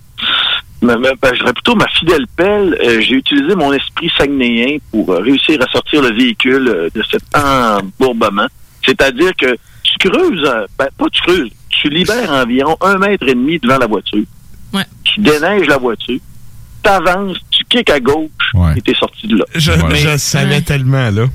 [0.82, 4.78] me- me- ben, je dirais plutôt ma fidèle pelle, euh, j'ai utilisé mon esprit saguenéen
[4.92, 8.48] pour euh, réussir à sortir le véhicule euh, de cet embourbement.
[8.86, 13.60] C'est-à-dire que tu creuses, ben, pas tu creuses, tu libères environ un mètre et demi
[13.60, 14.24] devant la voiture.
[14.74, 14.84] Ouais.
[15.04, 16.20] Tu déneiges la voiture,
[16.82, 18.30] t'avances, tu kicks à gauche
[18.76, 19.46] et t'es sorti de là.
[19.56, 21.26] Je, je savais tellement, là.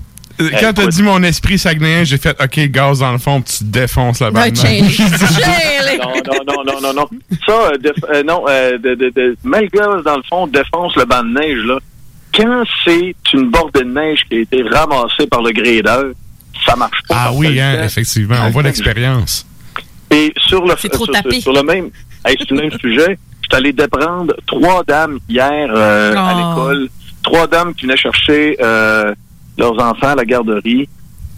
[0.41, 3.65] Euh, Quand t'as dit mon esprit saguenayen, j'ai fait OK, gaz dans le fond, tu
[3.65, 4.45] défonces la bande.
[4.59, 7.09] non, non, non, non, non, non.
[7.47, 11.05] Ça, euh, déf- euh, non, euh, de, de, de, Malgré, dans le fond, défonce le
[11.05, 11.79] banc de neige, là.
[12.35, 16.13] Quand c'est une bordée de neige qui a été ramassée par le grader,
[16.67, 17.15] ça marche pas.
[17.19, 19.47] Ah oui, le hein, effectivement, on voit l'expérience.
[20.11, 21.41] Et sur le, C'est trop sur, tapé.
[21.41, 21.89] sur le même,
[22.27, 26.39] hey, sur le même sujet, je suis allé déprendre trois dames hier euh, à Oh.
[26.39, 26.89] l'école.
[27.23, 29.13] Trois dames qui venaient chercher euh,
[29.59, 30.89] leurs enfants à la garderie.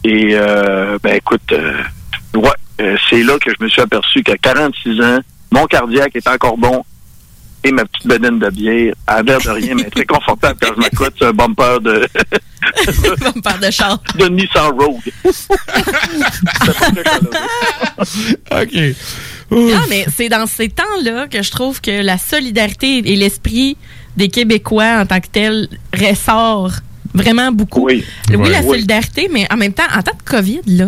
[0.05, 1.83] Et euh, ben écoute, euh,
[2.35, 2.49] ouais,
[2.81, 5.19] euh, c'est là que je me suis aperçu qu'à 46 ans,
[5.51, 6.85] mon cardiaque est encore bon
[7.65, 10.81] et ma petite bedaine de bière a l'air de rien, mais très confortable quand je
[10.81, 12.07] m'accote sur un bumper de,
[13.21, 13.99] Bumper de char.
[14.17, 15.01] de Nissan Road.
[18.53, 18.95] OK.
[19.51, 23.77] Non, mais c'est dans ces temps-là que je trouve que la solidarité et l'esprit
[24.17, 26.73] des Québécois en tant que tel ressort
[27.15, 27.87] vraiment beaucoup.
[27.87, 28.51] Oui, Ouais.
[28.51, 28.67] la Oui.
[28.69, 30.87] solidarité, mais en même temps, en temps de COVID, là,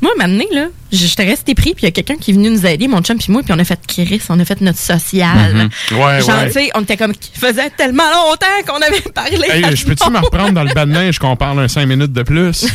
[0.00, 2.66] moi, maintenant, là, j'étais resté pris, puis il y a quelqu'un qui est venu nous
[2.66, 5.54] aider, mon chum puis moi, puis on a fait Kiris, on a fait notre social.
[5.54, 5.98] Mhm.
[5.98, 6.46] Ouais, Genre, ouais.
[6.46, 9.38] tu sais, on était comme, faisait tellement longtemps qu'on avait parlé.
[9.50, 12.12] Hey, je peux-tu me reprendre dans le bas de neige qu'on parle un 5 minutes
[12.12, 12.66] de plus?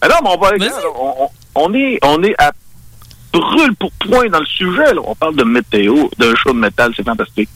[0.00, 1.28] Alors, mon bon gars, on, on-
[1.60, 2.52] on est, on est à
[3.32, 4.94] brûle pour point dans le sujet.
[4.94, 5.00] là.
[5.04, 7.48] On parle de météo, d'un show de métal, c'est fantastique.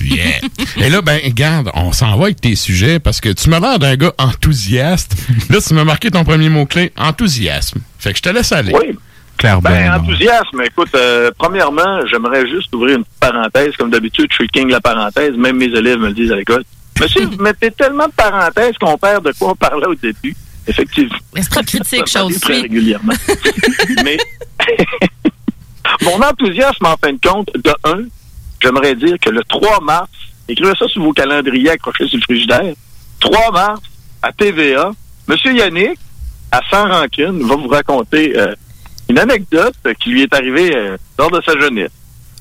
[0.00, 0.40] Yeah.
[0.76, 3.78] Et là, ben, garde, on s'en va avec tes sujets parce que tu m'as l'air
[3.78, 5.14] d'un gars enthousiaste.
[5.50, 7.80] Là, tu m'as marqué ton premier mot-clé, enthousiasme.
[7.98, 8.72] Fait que je te laisse aller.
[8.74, 8.96] Oui.
[9.36, 10.60] Claire Ben, enthousiasme.
[10.62, 13.74] Écoute, euh, premièrement, j'aimerais juste ouvrir une parenthèse.
[13.76, 15.34] Comme d'habitude, je suis le king de la parenthèse.
[15.36, 16.64] Même mes élèves me le disent à l'école.
[17.00, 20.36] Monsieur, vous mettez tellement de parenthèses qu'on perd de quoi on parlait au début.
[20.66, 21.16] Effectivement.
[21.34, 23.14] Esprit critique, chose très régulièrement.
[24.04, 24.18] Mais
[26.02, 28.02] mon enthousiasme, en fin de compte, de un,
[28.60, 30.10] j'aimerais dire que le 3 mars,
[30.48, 32.74] écrivez ça sur vos calendriers accrochés sur le frigidaire,
[33.20, 33.80] 3 mars,
[34.22, 34.92] à TVA,
[35.26, 35.98] Monsieur Yannick,
[36.52, 38.54] à Sans Rancune, va vous raconter euh,
[39.08, 41.92] une anecdote qui lui est arrivée euh, lors de sa jeunesse.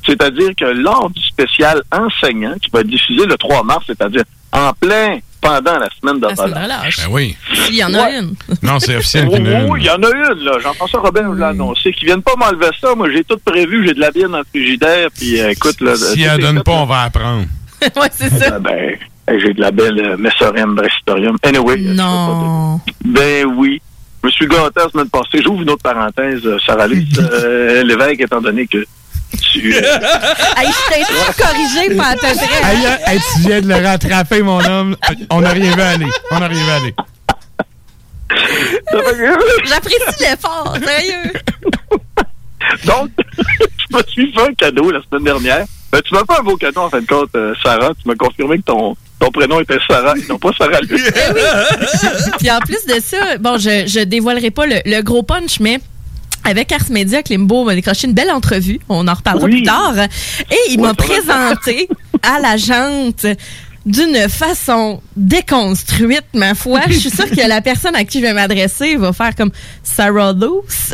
[0.06, 4.74] C'est-à-dire que lors du spécial enseignant, qui va être diffusé le 3 mars, c'est-à-dire en
[4.74, 6.80] plein pendant la semaine de La semaine de relâche.
[6.80, 6.98] relâche.
[7.08, 7.38] Ben oui.
[7.54, 8.20] S'il y en a Ouais.
[8.20, 8.34] une.
[8.64, 9.72] Non, c'est officiel Oui, qu'il y en a une.
[9.72, 10.52] oui, il y en a une, là.
[10.62, 11.92] Jean-François Robin l'a annoncé.
[11.94, 12.94] Qu'ils viennent pas m'enlever ça.
[12.96, 13.88] Moi, j'ai tout prévu.
[13.88, 15.08] J'ai de la bière dans le frigidaire.
[15.18, 15.96] Puis, euh, écoute, là.
[15.96, 16.78] Si elle donne fait, pas, là.
[16.82, 17.46] on va apprendre.
[17.82, 18.54] ouais, c'est ça.
[18.56, 18.96] Ah, ben,
[19.28, 21.38] hey, j'ai de la belle euh, Messorium Brestitorium.
[21.44, 21.78] Anyway.
[21.88, 22.82] euh, Non.
[23.06, 23.82] Ben oui.
[24.22, 25.42] Je me suis gâté la semaine passée.
[25.42, 28.86] J'ouvre une autre parenthèse, euh, Sarah Lise, euh, l'évêque, étant donné que
[29.38, 29.74] tu...
[30.58, 31.04] Hey, je t'ai
[31.42, 32.68] corrigé à.
[32.68, 34.96] Aïe, aïe, tu viens de le rattraper, mon homme.
[35.30, 36.08] On a rien vu aller.
[36.32, 36.96] On a rien vu aller.
[39.66, 41.34] J'apprécie l'effort, sérieux.
[42.86, 45.66] Donc, je me suis fait un cadeau la semaine dernière.
[45.92, 47.92] Ben, tu m'as pas un beau cadeau, en fin de compte, euh, Sarah.
[48.02, 51.02] Tu m'as confirmé que ton, ton prénom était Sarah et non pas Sarah Luc.
[52.40, 55.80] Puis en plus de ça, bon, je, je dévoilerai pas le, le gros punch, mais
[56.44, 58.80] avec Ars Media, Klimbo m'a décroché une belle entrevue.
[58.90, 59.52] On en reparlera Oui.
[59.52, 59.96] plus tard.
[59.98, 61.88] Et il m'a présenté
[62.24, 63.26] à la jante
[63.90, 66.82] d'une façon déconstruite, ma foi.
[66.88, 69.52] Je suis sûre que la personne à qui je vais m'adresser va faire comme
[69.84, 70.94] Sarah Luce.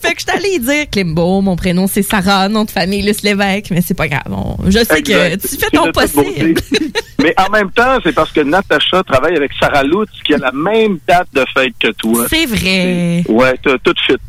[0.00, 3.68] fait que je allée dire Klimbo, mon prénom c'est Sarah, nom de famille Luce Lévesque,
[3.70, 4.22] mais c'est pas grave.
[4.30, 5.42] On- je sais Exact.
[5.42, 6.60] que tu fais ton possible.
[7.22, 10.52] Mais en même temps, c'est parce que Natacha travaille avec Sarah Lutz qui a la
[10.52, 12.26] même date de fête que toi.
[12.30, 13.22] C'est vrai.
[13.28, 14.20] Ouais, tout de suite.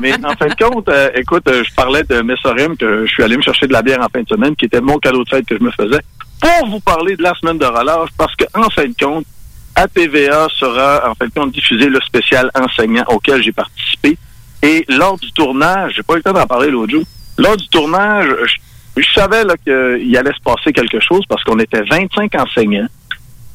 [0.00, 3.22] Mais en fin de compte, euh, écoute, euh, je parlais de Messorim que je suis
[3.22, 5.28] allé me chercher de la bière en fin de semaine, qui était mon cadeau de
[5.28, 6.00] fête que je me faisais,
[6.40, 9.26] pour vous parler de la semaine de relâche, parce que en fin de compte,
[9.74, 14.16] à TVA sera en fin de compte diffusé le spécial enseignant auquel j'ai participé.
[14.62, 17.04] Et lors du tournage, j'ai pas eu le temps d'en parler l'autre jour.
[17.38, 21.82] Lors du tournage, je, je savais qu'il allait se passer quelque chose parce qu'on était
[21.82, 22.88] 25 enseignants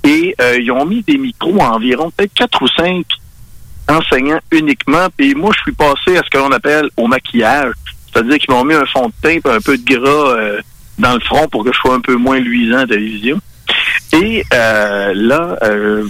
[0.04, 3.06] et euh, ils ont mis des micros à environ peut-être 4 ou 5
[3.92, 5.08] enseignants uniquement.
[5.16, 7.74] Puis moi, je suis passé à ce que l'on appelle au maquillage.
[8.12, 10.62] C'est-à-dire qu'ils m'ont mis un fond de teint et un peu de gras euh,
[10.98, 13.40] dans le front pour que je sois un peu moins luisant à la télévision.
[14.14, 16.08] Et euh, là, euh,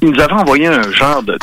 [0.00, 1.38] ils nous avaient envoyé un genre de,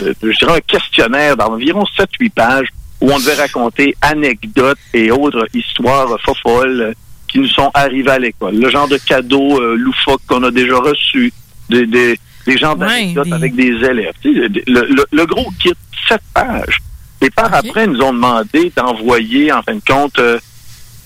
[0.00, 2.68] je dirais un questionnaire d'environ 7-8 pages
[3.00, 6.92] où on devait raconter anecdotes et autres histoires folles euh,
[7.26, 8.54] qui nous sont arrivées à l'école.
[8.54, 11.32] Le genre de cadeaux loufoques qu'on a déjà reçus,
[11.70, 14.14] des, des genres d'anecdotes avec des élèves.
[14.22, 15.72] Tu sais, le, le- le gros kit,
[16.08, 16.78] 7 pages.
[17.20, 20.38] Et par après, ils nous ont demandé d'envoyer, en fin de compte, euh,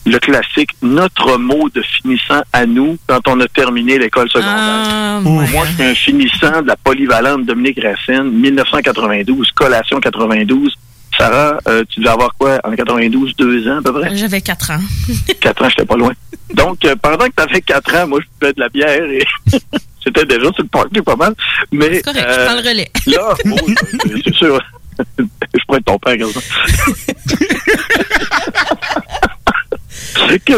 [0.06, 5.20] le classique, notre mot de finissant à nous quand on a terminé l'école secondaire.
[5.52, 10.74] Moi, je suis un finissant de la polyvalente Dominique Racine, 1992, collation 92.
[11.18, 14.16] Sarah, euh, tu devais avoir quoi en 92, deux ans à peu près?
[14.16, 14.80] J'avais 4 ans.
[15.40, 16.12] Quatre ans, j'étais pas loin.
[16.54, 19.24] Donc, euh, pendant que tu avais quatre ans, moi, je buvais de la bière et
[20.06, 21.34] c'était déjà sur le party pas mal.
[21.72, 22.90] Mais, C'est correct, je euh, prends le relais.
[23.06, 24.58] Là, oh, c'est- sûr.
[25.18, 26.40] je pourrais être ton père, comme ça.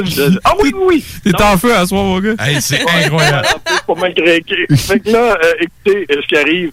[0.04, 1.32] Je- Ah oui, oui, oui.
[1.32, 2.34] T'es en feu à soir, mon gars.
[2.60, 3.46] c'est incroyable.
[3.86, 4.66] pas mal craqué.
[4.76, 6.72] Fait que là, euh, écoutez, euh, ce qui arrive,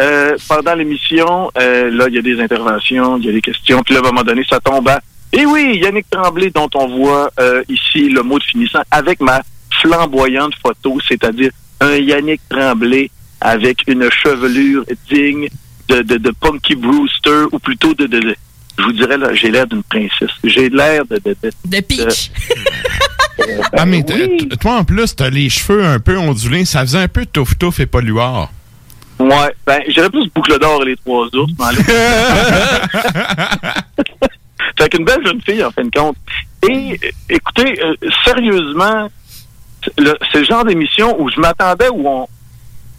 [0.00, 3.82] euh, pendant l'émission, euh, là, il y a des interventions, il y a des questions,
[3.82, 5.00] puis là, à un moment donné, ça tombe à...
[5.32, 9.42] Et oui, Yannick Tremblay, dont on voit euh, ici le mot de finissant, avec ma
[9.82, 11.50] flamboyante photo, c'est-à-dire
[11.80, 13.10] un Yannick Tremblay
[13.40, 15.48] avec une chevelure digne
[15.88, 18.06] de, de, de Punky Brewster, ou plutôt de...
[18.06, 18.36] de, de-
[18.78, 20.30] je vous dirais, là, j'ai l'air d'une princesse.
[20.44, 21.16] J'ai l'air de...
[21.24, 22.30] De, de, de Peach.
[23.72, 26.64] Ah, mais t- t- toi, en plus, t'as les cheveux un peu ondulés.
[26.64, 28.50] Ça faisait un peu touf-touf et polluard.
[29.20, 31.52] Ouais, ben, j'irais plus boucle d'or et les trois ours.
[31.58, 31.84] mais
[34.78, 36.16] fait qu'une belle jeune fille, en fin de compte.
[36.68, 37.94] Et, euh, écoutez, euh,
[38.24, 39.08] sérieusement,
[40.32, 42.26] c'est le genre d'émission où je m'attendais, où on,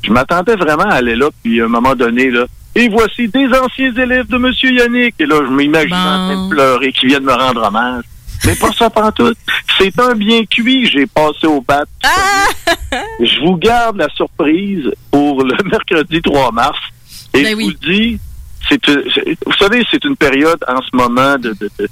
[0.03, 2.45] je m'attendais vraiment à aller là, puis à un moment donné, là,
[2.75, 5.15] et voici des anciens élèves de Monsieur Yannick.
[5.19, 8.03] Et là, je m'imaginais en train de pleurer, qui viennent me rendre hommage.
[8.45, 9.37] Mais pas ça pantoute.
[9.77, 11.83] C'est un bien cuit, j'ai passé au bat.
[13.19, 16.77] Je vous garde la surprise pour le mercredi 3 mars.
[17.33, 18.19] Et je vous le dis,
[18.69, 21.89] c'est, euh, c'est- vous savez, c'est une période en ce moment de, de- de-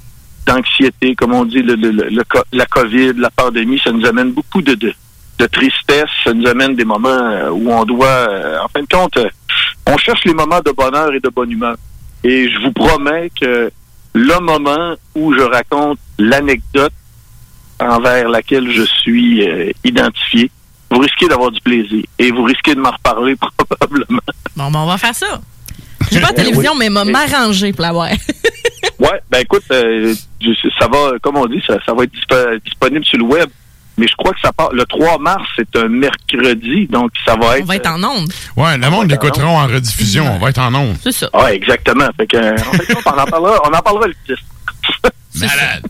[0.48, 4.94] d'anxiété, comme on dit, la COVID, la pandémie, ça nous amène beaucoup de,
[5.52, 9.16] tristesse, ça nous amène des moments euh, où on doit, euh, en fin de compte,
[9.18, 9.28] euh,
[9.86, 11.76] on cherche les moments de bonheur et de bonne humeur.
[12.24, 13.70] Et je vous promets que
[14.14, 16.92] le moment où je raconte l'anecdote
[17.78, 19.46] envers laquelle je suis
[19.84, 20.50] identifié,
[20.90, 24.20] vous risquez d'avoir du plaisir et vous risquez de m'en reparler probablement.
[24.56, 25.40] Bon, ben, on va faire ça.
[26.10, 26.78] J'ai pas la télévision, oui.
[26.80, 28.08] mais m'a m'arranger pour l'avoir.
[29.00, 30.12] Ouais, ben écoute, euh,
[30.80, 33.48] ça va, comme on dit, ça, ça va être dispo- disponible sur le web.
[33.96, 37.58] Mais je crois que ça part le 3 mars, c'est un mercredi, donc ça va
[37.58, 37.62] être.
[37.62, 38.32] On va être en onde.
[38.56, 40.24] Ouais, le monde l'écouteront en rediffusion.
[40.34, 40.96] On va être en ondes.
[41.02, 41.28] C'est ça.
[41.32, 42.06] Ouais, exactement.
[42.16, 44.36] Fait que, en fait, on en parlera, on en parlera le 10.
[45.40, 45.82] Malade.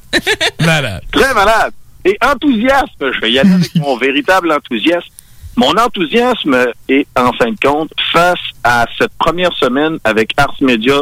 [0.61, 1.03] Malade.
[1.11, 1.73] Très malade.
[2.05, 5.09] Et enthousiasme, je vais y aller avec mon véritable enthousiasme.
[5.59, 6.57] Mon enthousiasme
[6.89, 11.01] est, en fin de compte, face à cette première semaine avec Ars Media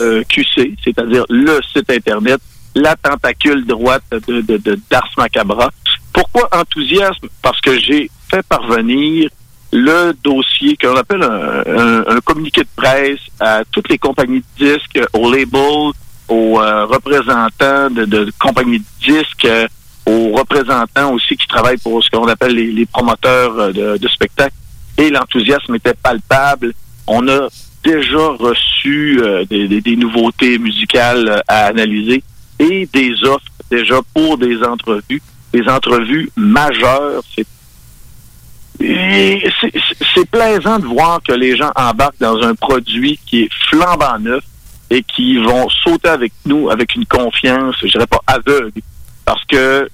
[0.00, 2.40] euh, QC, c'est-à-dire le site Internet,
[2.74, 5.68] la tentacule droite de, de, de- d'Ars Macabra.
[6.14, 7.28] Pourquoi enthousiasme?
[7.42, 9.28] Parce que j'ai fait parvenir
[9.74, 14.64] le dossier qu'on appelle un, un- un communiqué de presse à toutes les compagnies de
[14.72, 15.92] disques, aux labels,
[16.28, 19.66] aux euh, représentants de, de compagnies de disques, euh,
[20.08, 24.54] aux représentants aussi qui travaillent pour ce qu'on appelle les, promoteurs euh, de, spectacles.
[24.96, 26.72] Et l'enthousiasme était palpable.
[27.06, 27.48] On a
[27.84, 32.22] déjà reçu euh, des, nouveautés musicales euh, à analyser
[32.58, 35.22] et des offres déjà pour des entrevues,
[35.52, 37.22] des entrevues majeures.
[37.36, 37.46] C'est
[38.80, 44.44] c'est plaisant de voir que les gens embarquent dans un produit qui est flambant neuf
[44.88, 48.80] et qui vont sauter avec nous avec une confiance, je dirais pas aveugle,
[49.24, 49.88] parce que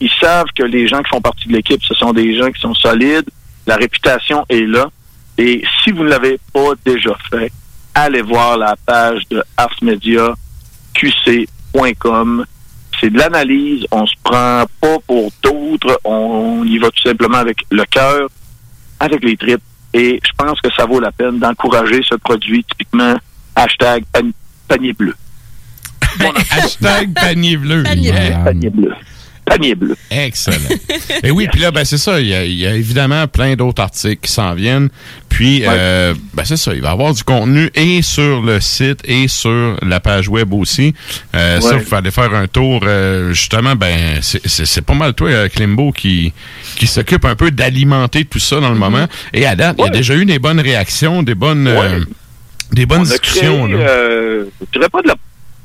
[0.00, 2.60] ils savent que les gens qui font partie de l'équipe, ce sont des gens qui
[2.60, 3.28] sont solides,
[3.66, 4.86] la réputation est là.
[5.38, 7.50] Et si vous ne l'avez pas déjà fait,
[7.94, 12.44] allez voir la page de arsmediaqc.com.
[13.00, 17.64] C'est de l'analyse, on se prend pas pour d'autres, on y va tout simplement avec
[17.70, 18.28] le cœur,
[18.98, 19.62] avec les tripes.
[19.94, 23.14] Et je pense que ça vaut la peine d'encourager ce produit, typiquement
[23.56, 24.30] hashtag pan-
[24.68, 25.14] panier bleu.
[26.50, 27.82] Hashtag panier bleu.
[27.84, 28.44] Panier bleu.
[28.44, 28.92] Panier bleu.
[29.50, 29.96] Panier bleu.
[30.10, 30.56] Excellent.
[31.24, 32.20] Et oui, puis là, ben c'est ça.
[32.20, 34.88] Il y, a, il y a évidemment plein d'autres articles qui s'en viennent.
[35.28, 36.72] Puis, euh, ben c'est ça.
[36.74, 40.52] Il va y avoir du contenu et sur le site et sur la page web
[40.54, 40.94] aussi.
[41.34, 42.80] Euh, Ça, vous allez faire un tour.
[42.84, 46.32] euh, justement, ben c'est- pas mal toi, euh, Klimbo, qui
[46.76, 49.06] qui s'occupe un peu d'alimenter tout ça dans le moment.
[49.34, 51.68] Et à date, il y a déjà eu des bonnes réactions, des bonnes
[52.72, 53.66] des bonnes On discussions.
[53.66, 53.86] créé, là.
[54.60, 55.14] je dirais pas de la.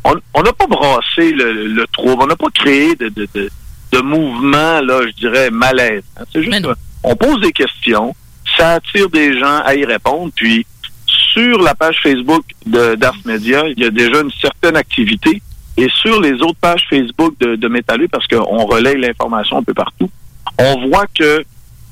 [0.04, 2.24] On on n'a pas brassé le, le trouble.
[2.24, 3.50] On n'a pas créé de, de, de,
[3.96, 6.04] de mouvement, là, je dirais, malaise.
[6.32, 8.16] C'est juste que on pose des questions,
[8.58, 10.66] ça attire des gens à y répondre, puis
[11.06, 15.42] sur la page Facebook de d'Ars Media, il y a déjà une certaine activité.
[15.78, 19.74] Et sur les autres pages Facebook de, de Métalleux, parce qu'on relaye l'information un peu
[19.74, 20.10] partout,
[20.58, 21.44] on voit que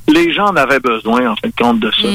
[0.07, 2.07] les gens en avaient besoin, en fin de compte, de ça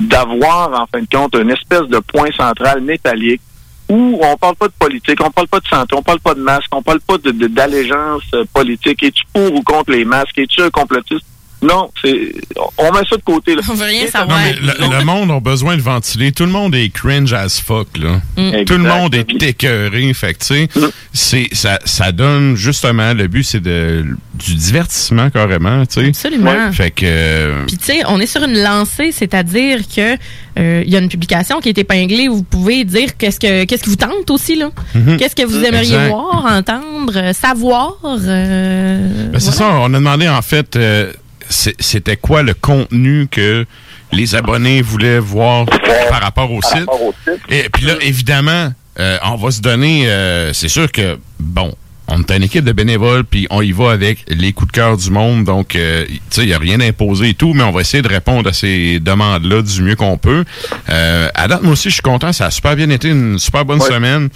[0.00, 3.40] d'avoir, en fin de compte, une espèce de point central métallique
[3.88, 6.40] où on parle pas de politique, on parle pas de santé, on parle pas de
[6.40, 9.02] masque, on parle pas de- de- d'allégeance euh, politique.
[9.02, 10.36] Es-tu pour ou contre les masques?
[10.38, 11.24] Es-tu un complotiste?
[11.60, 12.32] Non, c'est
[12.76, 13.56] on met ça de côté.
[13.56, 13.62] Là.
[13.68, 14.38] On veut rien Non, savoir.
[14.38, 16.30] mais le, le monde a besoin de ventiler.
[16.30, 18.20] Tout le monde est cringe as fuck, là.
[18.36, 18.64] Mm.
[18.64, 20.12] Tout le monde est écœuré.
[20.14, 20.68] Fait que, tu sais,
[21.12, 24.04] c'est, ça, ça donne, justement, le but, c'est de,
[24.34, 26.06] du divertissement, carrément, tu sais.
[26.08, 26.70] Absolument.
[26.72, 30.16] Fait que, euh, Puis tu sais, on est sur une lancée, c'est-à-dire que
[30.60, 33.64] euh, il y a une publication qui est épinglée où vous pouvez dire qu'est-ce que
[33.64, 34.70] qu'est-ce qui vous tente aussi là.
[34.94, 35.16] Mhm.
[35.16, 36.08] Qu'est-ce que vous aimeriez Exact.
[36.08, 37.96] voir, entendre, euh, savoir.
[38.04, 41.12] euh, Ben, c'est ça, on a demandé en fait euh,
[41.48, 43.64] c'était quoi le contenu que
[44.12, 45.66] les abonnés voulaient voir
[46.10, 46.86] par rapport au site?
[47.50, 51.74] Et puis là, évidemment, euh, on va se donner, euh, c'est sûr que, bon,
[52.10, 54.96] on est une équipe de bénévoles, puis on y va avec les coups de cœur
[54.96, 57.70] du monde, donc, euh, tu sais, il n'y a rien imposé et tout, mais on
[57.70, 60.44] va essayer de répondre à ces demandes-là du mieux qu'on peut.
[60.88, 63.64] Euh, à date, moi aussi, je suis content, ça a super bien été, une super
[63.66, 64.28] bonne semaine.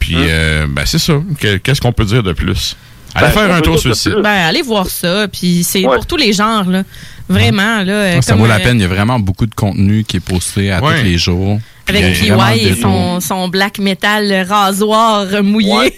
[0.00, 1.14] Puis, euh, ben, c'est ça.
[1.38, 2.76] Que- Qu'est-ce qu'on peut dire de plus?
[3.14, 4.14] Allez Ben, faire on un tour sur le site.
[4.14, 5.26] Ben, allez voir ça.
[5.28, 6.82] Puis c'est pour tous les genres, là.
[7.28, 7.92] Vraiment, là.
[7.92, 8.78] euh, ça vaut la euh, peine.
[8.78, 10.98] Il y a vraiment beaucoup de contenu qui est posté à Ouais.
[10.98, 11.58] tous les jours.
[11.88, 12.30] Avec PY
[12.66, 15.94] et son, son black metal rasoir mouillé.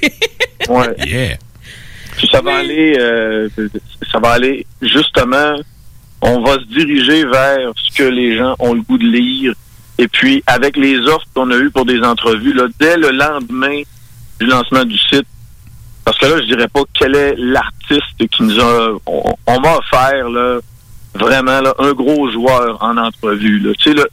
[0.69, 0.97] Ouais.
[1.07, 1.37] Yeah.
[2.17, 3.49] Puis ça va aller, euh,
[4.13, 5.55] ça va aller justement.
[6.21, 9.55] On va se diriger vers ce que les gens ont le goût de lire.
[9.99, 13.83] Et puis avec les offres qu'on a eues pour des entrevues, là, dès le lendemain
[14.41, 15.27] du lancement du site,
[16.05, 18.99] parce que là, je dirais pas quel est l'artiste qui nous a.
[19.07, 20.59] On, on m'a offert là
[21.15, 23.59] vraiment là, un gros joueur en entrevue.
[23.61, 23.73] Là.
[23.79, 24.05] Tu sais, là,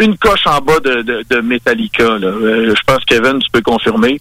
[0.00, 2.04] une coche en bas de, de, de Metallica.
[2.18, 2.28] Là.
[2.28, 4.20] Euh, je pense Kevin, tu peux confirmer.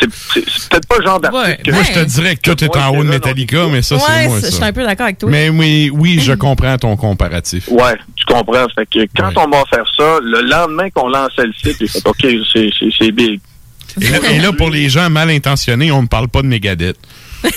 [0.00, 1.62] C'est peut-être pas le genre d'artiste.
[1.64, 4.10] que- Moi, je te dirais que tout est en haut de Metallica, mais ça, c'est
[4.12, 4.56] ouais, moi, c'est- je ça.
[4.56, 5.30] suis un peu d'accord avec toi.
[5.30, 7.68] Mais oui, oui, je comprends ton comparatif.
[7.68, 8.66] Ouais, tu comprends.
[8.74, 12.06] Fait que quand on va faire ça, le lendemain qu'on lançait le site, j'ai fait
[12.06, 12.26] OK,
[12.98, 13.40] c'est big.
[14.00, 16.96] Et là, et là, pour les gens mal intentionnés, on ne parle pas de Megadeth.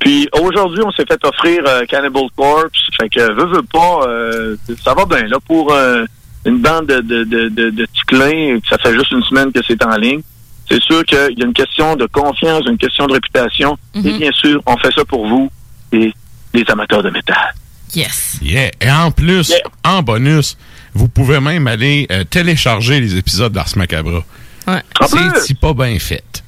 [0.00, 2.80] Puis aujourd'hui, on s'est fait offrir euh, Cannibal Corpse.
[2.98, 6.04] Fait que veux, veux pas, euh, ça va bien là pour euh,
[6.46, 9.84] une bande de, de, de, de, de ticlins, Ça fait juste une semaine que c'est
[9.84, 10.22] en ligne.
[10.68, 13.78] C'est sûr qu'il y a une question de confiance, une question de réputation.
[13.94, 15.50] Et bien sûr, on fait ça pour vous
[15.92, 16.12] et
[16.52, 17.54] les amateurs de métal.
[17.94, 18.38] Yes.
[18.42, 18.70] Yeah.
[18.80, 19.52] Et en plus,
[19.82, 20.58] en bonus,
[20.94, 24.24] vous pouvez même aller euh, télécharger les épisodes d'Ars Macabra.
[24.66, 24.82] Ouais.
[25.06, 26.42] C'est si pas bien fait.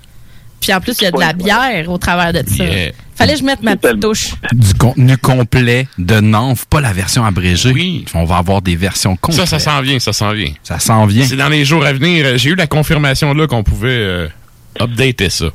[0.61, 2.65] Puis en plus, il y a de la bière au travers de ça.
[2.65, 2.93] Yeah.
[3.15, 4.35] Fallait que je mette ma petite touche.
[4.53, 7.73] Du contenu complet de Nanf, pas la version abrégée.
[7.73, 8.05] Oui.
[8.15, 9.47] On va avoir des versions Ça, complètes.
[9.47, 10.53] ça s'en vient, ça s'en vient.
[10.63, 11.25] Ça s'en vient.
[11.27, 12.27] C'est dans les jours à venir.
[12.27, 14.29] Euh, J'ai eu la confirmation là qu'on pouvait euh,
[14.79, 15.47] updater ça.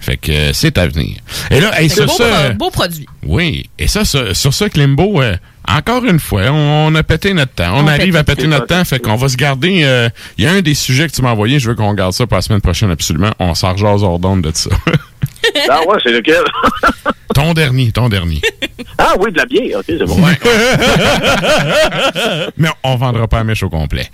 [0.00, 1.16] Fait que euh, c'est à venir.
[1.50, 3.06] Et là, hey, C'est sur beau, ça, beau produit.
[3.22, 5.36] Oui, et ça, sur, sur ça, Klimbo, euh,
[5.68, 7.74] encore une fois, on, on a pété notre temps.
[7.76, 9.82] On, On arrive à péter notre temps, fait qu'on va se garder.
[9.84, 10.08] euh,
[10.38, 12.26] Il y a un des sujets que tu m'as envoyé, je veux qu'on garde ça
[12.26, 13.30] pour la semaine prochaine absolument.
[13.38, 14.70] On s'en rejase hors d'onde de ça.
[15.70, 16.42] Ah ouais, c'est lequel?
[17.34, 18.40] Ton dernier, ton dernier.
[18.96, 19.78] Ah oui, de la bière.
[19.80, 20.16] OK, c'est bon.
[22.56, 24.08] Mais on vendra pas un mèche au complet.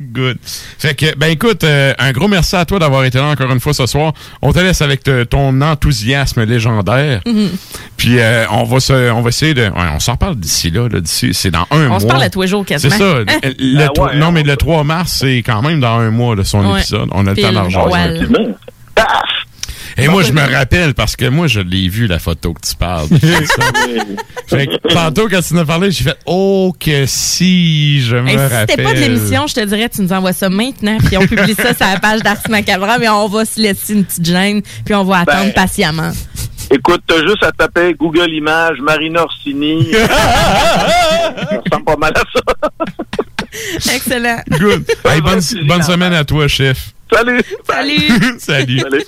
[0.00, 0.36] Good.
[0.78, 3.60] Fait que, ben écoute, euh, un gros merci à toi d'avoir été là encore une
[3.60, 4.12] fois ce soir.
[4.42, 7.22] On te laisse avec te- ton enthousiasme légendaire.
[7.24, 7.48] Mhm.
[7.96, 10.86] Puis euh, on va se, on va essayer de, ouais, on s'en parle d'ici là,
[10.88, 11.96] là, d'ici, c'est dans un mois.
[11.96, 12.98] On se parle à tous les jours C'est quasiment.
[12.98, 13.18] ça.
[13.26, 13.38] Hein?
[13.58, 16.42] Le Ah ouais, non, mais le 3 mars, c'est quand même dans un mois de
[16.42, 16.80] son Ouais.
[16.80, 17.08] épisode.
[17.12, 17.88] On a le temps d'argent.
[19.98, 22.74] Et moi, je me rappelle parce que moi, je l'ai vu, la photo que tu
[22.76, 23.08] parles.
[24.46, 28.28] Fait que tantôt, quand tu nous as parlé, j'ai fait Oh, que si, je me
[28.30, 28.66] si rappelle.
[28.70, 31.54] c'était pas de l'émission, je te dirais, tu nous envoies ça maintenant, puis on publie
[31.54, 34.94] ça sur la page d'Ars Macabra, mais on va se laisser une petite gêne, puis
[34.94, 35.52] on va attendre Ben.
[35.52, 36.12] patiemment.
[36.70, 39.88] Écoute, t'as juste à taper Google Images, Marina Orsini.
[39.92, 43.94] ça ressemble pas mal à ça.
[43.94, 44.42] Excellent.
[44.50, 44.84] Good.
[45.04, 46.92] Hey, bonne, bonne semaine à toi, chef.
[47.12, 47.40] Salut!
[48.38, 48.80] Salut!
[48.80, 49.04] Salut.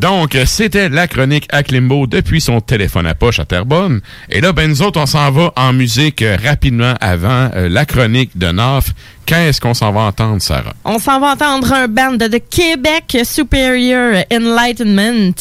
[0.00, 4.00] Donc, c'était la chronique à Klimbo depuis son téléphone à poche à Terrebonne.
[4.28, 7.86] Et là, ben, nous autres, on s'en va en musique euh, rapidement avant euh, la
[7.86, 8.90] chronique de Naf.
[9.26, 10.74] Quand est-ce qu'on s'en va entendre, Sarah?
[10.84, 15.32] On s'en va entendre un band de Québec Superior Enlightenment.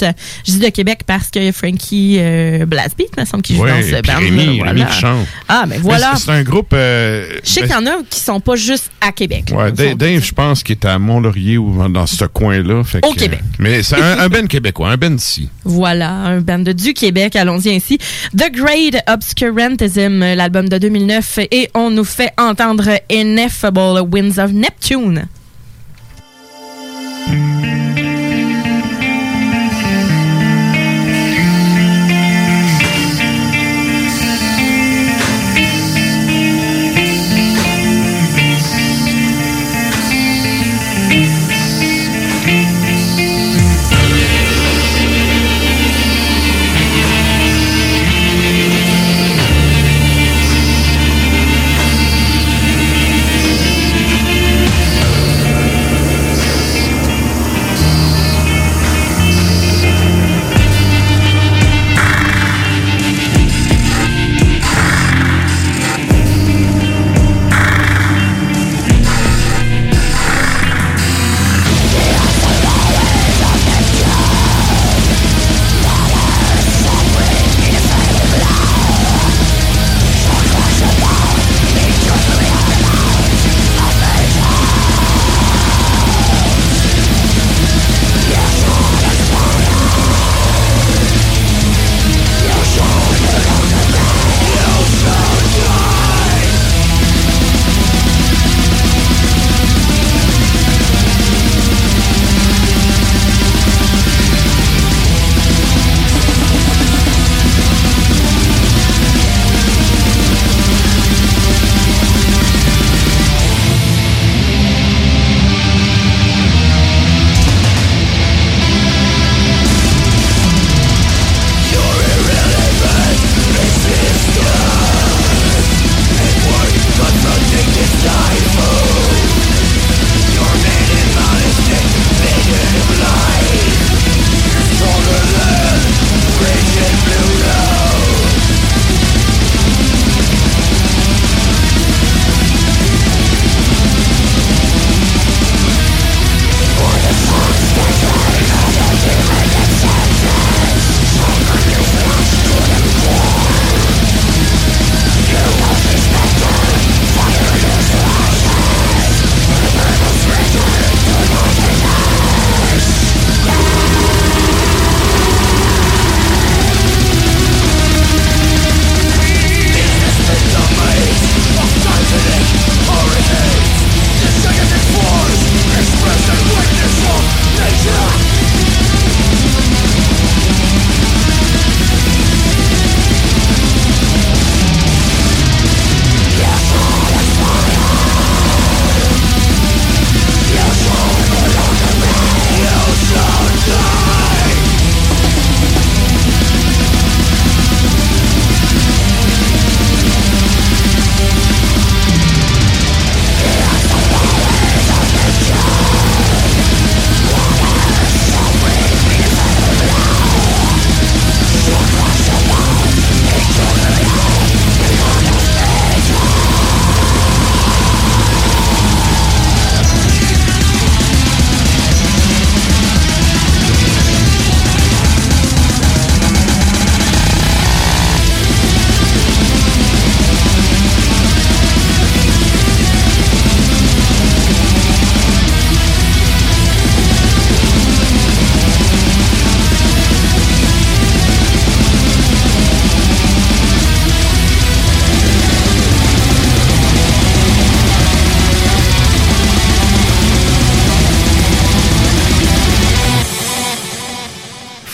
[0.46, 3.70] Je dis de Québec parce que Frankie euh, Blasby, il me semble qu'il joue Oui,
[3.72, 4.20] dans ce band.
[4.20, 4.72] Rémi, voilà.
[4.72, 5.28] Rémi qui chante.
[5.50, 6.14] Ah, mais voilà.
[6.16, 6.74] C'est un groupe...
[6.74, 9.46] euh, Je sais ben, qu'il y en a qui sont pas juste à Québec.
[9.54, 12.82] Ouais, Dave, Dave, je pense qu'il est à Mont-Laurier ou dans ce coin-là.
[13.04, 13.40] Au que, Québec.
[13.60, 15.50] Mais c'est un, un ben québécois, un ben d'ici.
[15.66, 17.98] Voilà, un band du Québec, allons-y ainsi.
[18.38, 22.90] The Great Obscurantism, l'album de 2009, et on nous fait entendre
[23.74, 25.30] Ineffable Winds of Neptune.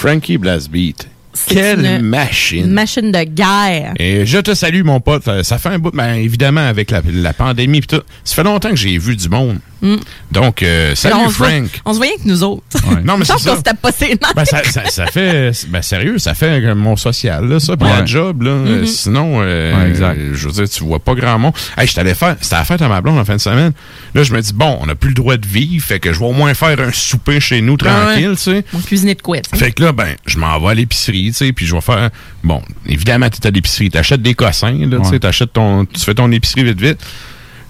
[0.10, 1.08] Frankie Blastbeat.
[1.48, 2.66] Quelle machine.
[2.72, 3.94] Machine de guerre.
[4.00, 5.28] Et je te salue, mon pote.
[5.28, 8.02] Euh, Ça fait un bout, ben, évidemment, avec la, la pandémie et tout.
[8.24, 9.60] Ça fait longtemps que j'ai vu du monde.
[9.82, 9.96] Mm.
[10.32, 11.82] Donc, euh, salut, on se voit- Frank.
[11.86, 12.64] on se voyait avec nous autres.
[13.04, 13.52] Non, mais Je pense c'est ça.
[13.52, 14.16] qu'on se tape pas ses.
[14.36, 15.52] Ben, ça, ça, ça fait.
[15.70, 18.08] Ben, sérieux, ça fait euh, mon social, là, ça, pour la Ouais.
[18.08, 18.52] job, là.
[18.52, 18.80] Euh, Mm-hmm.
[18.82, 18.86] Mhm.
[18.86, 20.20] Sinon, euh, Ouais, exact.
[20.34, 21.54] je veux dire, tu vois pas grand monde.
[21.78, 22.36] Hey, je t'allais faire.
[22.42, 23.72] C'était la fête à ma blonde en fin de semaine.
[24.14, 26.20] Là, je me dis, bon, on n'a plus le droit de vivre, fait que je
[26.20, 28.64] vais au moins faire un souper chez nous tranquille, tu sais.
[28.74, 29.48] Mon cuisinier de couette.
[29.56, 32.10] Fait que là, ben, je m'en vais à l'épicerie, tu sais, puis je vais faire.
[32.44, 35.20] Bon, évidemment, tu es à l'épicerie, t'achètes des cossins, là, tu sais, Ouais.
[35.20, 35.86] t'achètes ton.
[35.86, 37.00] Tu fais ton épicerie vite, vite.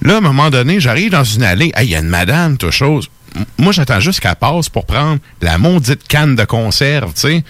[0.01, 2.57] Là, à un moment donné, j'arrive dans une allée, hey, il y a une madame,
[2.57, 3.09] toute chose.
[3.57, 7.43] Moi, j'attends juste qu'elle passe pour prendre la maudite canne de conserve, tu sais.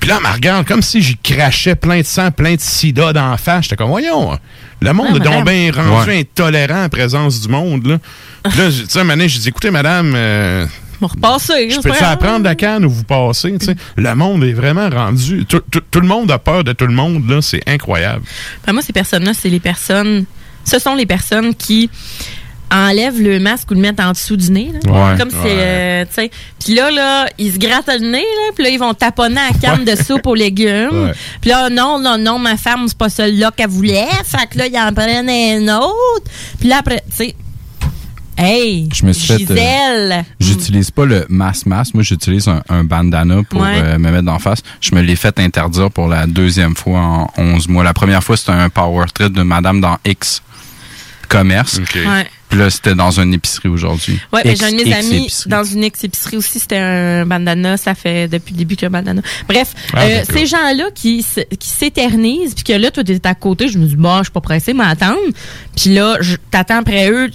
[0.00, 3.12] Puis là, elle me regarde comme si j'y crachais plein de sang, plein de sida
[3.12, 3.64] dans la face.
[3.64, 4.36] J'étais comme, voyons,
[4.80, 6.20] le monde Ouais, est donc bien rendu Ouais.
[6.20, 7.98] intolérant en présence du monde, là.
[8.50, 10.66] Puis là, tu sais, à un moment donné, j'ai dit, écoutez, madame, euh,
[11.00, 11.70] On repasser.
[11.70, 13.56] je peux-tu apprendre la canne ou vous passez?
[13.60, 13.76] tu sais?
[13.96, 15.44] Le monde est vraiment rendu.
[15.46, 17.40] Tout, tout- tout le monde a peur de tout le monde, là.
[17.42, 18.22] C'est incroyable.
[18.66, 20.24] Ben, moi, ces personnes-là, c'est les personnes.
[20.64, 21.90] Ce sont les personnes qui
[22.70, 24.72] enlèvent le masque ou le mettent en dessous du nez.
[24.72, 24.90] là.
[25.12, 25.18] Ouais.
[25.18, 25.50] Comme Ouais.
[25.50, 26.04] euh.
[26.64, 29.52] Puis là, là, ils se grattent le nez, là, puis là, ils vont taponner à
[29.52, 31.12] la canne de soupe aux légumes.
[31.42, 34.06] Puis là, non, non, non, ma femme, c'est pas celle-là qu'elle voulait.
[34.24, 36.24] Fait que là, ils en prennent un autre.
[36.58, 37.34] Puis là, après, tu sais.
[38.38, 40.22] Hey, Je me suis fait, euh.
[40.40, 41.92] J'utilise pas le mass mask.
[41.92, 43.68] Moi, j'utilise un, un bandana pour Ouais.
[43.76, 44.60] euh, me mettre d'en face.
[44.80, 47.84] Je me l'ai fait interdire pour la deuxième fois en 11 mois.
[47.84, 50.42] La première fois, c'était un power trip de madame dans X
[51.32, 51.78] commerce.
[51.78, 52.26] Ouais.
[52.48, 54.20] Puis là, c'était dans une épicerie aujourd'hui.
[54.32, 55.48] Ouais, ben, X- j'ai un de mes amis épicerie.
[55.50, 58.88] dans une ex-épicerie aussi, c'était un bandana, ça fait depuis le début qu'il y a
[58.88, 59.22] un bandana.
[59.48, 61.24] Bref, Ah, euh, ces gens-là qui,
[61.58, 64.32] qui s'éternisent, puis que là, toi, t'es à côté, je me dis, bah, je suis
[64.32, 65.18] pas pressé, m'attendre.
[65.76, 67.30] Puis là, je t'attends après eux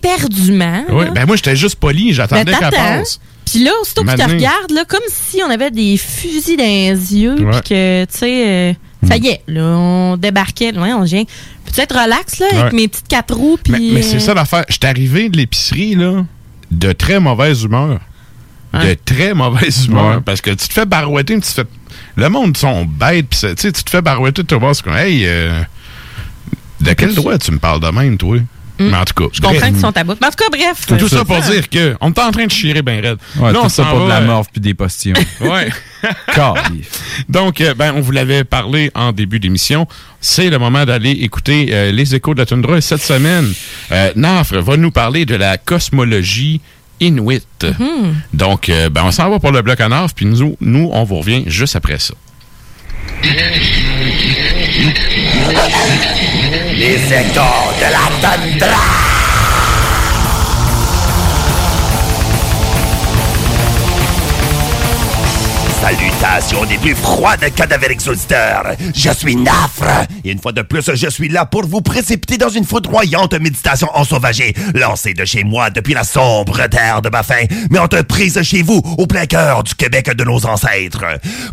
[0.00, 0.84] éperdument.
[0.90, 1.10] Oui, là.
[1.12, 2.12] ben moi, j'étais juste poli.
[2.12, 2.98] J'attendais Ben, qu'elle t'attends.
[2.98, 3.20] passe.
[3.50, 6.62] Puis là, aussitôt que tu te regardes, là, comme si on avait des fusils dans
[6.64, 8.72] les yeux, puis que, tu sais, euh,
[9.06, 11.24] ça y est, là, on débarquait, ouais, on vient.
[11.64, 12.72] Peux-tu être relax, là, avec Ouais.
[12.72, 13.72] mes petites quatre roues, puis...
[13.72, 14.64] Mais, mais c'est euh, ça l'affaire.
[14.68, 16.24] J'étais arrivé de l'épicerie, là,
[16.70, 18.00] de très mauvaise humeur.
[18.72, 20.16] De très mauvaise humeur.
[20.16, 20.20] Ouais.
[20.24, 21.64] Parce que tu te fais barouetter, tu te fais.
[22.16, 24.96] Le monde sont bêtes, pis tu sais, tu te fais barouetter, tu vas c'est comme,
[24.96, 25.60] hey, euh,
[26.80, 28.38] de quel droit tu me parles de même, toi?
[28.80, 29.24] Mais en tout cas.
[29.24, 29.30] Mm.
[29.32, 30.16] Je comprends qu'ils sont à bout.
[30.20, 30.86] Mais en tout cas, bref.
[30.86, 33.18] Tout, ça euh, pour dire que on est en train de chier bien raide.
[33.36, 35.16] Ouais, Là, on tout ça pour de la euh, morve puis des postillons.
[35.40, 35.70] Ouais.
[37.28, 39.86] Donc, euh, ben, on vous l'avait parlé en début d'émission.
[40.20, 42.78] C'est le moment d'aller écouter euh, les échos de la toundra.
[42.78, 43.52] Et cette semaine,
[43.92, 46.60] euh, Nafre va nous parler de la cosmologie
[47.00, 47.42] inuit.
[47.62, 48.14] Mhm.
[48.34, 51.04] Donc, euh, ben, on s'en va pour le bloc à Nafre, puis nous, nous, on
[51.04, 52.14] vous revient juste après ça.
[56.74, 59.19] Les échos de la tundra.
[65.80, 68.74] Salutations des plus froides cadavériques auditeurs.
[68.94, 70.06] Je suis Nafre.
[70.24, 73.88] Et une fois de plus, je suis là pour vous précipiter dans une foudroyante méditation
[73.94, 78.60] ensauvagée, lancée de chez moi depuis la sombre terre de ma faim, mais entreprise chez
[78.60, 81.06] vous, au plein cœur du Québec de nos ancêtres.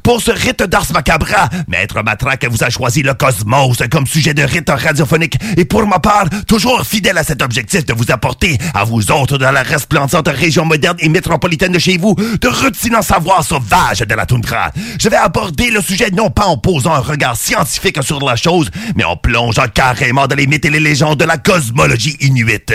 [0.04, 4.44] Pour ce rite d'Ars Macabra, Maître Matraque vous a choisi le cosmos comme sujet de
[4.44, 8.84] rite radiophonique, et pour ma part, toujours fidèle à cet objectif de vous apporter, à
[8.84, 13.46] vous autres de la resplendissante région moderne et métropolitaine de chez vous, de rutinants savoirs
[13.46, 14.72] sauvages la toundra.
[15.00, 18.70] Je vais aborder le sujet non pas en posant un regard scientifique sur la chose,
[18.96, 22.74] mais en plongeant carrément dans les mythes et les légendes de la cosmologie inuite.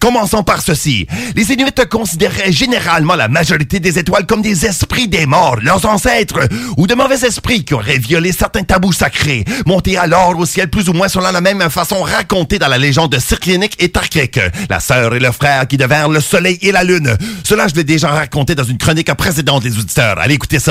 [0.00, 1.06] Commençons par ceci.
[1.36, 6.40] Les Inuits considéraient généralement la majorité des étoiles comme des esprits des morts, leurs ancêtres,
[6.76, 10.88] ou de mauvais esprits qui auraient violé certains tabous sacrés, montés alors au ciel plus
[10.88, 14.40] ou moins selon la même façon racontée dans la légende de Circlénique et Tarkek,
[14.70, 17.16] la sœur et le frère qui devinrent le soleil et la lune.
[17.44, 20.18] Cela, je l'ai déjà raconté dans une chronique précédente des auditeurs.
[20.18, 20.69] Allez écouter ça.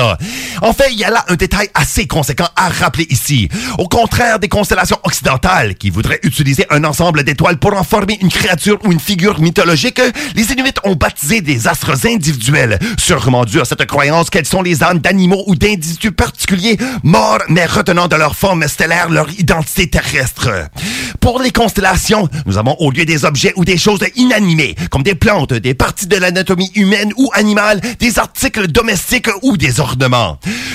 [0.62, 3.50] En fait, il y a là un détail assez conséquent à rappeler ici.
[3.78, 8.30] Au contraire des constellations occidentales qui voudraient utiliser un ensemble d'étoiles pour en former une
[8.30, 10.02] créature ou une figure mythologique,
[10.36, 14.84] les Inuits ont baptisé des astres individuels, sûrement dû à cette croyance qu'elles sont les
[14.84, 20.50] âmes d'animaux ou d'individus particuliers morts mais retenant de leur forme stellaire leur identité terrestre.
[21.20, 25.16] Pour les constellations, nous avons au lieu des objets ou des choses inanimées, comme des
[25.16, 29.80] plantes, des parties de l'anatomie humaine ou animale, des articles domestiques ou des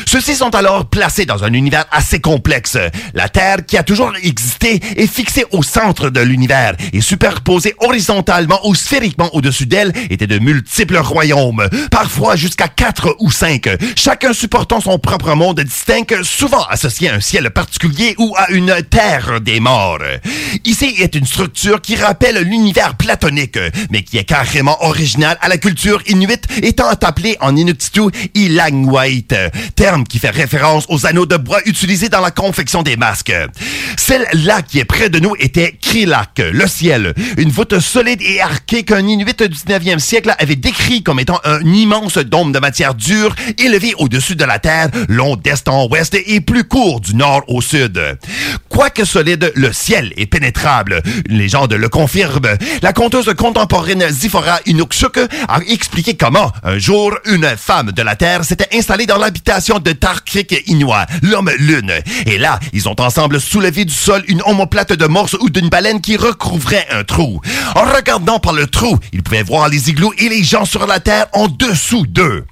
[0.07, 2.79] Ceux-ci sont alors placés dans un univers assez complexe.
[3.15, 8.61] La Terre, qui a toujours existé, est fixée au centre de l'univers et superposée horizontalement
[8.65, 14.81] ou sphériquement au-dessus d'elle étaient de multiples royaumes, parfois jusqu'à quatre ou cinq, chacun supportant
[14.81, 19.61] son propre monde distinct, souvent associé à un ciel particulier ou à une terre des
[19.61, 19.99] morts.
[20.65, 23.59] Ici est une structure qui rappelle l'univers platonique,
[23.91, 29.04] mais qui est carrément originale à la culture inuite, étant appelée en Inuktitut Ilangwai
[29.75, 33.35] terme qui fait référence aux anneaux de bois utilisés dans la confection des masques.
[33.97, 38.83] Celle-là qui est près de nous était Krilak, le ciel, une voûte solide et arquée
[38.83, 43.35] qu'un Inuit du 19e siècle avait décrit comme étant un immense dôme de matière dure
[43.59, 47.61] élevé au-dessus de la terre, long d'est en ouest et plus court du nord au
[47.61, 48.01] sud.
[48.69, 51.03] Quoique solide, le ciel est pénétrable.
[51.29, 52.57] Une légende le confirme.
[52.83, 55.19] La conteuse contemporaine Zifora Inukshuk
[55.49, 59.91] a expliqué comment, un jour, une femme de la Terre s'était installée dans l'habitation de
[59.91, 61.93] Tarkrik Inua, l'homme lune.
[62.27, 66.01] Et là, ils ont ensemble soulevé du sol une omoplate de morse ou d'une baleine
[66.01, 67.41] qui recouvrait un trou.
[67.75, 71.01] En regardant par le trou, ils pouvaient voir les igloos et les gens sur la
[71.01, 72.45] Terre en dessous d'eux.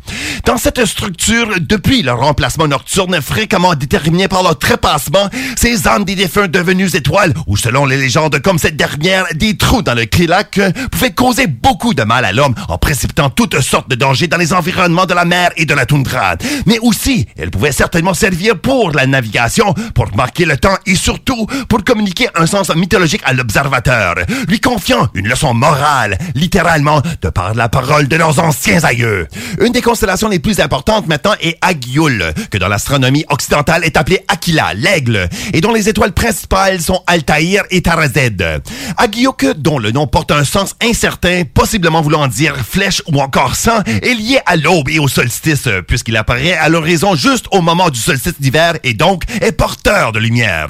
[0.45, 6.17] Dans cette structure, depuis leur emplacement nocturne fréquemment déterminé par leur trépassement, ces âmes des
[6.17, 10.61] défunts devenus étoiles, ou selon les légendes comme cette dernière, des trous dans le Krilac,
[10.91, 14.53] pouvaient causer beaucoup de mal à l'homme en précipitant toutes sortes de dangers dans les
[14.53, 16.32] environnements de la mer et de la toundra.
[16.67, 21.47] Mais aussi, elles pouvaient certainement servir pour la navigation, pour marquer le temps et surtout
[21.69, 24.15] pour communiquer un sens mythologique à l'observateur,
[24.49, 29.27] lui confiant une leçon morale, littéralement, de par la parole de leurs anciens aïeux.
[29.61, 34.21] Une des constellations les plus importantes maintenant est Agioul, que dans l'astronomie occidentale est appelée
[34.29, 38.63] Aquila, l'aigle, et dont les étoiles principales sont Altaïr et Tarazed.
[38.97, 43.83] Agiouk, dont le nom porte un sens incertain, possiblement voulant dire flèche ou encore sang,
[43.87, 47.99] est lié à l'aube et au solstice, puisqu'il apparaît à l'horizon juste au moment du
[47.99, 50.69] solstice d'hiver et donc est porteur de lumière.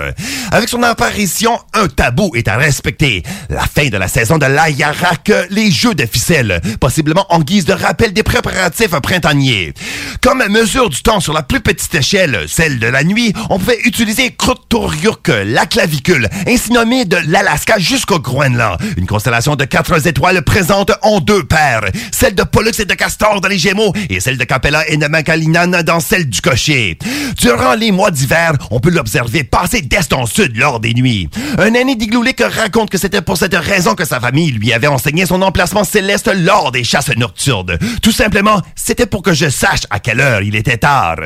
[0.50, 3.22] Avec son apparition, un tabou est à respecter.
[3.50, 7.74] La fin de la saison de l'Ayarak, les jeux de ficelle, possiblement en guise de
[7.74, 9.74] rappel des préparatifs printaniers.
[10.22, 13.80] Comme mesure du temps sur la plus petite échelle, celle de la nuit, on pouvait
[13.84, 18.78] utiliser Kruturiuk, la clavicule, ainsi nommée de l'Alaska jusqu'au Groenland.
[18.96, 23.42] Une constellation de quatre étoiles présente en deux paires, celle de Pollux et de Castor
[23.42, 26.98] dans les Gémeaux et celle de Capella et de Dans celle du Cocher.
[27.38, 31.30] Durant les mois d'hiver, on peut l'observer passer d'est en sud lors des nuits.
[31.58, 35.24] Un aîné d'Igloulik raconte que c'était pour cette raison que sa famille lui avait enseigné
[35.24, 37.78] son emplacement céleste lors des chasses nocturnes.
[38.02, 41.16] Tout simplement, c'était pour que je sache à quelle heure il était tard.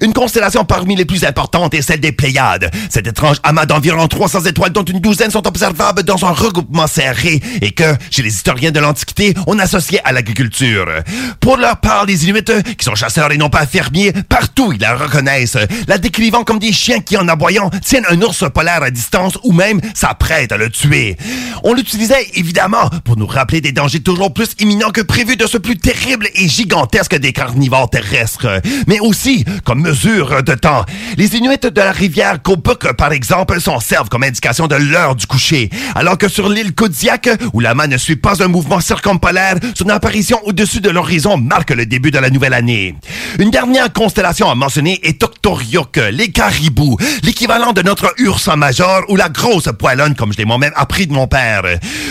[0.00, 2.70] Une constellation parmi les plus importantes est celle des Pléiades.
[2.88, 7.42] Cet étrange amas d'environ 300 étoiles dont une douzaine sont observables dans un regroupement serré
[7.60, 10.86] et que, chez les historiens de l'Antiquité, on associait à l'agriculture.
[11.40, 12.44] Pour leur part, les Inuits,
[12.78, 15.56] qui sont chasseurs et non pas fermiers, partout ils la reconnaissent,
[15.88, 19.52] la décrivant comme des chiens qui, en aboyant, tiennent un ours polaire à distance ou
[19.52, 21.16] même s'apprêtent à le tuer.
[21.64, 25.56] On l'utilisait évidemment pour nous rappeler des dangers toujours plus imminents que prévus de ce
[25.56, 30.84] plus terrible et gigantesque des carnivores terrestres, mais aussi comme mesure de temps.
[31.16, 35.26] Les Inuits de la rivière Kobuk, par exemple, s'en servent comme indication de l'heure du
[35.26, 39.56] coucher, alors que sur l'île Kodiak, où la main ne suit pas un mouvement circumpolaire,
[39.74, 42.94] son apparition au-dessus de l'horizon marque le début de la nouvelle année.
[43.38, 49.16] Une dernière constellation à mentionner est Toktoriok, les caribous, l'équivalent de notre Ursa Major ou
[49.16, 51.62] la grosse poilonne, comme je l'ai moi-même appris de mon père.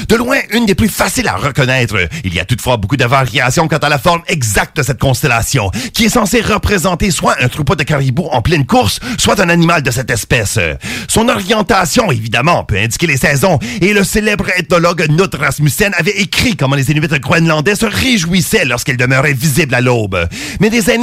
[0.07, 1.95] De loin, une des plus faciles à reconnaître.
[2.23, 5.71] Il y a toutefois beaucoup de variations quant à la forme exacte de cette constellation,
[5.93, 9.83] qui est censée représenter soit un troupeau de caribous en pleine course, soit un animal
[9.83, 10.59] de cette espèce.
[11.07, 16.55] Son orientation, évidemment, peut indiquer les saisons, et le célèbre ethnologue Knut Rasmussen avait écrit
[16.55, 20.27] comment les Inuits groenlandais se réjouissaient lorsqu'elle demeurait visible à l'aube.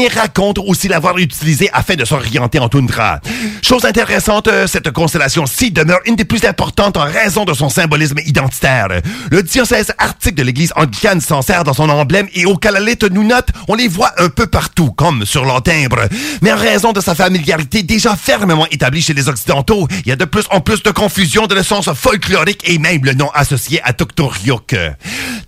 [0.07, 3.20] Aînés racontent aussi l'avoir utilisée afin de s'orienter en toundra.
[3.62, 8.89] Chose intéressante, cette constellation-ci demeure une des plus importantes en raison de son symbolisme identitaire.
[9.31, 13.47] Le diocèse arctique de l'église anglicane s'en sert dans son emblème et au Kalalit Nunat,
[13.69, 16.09] on les voit un peu partout, comme sur leur timbre.
[16.43, 20.16] Mais en raison de sa familiarité déjà fermement établie chez les Occidentaux, il y a
[20.16, 23.81] de plus en plus de confusion de le sens folklorique et même le nom associé
[23.83, 24.77] à Toktoriuk.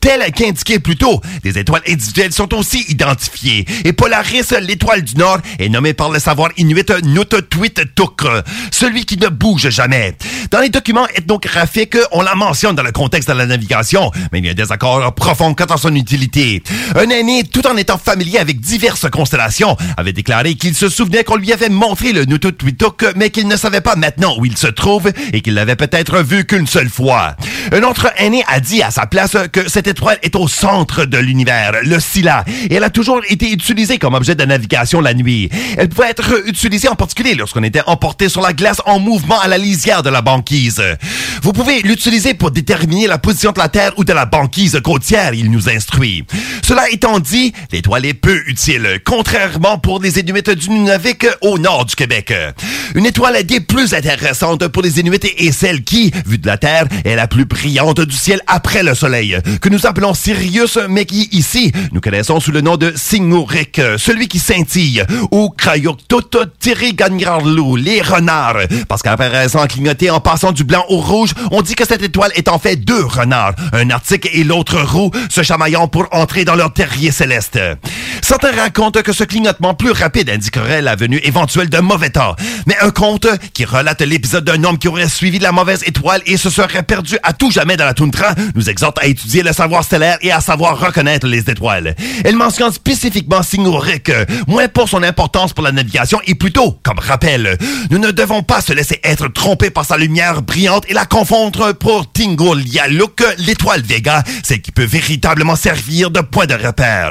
[0.01, 3.65] Tel qu'indiqué plus tôt, des étoiles individuelles sont aussi identifiées.
[3.85, 8.27] Et Polaris, l'étoile du Nord, est nommée par le savoir inuit Nututwit-Tuk,
[8.71, 10.17] celui qui ne bouge jamais.
[10.51, 14.47] Dans les documents ethnographiques, on la mentionne dans le contexte de la navigation, mais il
[14.47, 16.63] y a des accords profonds quant à son utilité.
[16.95, 21.37] Un aîné, tout en étant familier avec diverses constellations, avait déclaré qu'il se souvenait qu'on
[21.37, 25.11] lui avait montré le Nututwituk, mais qu'il ne savait pas maintenant où il se trouve
[25.33, 27.37] et qu'il l'avait peut-être vu qu'une seule fois.
[27.73, 31.19] Un autre aîné a dit à sa place que cette étoile est au centre de
[31.19, 35.51] l'univers, le Scylla, et elle a toujours été utilisée comme objet de navigation la nuit.
[35.77, 39.49] Elle pouvait être utilisée en particulier lorsqu'on était emporté sur la glace en mouvement à
[39.49, 40.83] la lisière de la banquise.
[41.43, 45.35] Vous pouvez l'utiliser pour déterminer la position de la Terre ou de la banquise côtière,
[45.35, 46.25] il nous instruit.
[46.63, 51.85] Cela étant dit, l'étoile est peu utile, contrairement pour les Inuits du Nunavik au nord
[51.85, 52.33] du Québec.
[52.95, 56.87] Une étoile des plus intéressantes pour les Inuits est celle qui, vue de la Terre,
[57.05, 61.29] est la plus brillante du ciel après le Soleil, que nous appelons Sirius, mais qui,
[61.33, 68.67] ici, nous connaissons sous le nom de Singurik, celui qui scintille, ou Krayoktototiriganyarlu, les renards,
[68.89, 72.49] parce qu'apparaissant clignoter en passant du blanc au rouge, on dit que cette étoile est
[72.49, 76.73] en fait deux renards, un arctique et l'autre roux, se chamaillant pour entrer dans leur
[76.73, 77.59] terrier céleste.
[78.23, 82.37] Certains racontent que ce clignotement plus rapide indiquerait la venue éventuelle d'un mauvais temps,
[82.67, 86.37] mais un conte qui relate l'épisode d'un homme qui aurait suivi la mauvaise étoile et
[86.37, 89.85] se serait perdu à tout jamais dans la toundra nous exhorte à étudier le savoir
[89.85, 91.95] stellaire et à savoir reconnaître les étoiles.
[92.25, 94.11] Elle mentionne spécifiquement Signorik,
[94.47, 97.57] moins pour son importance pour la navigation et plutôt comme rappel.
[97.91, 101.73] Nous ne devons pas se laisser être trompés par sa lumière brillante et la confondre
[101.75, 107.11] pour Tingolialuk, l'étoile Vega, celle qui peut véritablement servir de point de repère.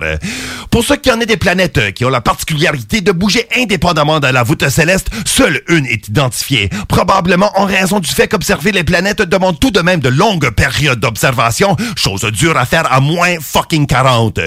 [0.71, 4.27] Pour ceux qui en est des planètes qui ont la particularité de bouger indépendamment de
[4.27, 9.21] la voûte céleste, seule une est identifiée, probablement en raison du fait qu'observer les planètes
[9.21, 13.88] demande tout de même de longues périodes d'observation, chose dure à faire à moins fucking
[13.88, 14.39] 40.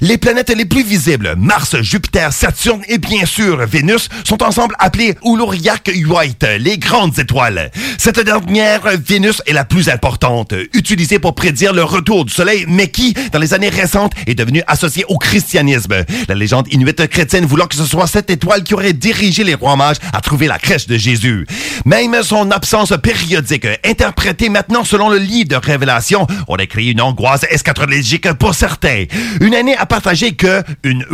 [0.00, 1.95] Les planètes les plus visibles, Mars, Jupiter,
[2.30, 7.70] Saturne et bien sûr Vénus, sont ensemble appelées Uluriak White, les grandes étoiles.
[7.98, 12.88] Cette dernière, Vénus, est la plus importante, utilisée pour prédire le retour du Soleil, mais
[12.88, 16.04] qui, dans les années récentes, est devenue associée au christianisme.
[16.28, 19.76] La légende inuite chrétienne voulant que ce soit cette étoile qui aurait dirigé les rois
[19.76, 21.46] mages à trouver la crèche de Jésus.
[21.84, 27.44] Même son absence périodique, interprétée maintenant selon le livre de Révélation, aurait créé une angoisse
[27.50, 29.04] eschatologique pour certains.
[29.40, 31.04] Une année a partagé que une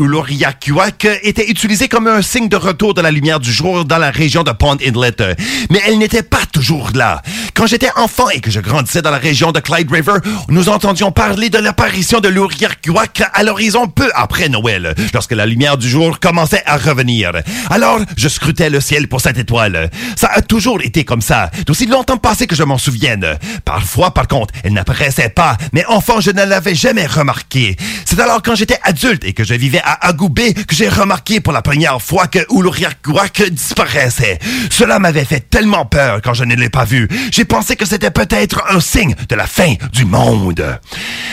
[0.72, 4.10] Uluriakuak était utilisée comme un signe de retour de la lumière du jour dans la
[4.10, 5.36] région de Pond Inlet.
[5.70, 7.20] Mais elle n'était pas toujours là.
[7.54, 10.18] Quand j'étais enfant et que je grandissais dans la région de Clyde River,
[10.48, 15.76] nous entendions parler de l'apparition de l'Uriakuak à l'horizon peu après Noël, lorsque la lumière
[15.76, 17.32] du jour commençait à revenir.
[17.68, 19.90] Alors, je scrutais le ciel pour cette étoile.
[20.16, 23.38] Ça a toujours été comme ça, d'aussi longtemps passé que je m'en souvienne.
[23.64, 27.76] Parfois, par contre, elle n'apparaissait pas, mais enfant, je ne l'avais jamais remarqué.
[28.06, 31.52] C'est alors quand j'étais adulte et que je vivais à Agoubé que j'ai remarqué pour
[31.52, 34.38] la première fois que Uluriakuak disparaissait.
[34.70, 37.08] Cela m'avait fait tellement peur quand je ne l'ai pas vu.
[37.30, 40.64] J'ai pensé que c'était peut-être un signe de la fin du monde.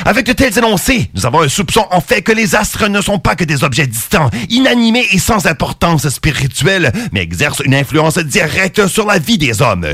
[0.05, 3.19] Avec de tels énoncés, nous avons un soupçon en fait que les astres ne sont
[3.19, 8.87] pas que des objets distants, inanimés et sans importance spirituelle, mais exercent une influence directe
[8.87, 9.87] sur la vie des hommes.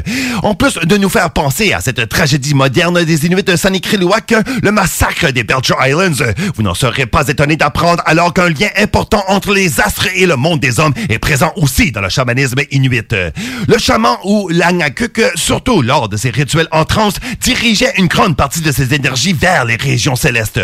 [0.44, 4.72] En plus de nous faire penser à cette tragédie moderne des Inuits de Sanikriluak, le
[4.72, 9.54] massacre des Belcher Islands, vous n'en serez pas étonné d'apprendre alors qu'un lien important entre
[9.54, 13.14] les astres et le monde des hommes est présent aussi dans le chamanisme inuit.
[13.68, 18.62] Le chaman ou l'angakuk, surtout lors de ses rituels en transe, dirigeait une grande partie
[18.62, 20.62] de ses énergies vers les régions célestes.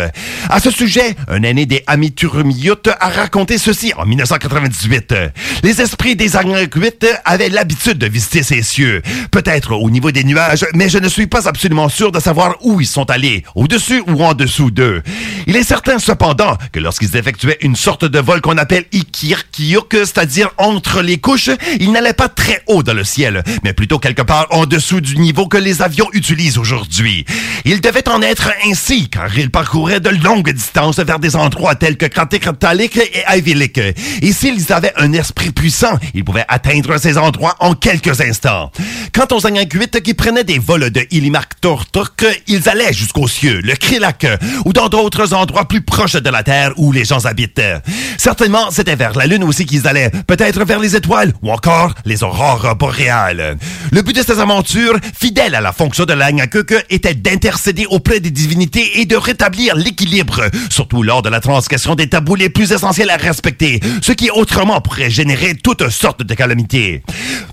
[0.48, 5.14] À ce sujet, un aîné des Amiturumiyut a raconté ceci en 1998.
[5.62, 6.82] Les esprits des Angakuk
[7.24, 11.26] avaient l'habitude de visiter ces cieux, peut-être au niveau des nuages, mais je ne suis
[11.26, 15.02] pas absolument sûr de savoir où ils sont allés, au-dessus ou en dessous d'eux.
[15.46, 21.02] Il est certain cependant que lorsqu'ils effectuaient une sorte de vol appelle Ikirkiuk, c'est-à-dire entre
[21.02, 21.50] les couches,
[21.80, 25.16] ils n'allaient pas très haut dans le ciel, mais plutôt quelque part en dessous du
[25.16, 27.24] niveau que les avions utilisent aujourd'hui.
[27.64, 31.96] Il devait en être ainsi, car ils parcouraient de longues distances vers des endroits tels
[31.96, 33.78] que Kratikratalik et Ivilik.
[33.78, 38.70] Et s'ils avaient un esprit puissant, ils pouvaient atteindre ces endroits en quelques instants.
[39.12, 43.74] Quant aux Anganguit qui prenaient des vols de Ilimak Tortok, ils allaient jusqu'aux cieux, le
[43.74, 44.26] Krilak,
[44.64, 47.62] ou dans d'autres endroits plus proches de la Terre où les gens habitent.
[48.72, 52.74] C'était vers la Lune aussi qu'ils allaient, peut-être vers les étoiles, ou encore les aurores
[52.74, 53.56] boréales.
[53.92, 58.32] Le but de ces aventures, fidèle à la fonction de l'Angakuk, était d'intercéder auprès des
[58.32, 63.10] divinités et de rétablir l'équilibre, surtout lors de la transgression des tabous les plus essentiels
[63.10, 67.04] à respecter, ce qui autrement pourrait générer toutes sortes de calamités.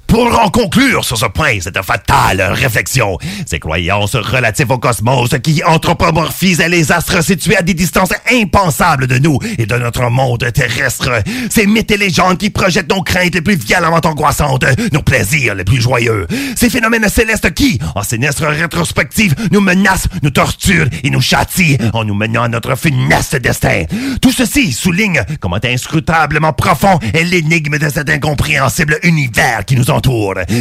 [0.10, 5.64] Pour en conclure sur ce point, cette fatale réflexion, ces croyances relatives au cosmos qui
[5.64, 11.22] anthropomorphisent les astres situés à des distances impensables de nous et de notre monde terrestre,
[11.52, 15.64] ces mythes et légendes qui projettent nos craintes les plus violemment angoissantes, nos plaisirs les
[15.64, 16.26] plus joyeux,
[16.56, 22.04] ces phénomènes célestes qui, en sinistre rétrospective, nous menacent, nous torturent et nous châtient en
[22.04, 23.84] nous menant à notre funeste destin.
[24.24, 29.99] Tout ceci souligne comment inscrutablement profond est l'énigme de cet incompréhensible univers qui nous entoure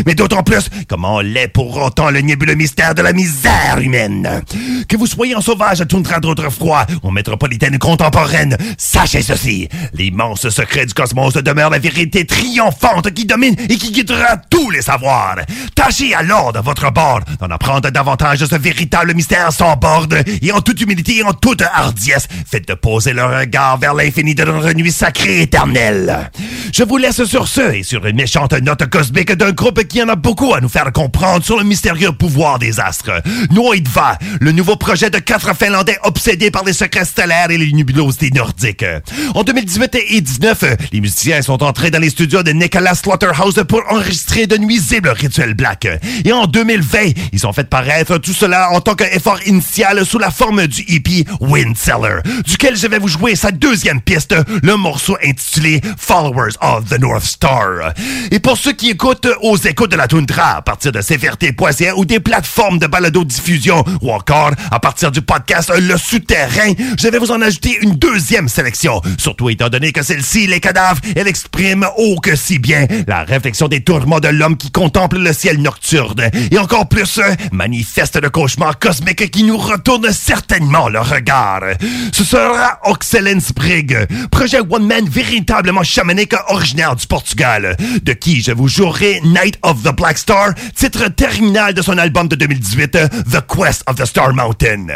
[0.06, 4.42] Mais d'autant plus, comment l'est pour autant le nébuleux mystère de la misère humaine.
[4.88, 9.68] Que vous soyez en sauvage à toundra d'autrefois en métropolitaine contemporaine, sachez ceci.
[9.94, 14.82] L'immense secret du cosmos demeure la vérité triomphante qui domine et qui guidera tous les
[14.82, 15.36] savoirs.
[15.74, 20.52] Tâchez alors de votre bord d'en apprendre davantage de ce véritable mystère sans borde et
[20.52, 24.44] en toute humilité et en toute hardiesse, faites de poser le regard vers l'infini de
[24.44, 26.30] notre nuit sacrée éternelle.
[26.72, 30.08] Je vous laisse sur ce et sur une méchante note cosmique d'un groupe qui en
[30.08, 33.22] a beaucoup à nous faire comprendre sur le mystérieux pouvoir des astres.
[33.50, 38.30] Noidva, le nouveau projet de quatre Finlandais obsédés par les secrets stellaires et les nébulosités
[38.30, 38.84] nordiques.
[39.34, 43.82] En 2018 et 2019, les musiciens sont entrés dans les studios de Nicholas Slaughterhouse pour
[43.90, 45.86] enregistrer de nuisibles rituels black.
[46.24, 46.98] Et en 2020,
[47.32, 51.24] ils ont fait paraître tout cela en tant qu'effort initial sous la forme du hippie
[51.40, 56.98] Windseller, duquel je vais vous jouer sa deuxième piste, le morceau intitulé Followers of the
[57.00, 57.92] North Star.
[58.30, 62.04] Et pour ceux qui écoutent aux écoutes de la toundra à partir de CFRT.ca ou
[62.04, 67.30] des plateformes de balado-diffusion ou encore à partir du podcast Le Souterrain, je vais vous
[67.30, 72.16] en ajouter une deuxième sélection, surtout étant donné que celle-ci, les cadavres, elle exprime oh
[72.20, 76.30] que si bien la réflexion des tourments de l'homme qui contemple le ciel nocturne.
[76.50, 77.20] Et encore plus
[77.52, 81.62] manifeste le cauchemar cosmique qui nous retourne certainement le regard.
[82.12, 83.96] Ce sera Oxelen Sprig,
[84.30, 89.94] projet one-man véritablement chamanique originaire du Portugal, de qui je vous jouerai Night of the
[89.94, 92.92] Black Star, titre terminal de son album de 2018,
[93.30, 94.86] The Quest of the Star Mountain.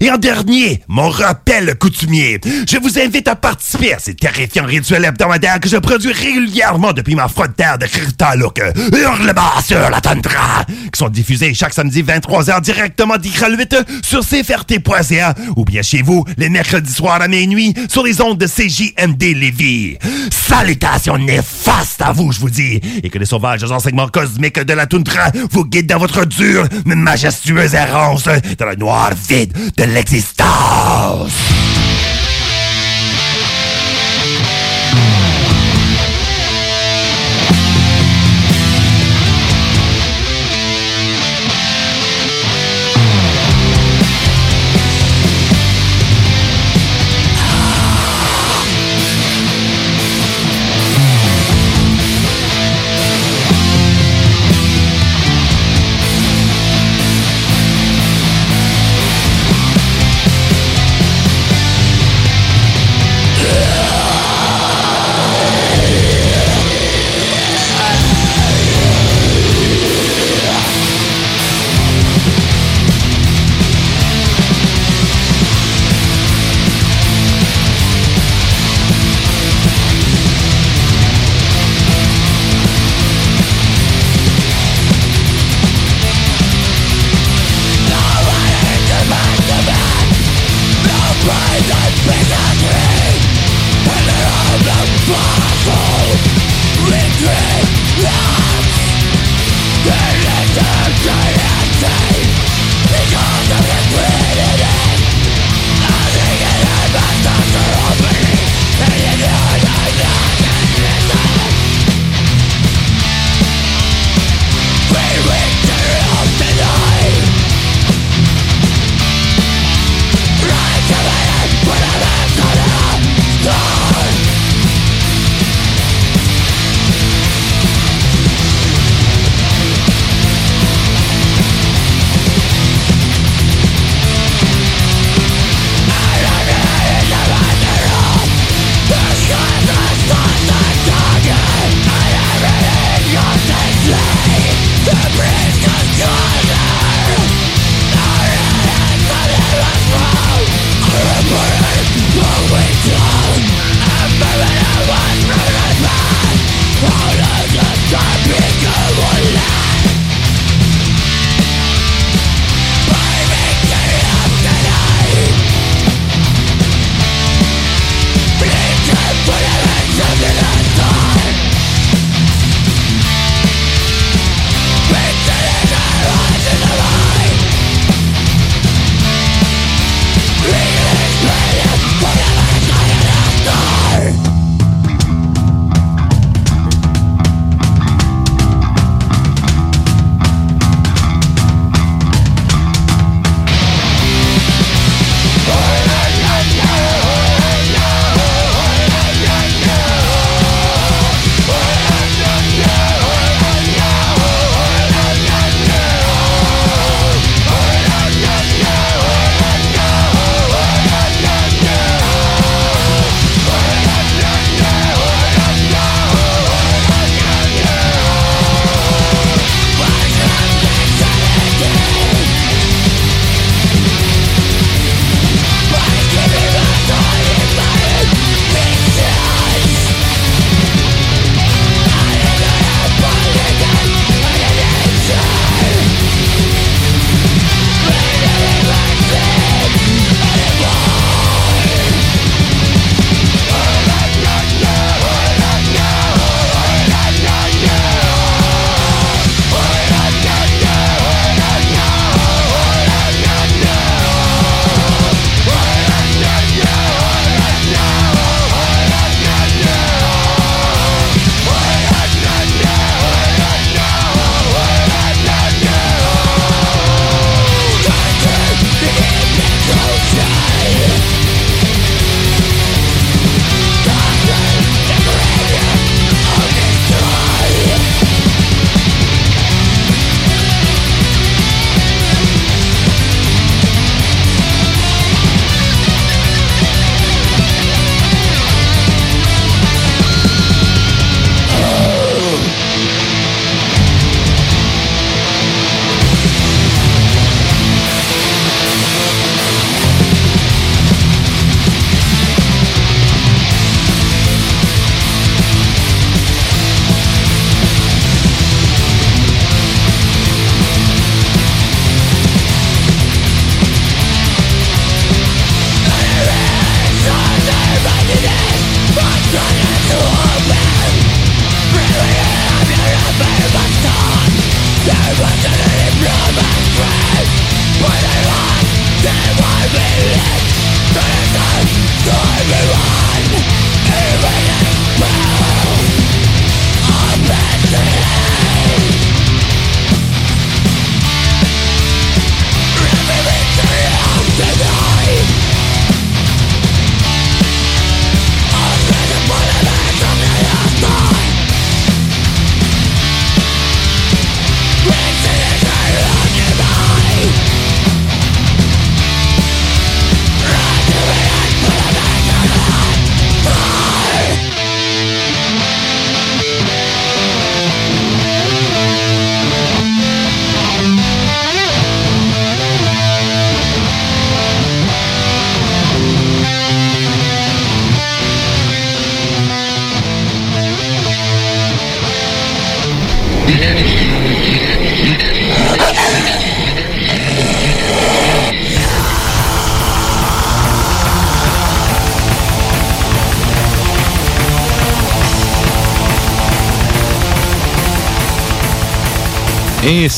[0.00, 2.40] Et en dernier, mon rappel coutumier.
[2.68, 7.14] Je vous invite à participer à ces terrifiants rituels hebdomadaires que je produis régulièrement depuis
[7.14, 8.60] ma froide terre de Kirtaluk,
[8.92, 13.68] Hurlement sur la tundra, qui sont diffusés chaque samedi 23h directement d'Ikraluit
[14.04, 18.46] sur CFRT.ca ou bien chez vous les mercredis soirs à minuit sur les ondes de
[18.46, 19.98] CJMD Lévis.
[20.30, 24.86] Salutations néfastes à vous, je vous dis, et que les sauvages enseignements cosmiques de la
[24.86, 28.24] toundra vous guident dans votre dure mais majestueuse errance
[28.58, 31.65] dans le noir vide de l'existence.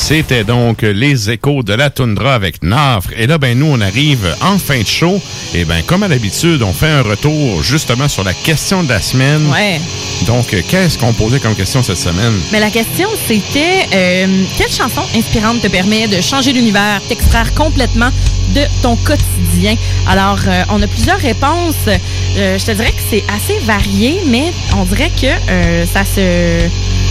[0.09, 3.11] C'était donc les échos de la toundra avec Nafre.
[3.15, 5.21] Et là, ben nous, on arrive en fin de show.
[5.55, 9.03] Et ben comme à l'habitude, on fait un retour justement sur la question de la
[9.03, 9.47] semaine.
[9.53, 9.79] Ouais.
[10.27, 12.33] Donc, qu'est-ce qu'on posait comme question cette semaine?
[12.53, 18.09] Mais la question, c'était euh, quelle chanson inspirante te permet de changer l'univers, t'extraire complètement
[18.55, 19.77] de ton quotidien?
[20.09, 21.75] Alors, euh, on a plusieurs réponses.
[21.87, 26.67] Euh, je te dirais que c'est assez varié, mais on dirait que ça se...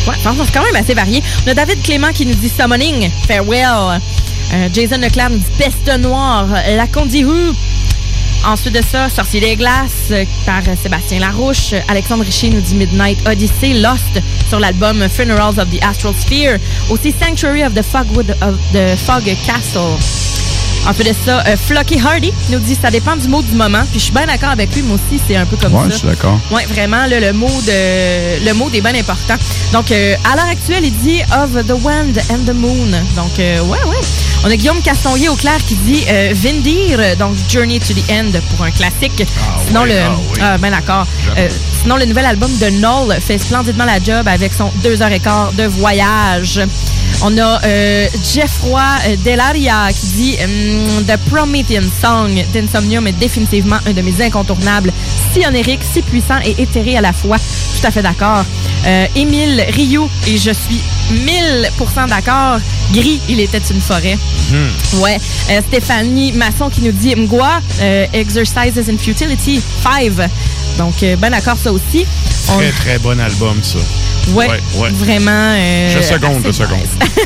[0.08, 1.22] Ouais, franchement, c'est quand même assez varié.
[1.46, 4.00] On a David Clément qui nous dit Summoning, Farewell.
[4.54, 7.54] Euh, Jason Leclerc nous dit Peste Noire, La Condi Who.
[8.46, 11.74] Ensuite de ça, Sorcier des Glaces euh, par Sébastien Larouche.
[11.90, 16.58] Alexandre Richer nous dit Midnight Odyssey, Lost sur l'album Funerals of the Astral Sphere.
[16.90, 20.27] Aussi Sanctuary of the Fogwood of the Fog Castle.
[20.88, 23.82] Ensuite de ça, euh, Flocky Hardy nous dit ça dépend du mot du moment.
[23.92, 25.90] Puis je suis bien d'accord avec lui, moi aussi, c'est un peu comme Ouais, ça.
[25.90, 26.40] je suis d'accord.
[26.52, 29.36] Oui, vraiment, là, le mot de le mot est bien important.
[29.74, 32.92] Donc, euh, à l'heure actuelle, il dit Of the Wind and the Moon.
[33.16, 33.98] Donc, euh, ouais, ouais.
[34.44, 38.32] On a Guillaume Castonguay au clair qui dit euh, Vindir, donc Journey to the End
[38.52, 39.24] pour un classique.
[39.68, 40.00] sinon, le.
[40.00, 40.40] ah oui.
[40.42, 41.06] ah, ben d'accord.
[41.38, 41.50] Euh,
[41.82, 45.20] sinon, le nouvel album de Null fait splendidement la job avec son deux heures et
[45.20, 46.62] quart de voyage.
[47.24, 53.14] On a euh, Jeff Roy euh, Delaria qui dit hum, The Promethean Song d'Insomnium est
[53.14, 54.94] définitivement un de mes incontournables,
[55.34, 57.38] si onérique, si puissant et éthéré à la fois.
[57.38, 58.46] Tout à fait d'accord.
[58.86, 60.82] Euh, Émile Rioux, et je suis
[61.12, 62.60] 1000% d'accord.
[62.94, 64.18] Gris, il était une forêt.
[65.02, 65.18] Ouais.
[65.52, 70.12] Euh, Stéphanie Masson qui nous dit Mgwa, euh, Exercises in Futility 5.
[70.78, 72.06] Donc, euh, ben d'accord, ça aussi.
[72.50, 73.78] On- Très, très bon album, ça.
[74.34, 74.90] Ouais, Ouais, ouais.
[74.92, 75.56] vraiment.
[75.90, 76.80] je seconde, je seconde.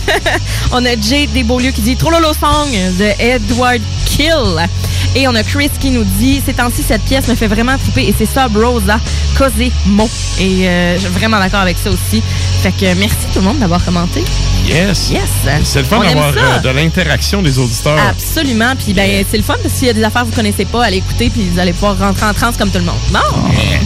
[0.71, 2.69] on a Jade Desbeaulieu qui dit Trololo Song
[2.99, 4.67] de Edward Kill.
[5.15, 8.03] Et on a Chris qui nous dit Ces temps-ci, cette pièce me fait vraiment triper
[8.07, 8.99] et c'est ça, Rosa
[9.37, 10.09] Cosimo.
[10.39, 12.21] Et euh, je suis vraiment d'accord avec ça aussi.
[12.61, 14.23] Fait que merci tout le monde d'avoir commenté.
[14.71, 15.09] Yes.
[15.11, 15.21] Yes.
[15.63, 17.97] C'est le fun d'avoir euh, de l'interaction des auditeurs.
[18.09, 18.73] Absolument.
[18.77, 20.85] Puis ben, c'est le fun parce qu'il y a des affaires que vous connaissez pas,
[20.85, 22.95] allez écouter puis vous allez pouvoir rentrer en transe comme tout le monde.
[23.11, 23.19] Non?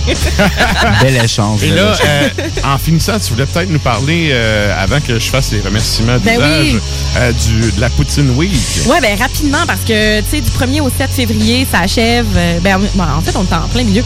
[1.01, 1.63] Bel échange.
[1.63, 2.29] Et là, euh,
[2.63, 6.35] en finissant, tu voulais peut-être nous parler, euh, avant que je fasse les remerciements Ben
[6.35, 6.79] d'usage, oui.
[7.17, 8.51] euh, du, de la Poutine Week.
[8.87, 12.25] Ouais, ben rapidement, parce que, tu sais, du 1er au 7 février, ça achève.
[12.35, 14.03] euh, ben, bon, en fait, on est en plein milieu.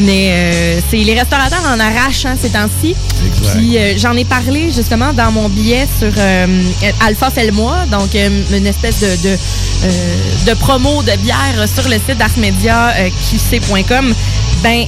[0.00, 2.94] Mais euh, c'est les restaurateurs en arrachent hein, ces temps-ci.
[3.26, 3.56] Exact.
[3.56, 6.62] Puis euh, j'en ai parlé justement dans mon billet sur euh,
[7.00, 9.36] Alpha fait donc euh, une espèce euh,
[10.46, 14.14] de promo de bière sur le site d'Arsmedia euh, QC.com.
[14.62, 14.86] Ben,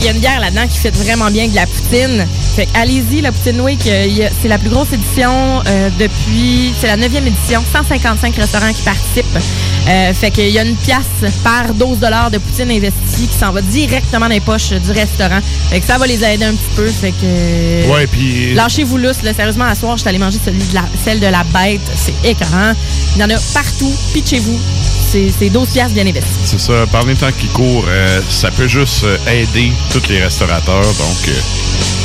[0.00, 2.26] il y a une bière là-dedans qui fait vraiment bien de la poutine.
[2.74, 5.62] Allez-y, la Poutine Week, c'est la plus grosse édition
[5.98, 6.74] depuis...
[6.78, 9.38] C'est la neuvième édition, 155 restaurants qui participent.
[9.86, 13.60] Euh, fait qu'il y a une pièce par 12 de poutine investie qui s'en va
[13.60, 15.40] directement dans les poches du restaurant.
[15.70, 16.86] Fait que ça va les aider un petit peu.
[16.86, 17.90] Fait que...
[17.92, 19.34] Ouais, puis- Lâchez-vous lousse, là.
[19.34, 21.80] Sérieusement, à soir, je suis allée manger celui de la, celle de la bête.
[21.96, 22.72] C'est écœurant.
[23.16, 23.92] Il y en a partout.
[24.14, 24.58] Pitchez-vous.
[25.10, 26.28] C'est c'est 12 piastres bien investies.
[26.44, 30.20] C'est ça, par les temps qui courent, euh, ça peut juste euh, aider tous les
[30.22, 30.82] restaurateurs.
[30.82, 31.32] Donc, euh,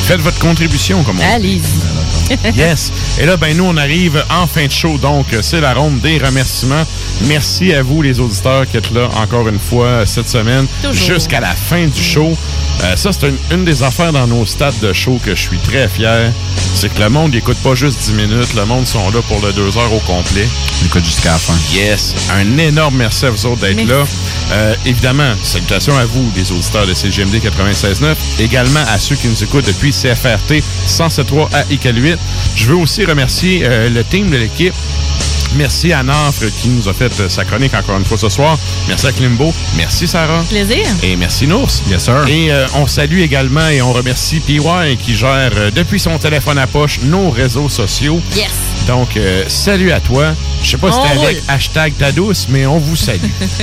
[0.09, 1.23] faites votre contribution, comme on dit.
[1.23, 2.37] Allez-y.
[2.55, 2.91] Yes.
[3.19, 4.97] Et là, ben nous, on arrive en fin de show.
[4.97, 6.83] Donc, c'est la ronde des remerciements.
[7.27, 11.53] Merci à vous, les auditeurs, qui êtes là encore une fois cette semaine, jusqu'à la
[11.53, 12.35] fin du show.
[12.83, 15.57] Euh, ça, c'est une, une des affaires dans nos stades de show que je suis
[15.59, 16.31] très fier.
[16.73, 18.53] C'est que le monde n'écoute pas juste 10 minutes.
[18.55, 20.47] Le monde sont là pour le 2 heures au complet.
[20.81, 21.53] Il écoute jusqu'à la fin.
[21.73, 22.15] Yes.
[22.33, 24.03] Un énorme merci à vous autres d'être là.
[24.51, 28.15] Euh, évidemment, salutations à vous, les auditeurs de CGMD 96.9.
[28.39, 32.17] Également à ceux qui nous écoutent depuis CFRT 107.3 à ICAL 8.
[32.55, 34.73] Je veux aussi remercier euh, le team de l'équipe.
[35.55, 38.57] Merci à Nafre qui nous a fait euh, sa chronique encore une fois ce soir.
[38.87, 39.53] Merci à Klimbo.
[39.77, 40.43] Merci Sarah.
[40.49, 40.85] Plaisir.
[41.03, 41.69] Et merci Nours.
[41.89, 42.25] Yes, sir.
[42.27, 44.59] Et euh, on salue également et on remercie PY
[45.01, 48.21] qui gère euh, depuis son téléphone à poche nos réseaux sociaux.
[48.35, 48.49] Yes.
[48.87, 50.33] Donc, euh, salut à toi.
[50.61, 53.19] Je sais pas si On c'était avec hashtag ta douce, mais on vous salue.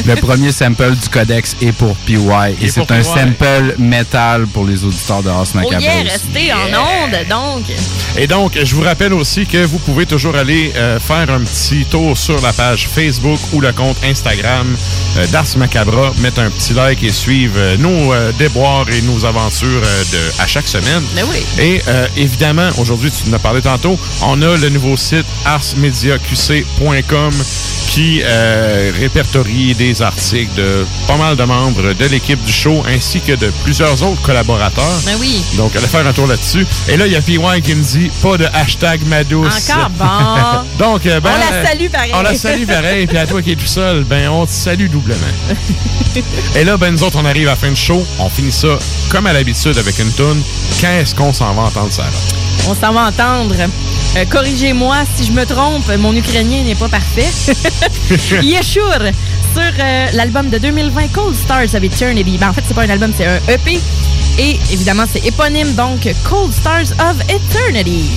[0.07, 2.15] Le premier sample du codex est pour PY
[2.61, 3.05] et Et c'est un PY.
[3.05, 5.83] sample métal pour les auditeurs de House Oh Macabre.
[5.83, 6.11] yeah, aussi.
[6.11, 7.65] restez en onde, donc.
[8.17, 11.85] Et donc, je vous rappelle aussi que vous pouvez toujours aller euh, faire un petit
[11.85, 14.67] tour sur la page Facebook ou le compte Instagram
[15.19, 19.25] euh, d'Ars Macabra, mettre un petit like et suivre euh, nos euh, déboires et nos
[19.25, 21.03] aventures euh, de, à chaque semaine.
[21.15, 21.45] Ben oui.
[21.63, 26.86] Et euh, évidemment, aujourd'hui, tu en as parlé tantôt, on a le nouveau site arsmediaqc.com
[27.89, 33.21] qui euh, répertorie des articles de pas mal de membres de l'équipe du show ainsi
[33.21, 35.01] que de plusieurs autres collaborateurs.
[35.05, 35.43] Ben oui.
[35.57, 36.67] Donc, allez faire un tour là-dessus.
[36.89, 39.71] Et là, il y a PY qui me dit pas de hashtag ma douce.
[39.71, 40.05] Encore bon.
[40.79, 42.13] Donc, euh, ben, On la salue pareil.
[42.15, 43.07] On la salue pareil.
[43.07, 45.17] Puis à toi qui es tout seul, ben, on te salue doublement.
[46.55, 48.05] Et là, ben, nous autres, on arrive à la fin de show.
[48.19, 48.79] On finit ça
[49.11, 50.43] comme à l'habitude avec une toune.
[50.81, 52.46] Qu'est-ce qu'on s'en va entendre, Sarah?
[52.69, 53.55] On s'en va entendre.
[54.17, 57.29] Euh, Corrigez-moi si je me trompe, mon ukrainien n'est pas parfait.
[58.43, 58.99] Yeshur
[59.55, 62.39] sur euh, l'album de 2020 Cold Stars of Eternity.
[62.39, 63.81] Ben, en fait, c'est pas un album, c'est un EP.
[64.39, 68.11] Et évidemment, c'est éponyme, donc Cold Stars of Eternity.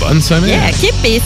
[0.00, 0.48] Bonne semaine.
[0.48, 1.22] Yeah, keep peace.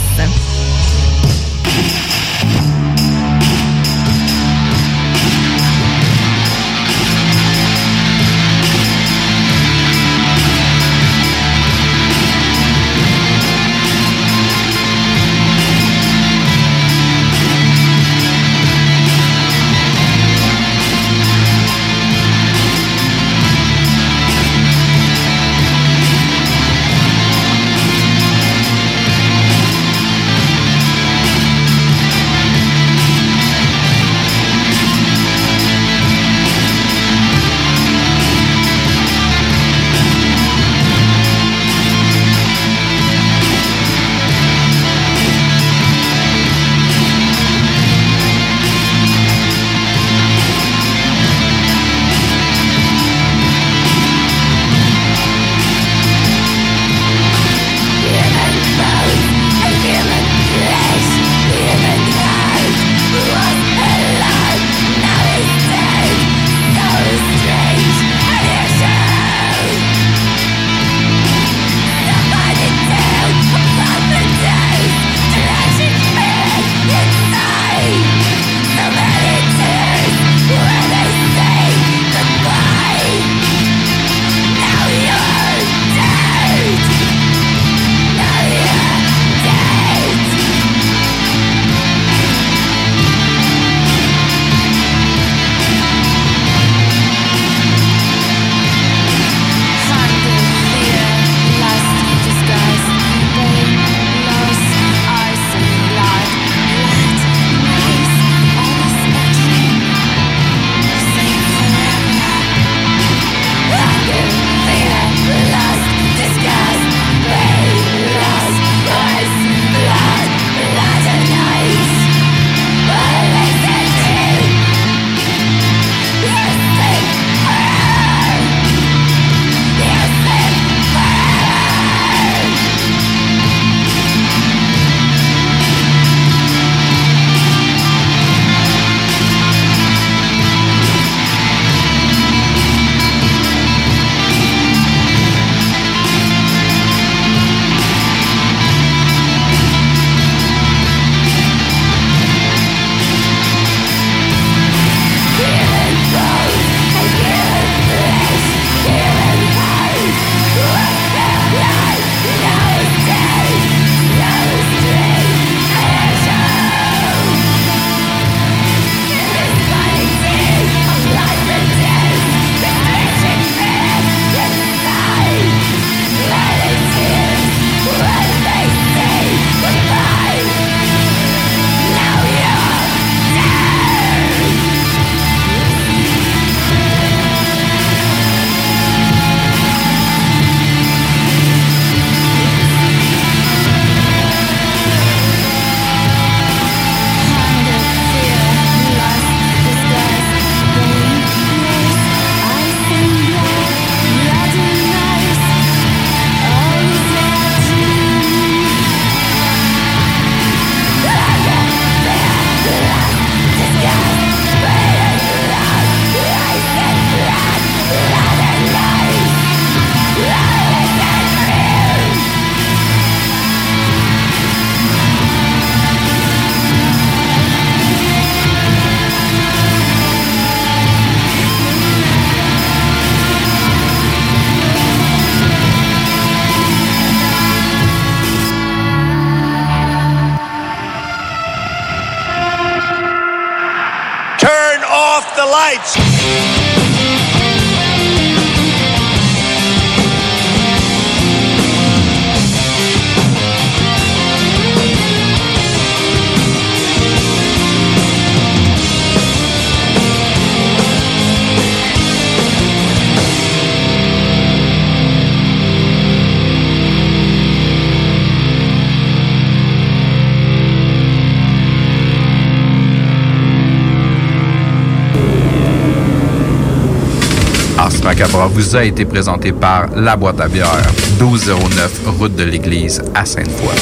[278.07, 280.81] Macabre vous a été présenté par La Boîte à bière,
[281.21, 283.75] 1209 route de l'église à Sainte-Foy.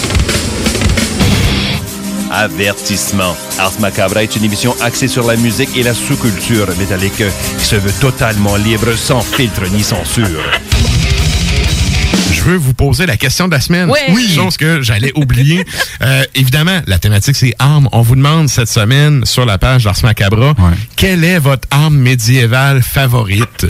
[2.32, 3.36] Avertissement.
[3.58, 7.22] Ars Macabre est une émission axée sur la musique et la sous-culture métallique
[7.58, 10.42] qui se veut totalement libre, sans filtre ni censure.
[12.44, 13.90] Je veux vous poser la question de la semaine.
[13.90, 13.98] Oui.
[14.10, 14.30] Oui.
[14.34, 15.64] Chose que j'allais oublier.
[16.02, 17.88] Euh, évidemment, la thématique, c'est armes.
[17.92, 20.54] On vous demande cette semaine sur la page d'Ars Macabra,
[20.96, 23.66] quelle est votre arme médiévale favorite?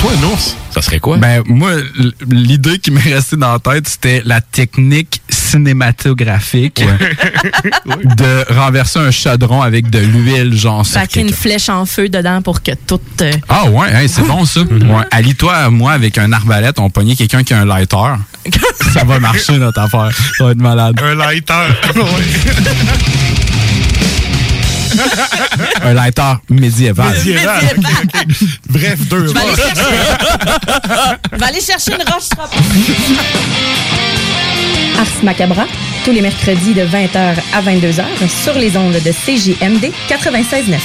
[0.00, 1.16] Toi, un ours, ça serait quoi?
[1.18, 1.72] Ben, moi,
[2.30, 6.82] l'idée qui m'est restée dans la tête, c'était la technique cinématographique
[8.16, 11.68] de renverser un chaudron avec de l'huile, genre sur Fait qu'il y a une flèche
[11.68, 13.00] en feu dedans pour que tout.
[13.20, 14.60] euh, Ah ouais, hey, c'est bon ça.
[14.60, 15.04] Ouais.
[15.10, 18.14] Allie-toi, moi, avec un arbalète, on pognait quelqu'un qui a un lighter.
[18.94, 20.10] ça va marcher notre affaire.
[20.38, 20.98] Ça va être malade.
[21.02, 21.66] Un lighter.
[25.82, 27.12] un lighter médiéval.
[27.16, 27.64] Médiéval.
[28.68, 29.82] Bref, deux Je vais aller chercher,
[31.32, 32.28] Je vais aller chercher une roche.
[34.98, 35.66] Ars Macabra,
[36.04, 38.04] tous les mercredis de 20h à 22h
[38.44, 40.78] sur les ondes de CJMD 96.9.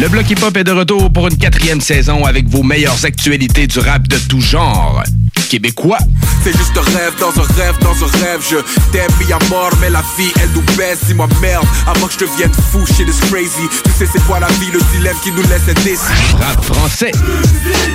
[0.00, 3.78] Le bloc hip-hop est de retour pour une quatrième saison avec vos meilleures actualités du
[3.78, 5.02] rap de tout genre.
[5.48, 5.98] Québécois,
[6.42, 8.40] C'est juste un rêve dans un rêve dans un rêve.
[8.48, 8.56] Je
[8.90, 11.04] t'aime mis à mort mais la vie elle nous baisse.
[11.06, 13.68] Dis-moi merde avant que je devienne fou shit is crazy.
[13.84, 16.00] Tu sais c'est quoi la vie le dilemme qui nous laisse indécis
[16.40, 17.12] rap français,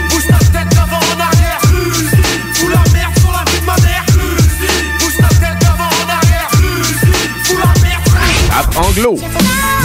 [0.09, 1.59] Bouge ta tête d'avant en arrière.
[2.53, 4.05] Fous la merde sur la vie de ma mère.
[4.99, 6.49] Bouge ta tête d'avant en arrière.
[7.43, 8.03] Fous la merde
[8.51, 9.17] rap anglo,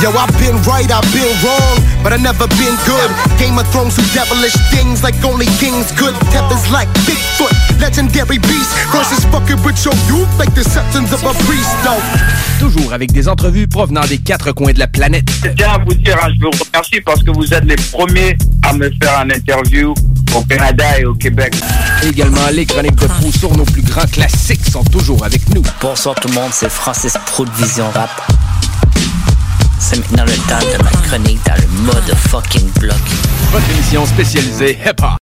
[0.02, 3.10] Yo, I've been right, I've been wrong, but I never been good.
[3.38, 6.14] Game of Thrones do devilish things like only kings could.
[6.34, 6.88] Tethers like
[7.32, 8.70] Bigfoot, legendary beast.
[8.92, 12.00] Versus fucking with your youth like the septons of a priest, though.
[12.59, 15.24] toujours avec des entrevues provenant des quatre coins de la planète.
[15.44, 18.36] Je tiens à vous dire, hein, je vous remercie parce que vous êtes les premiers
[18.62, 19.94] à me faire un interview
[20.34, 21.54] au Canada et au Québec.
[22.04, 25.62] Également, les chroniques de fou sur nos plus grands classiques sont toujours avec nous.
[25.80, 28.10] Bonsoir tout le monde, c'est Francis Pro de Vision Rap.
[29.78, 32.96] C'est maintenant le temps de ma chronique dans le mode fucking bloc.
[33.50, 35.21] Votre émission spécialisée hip-hop.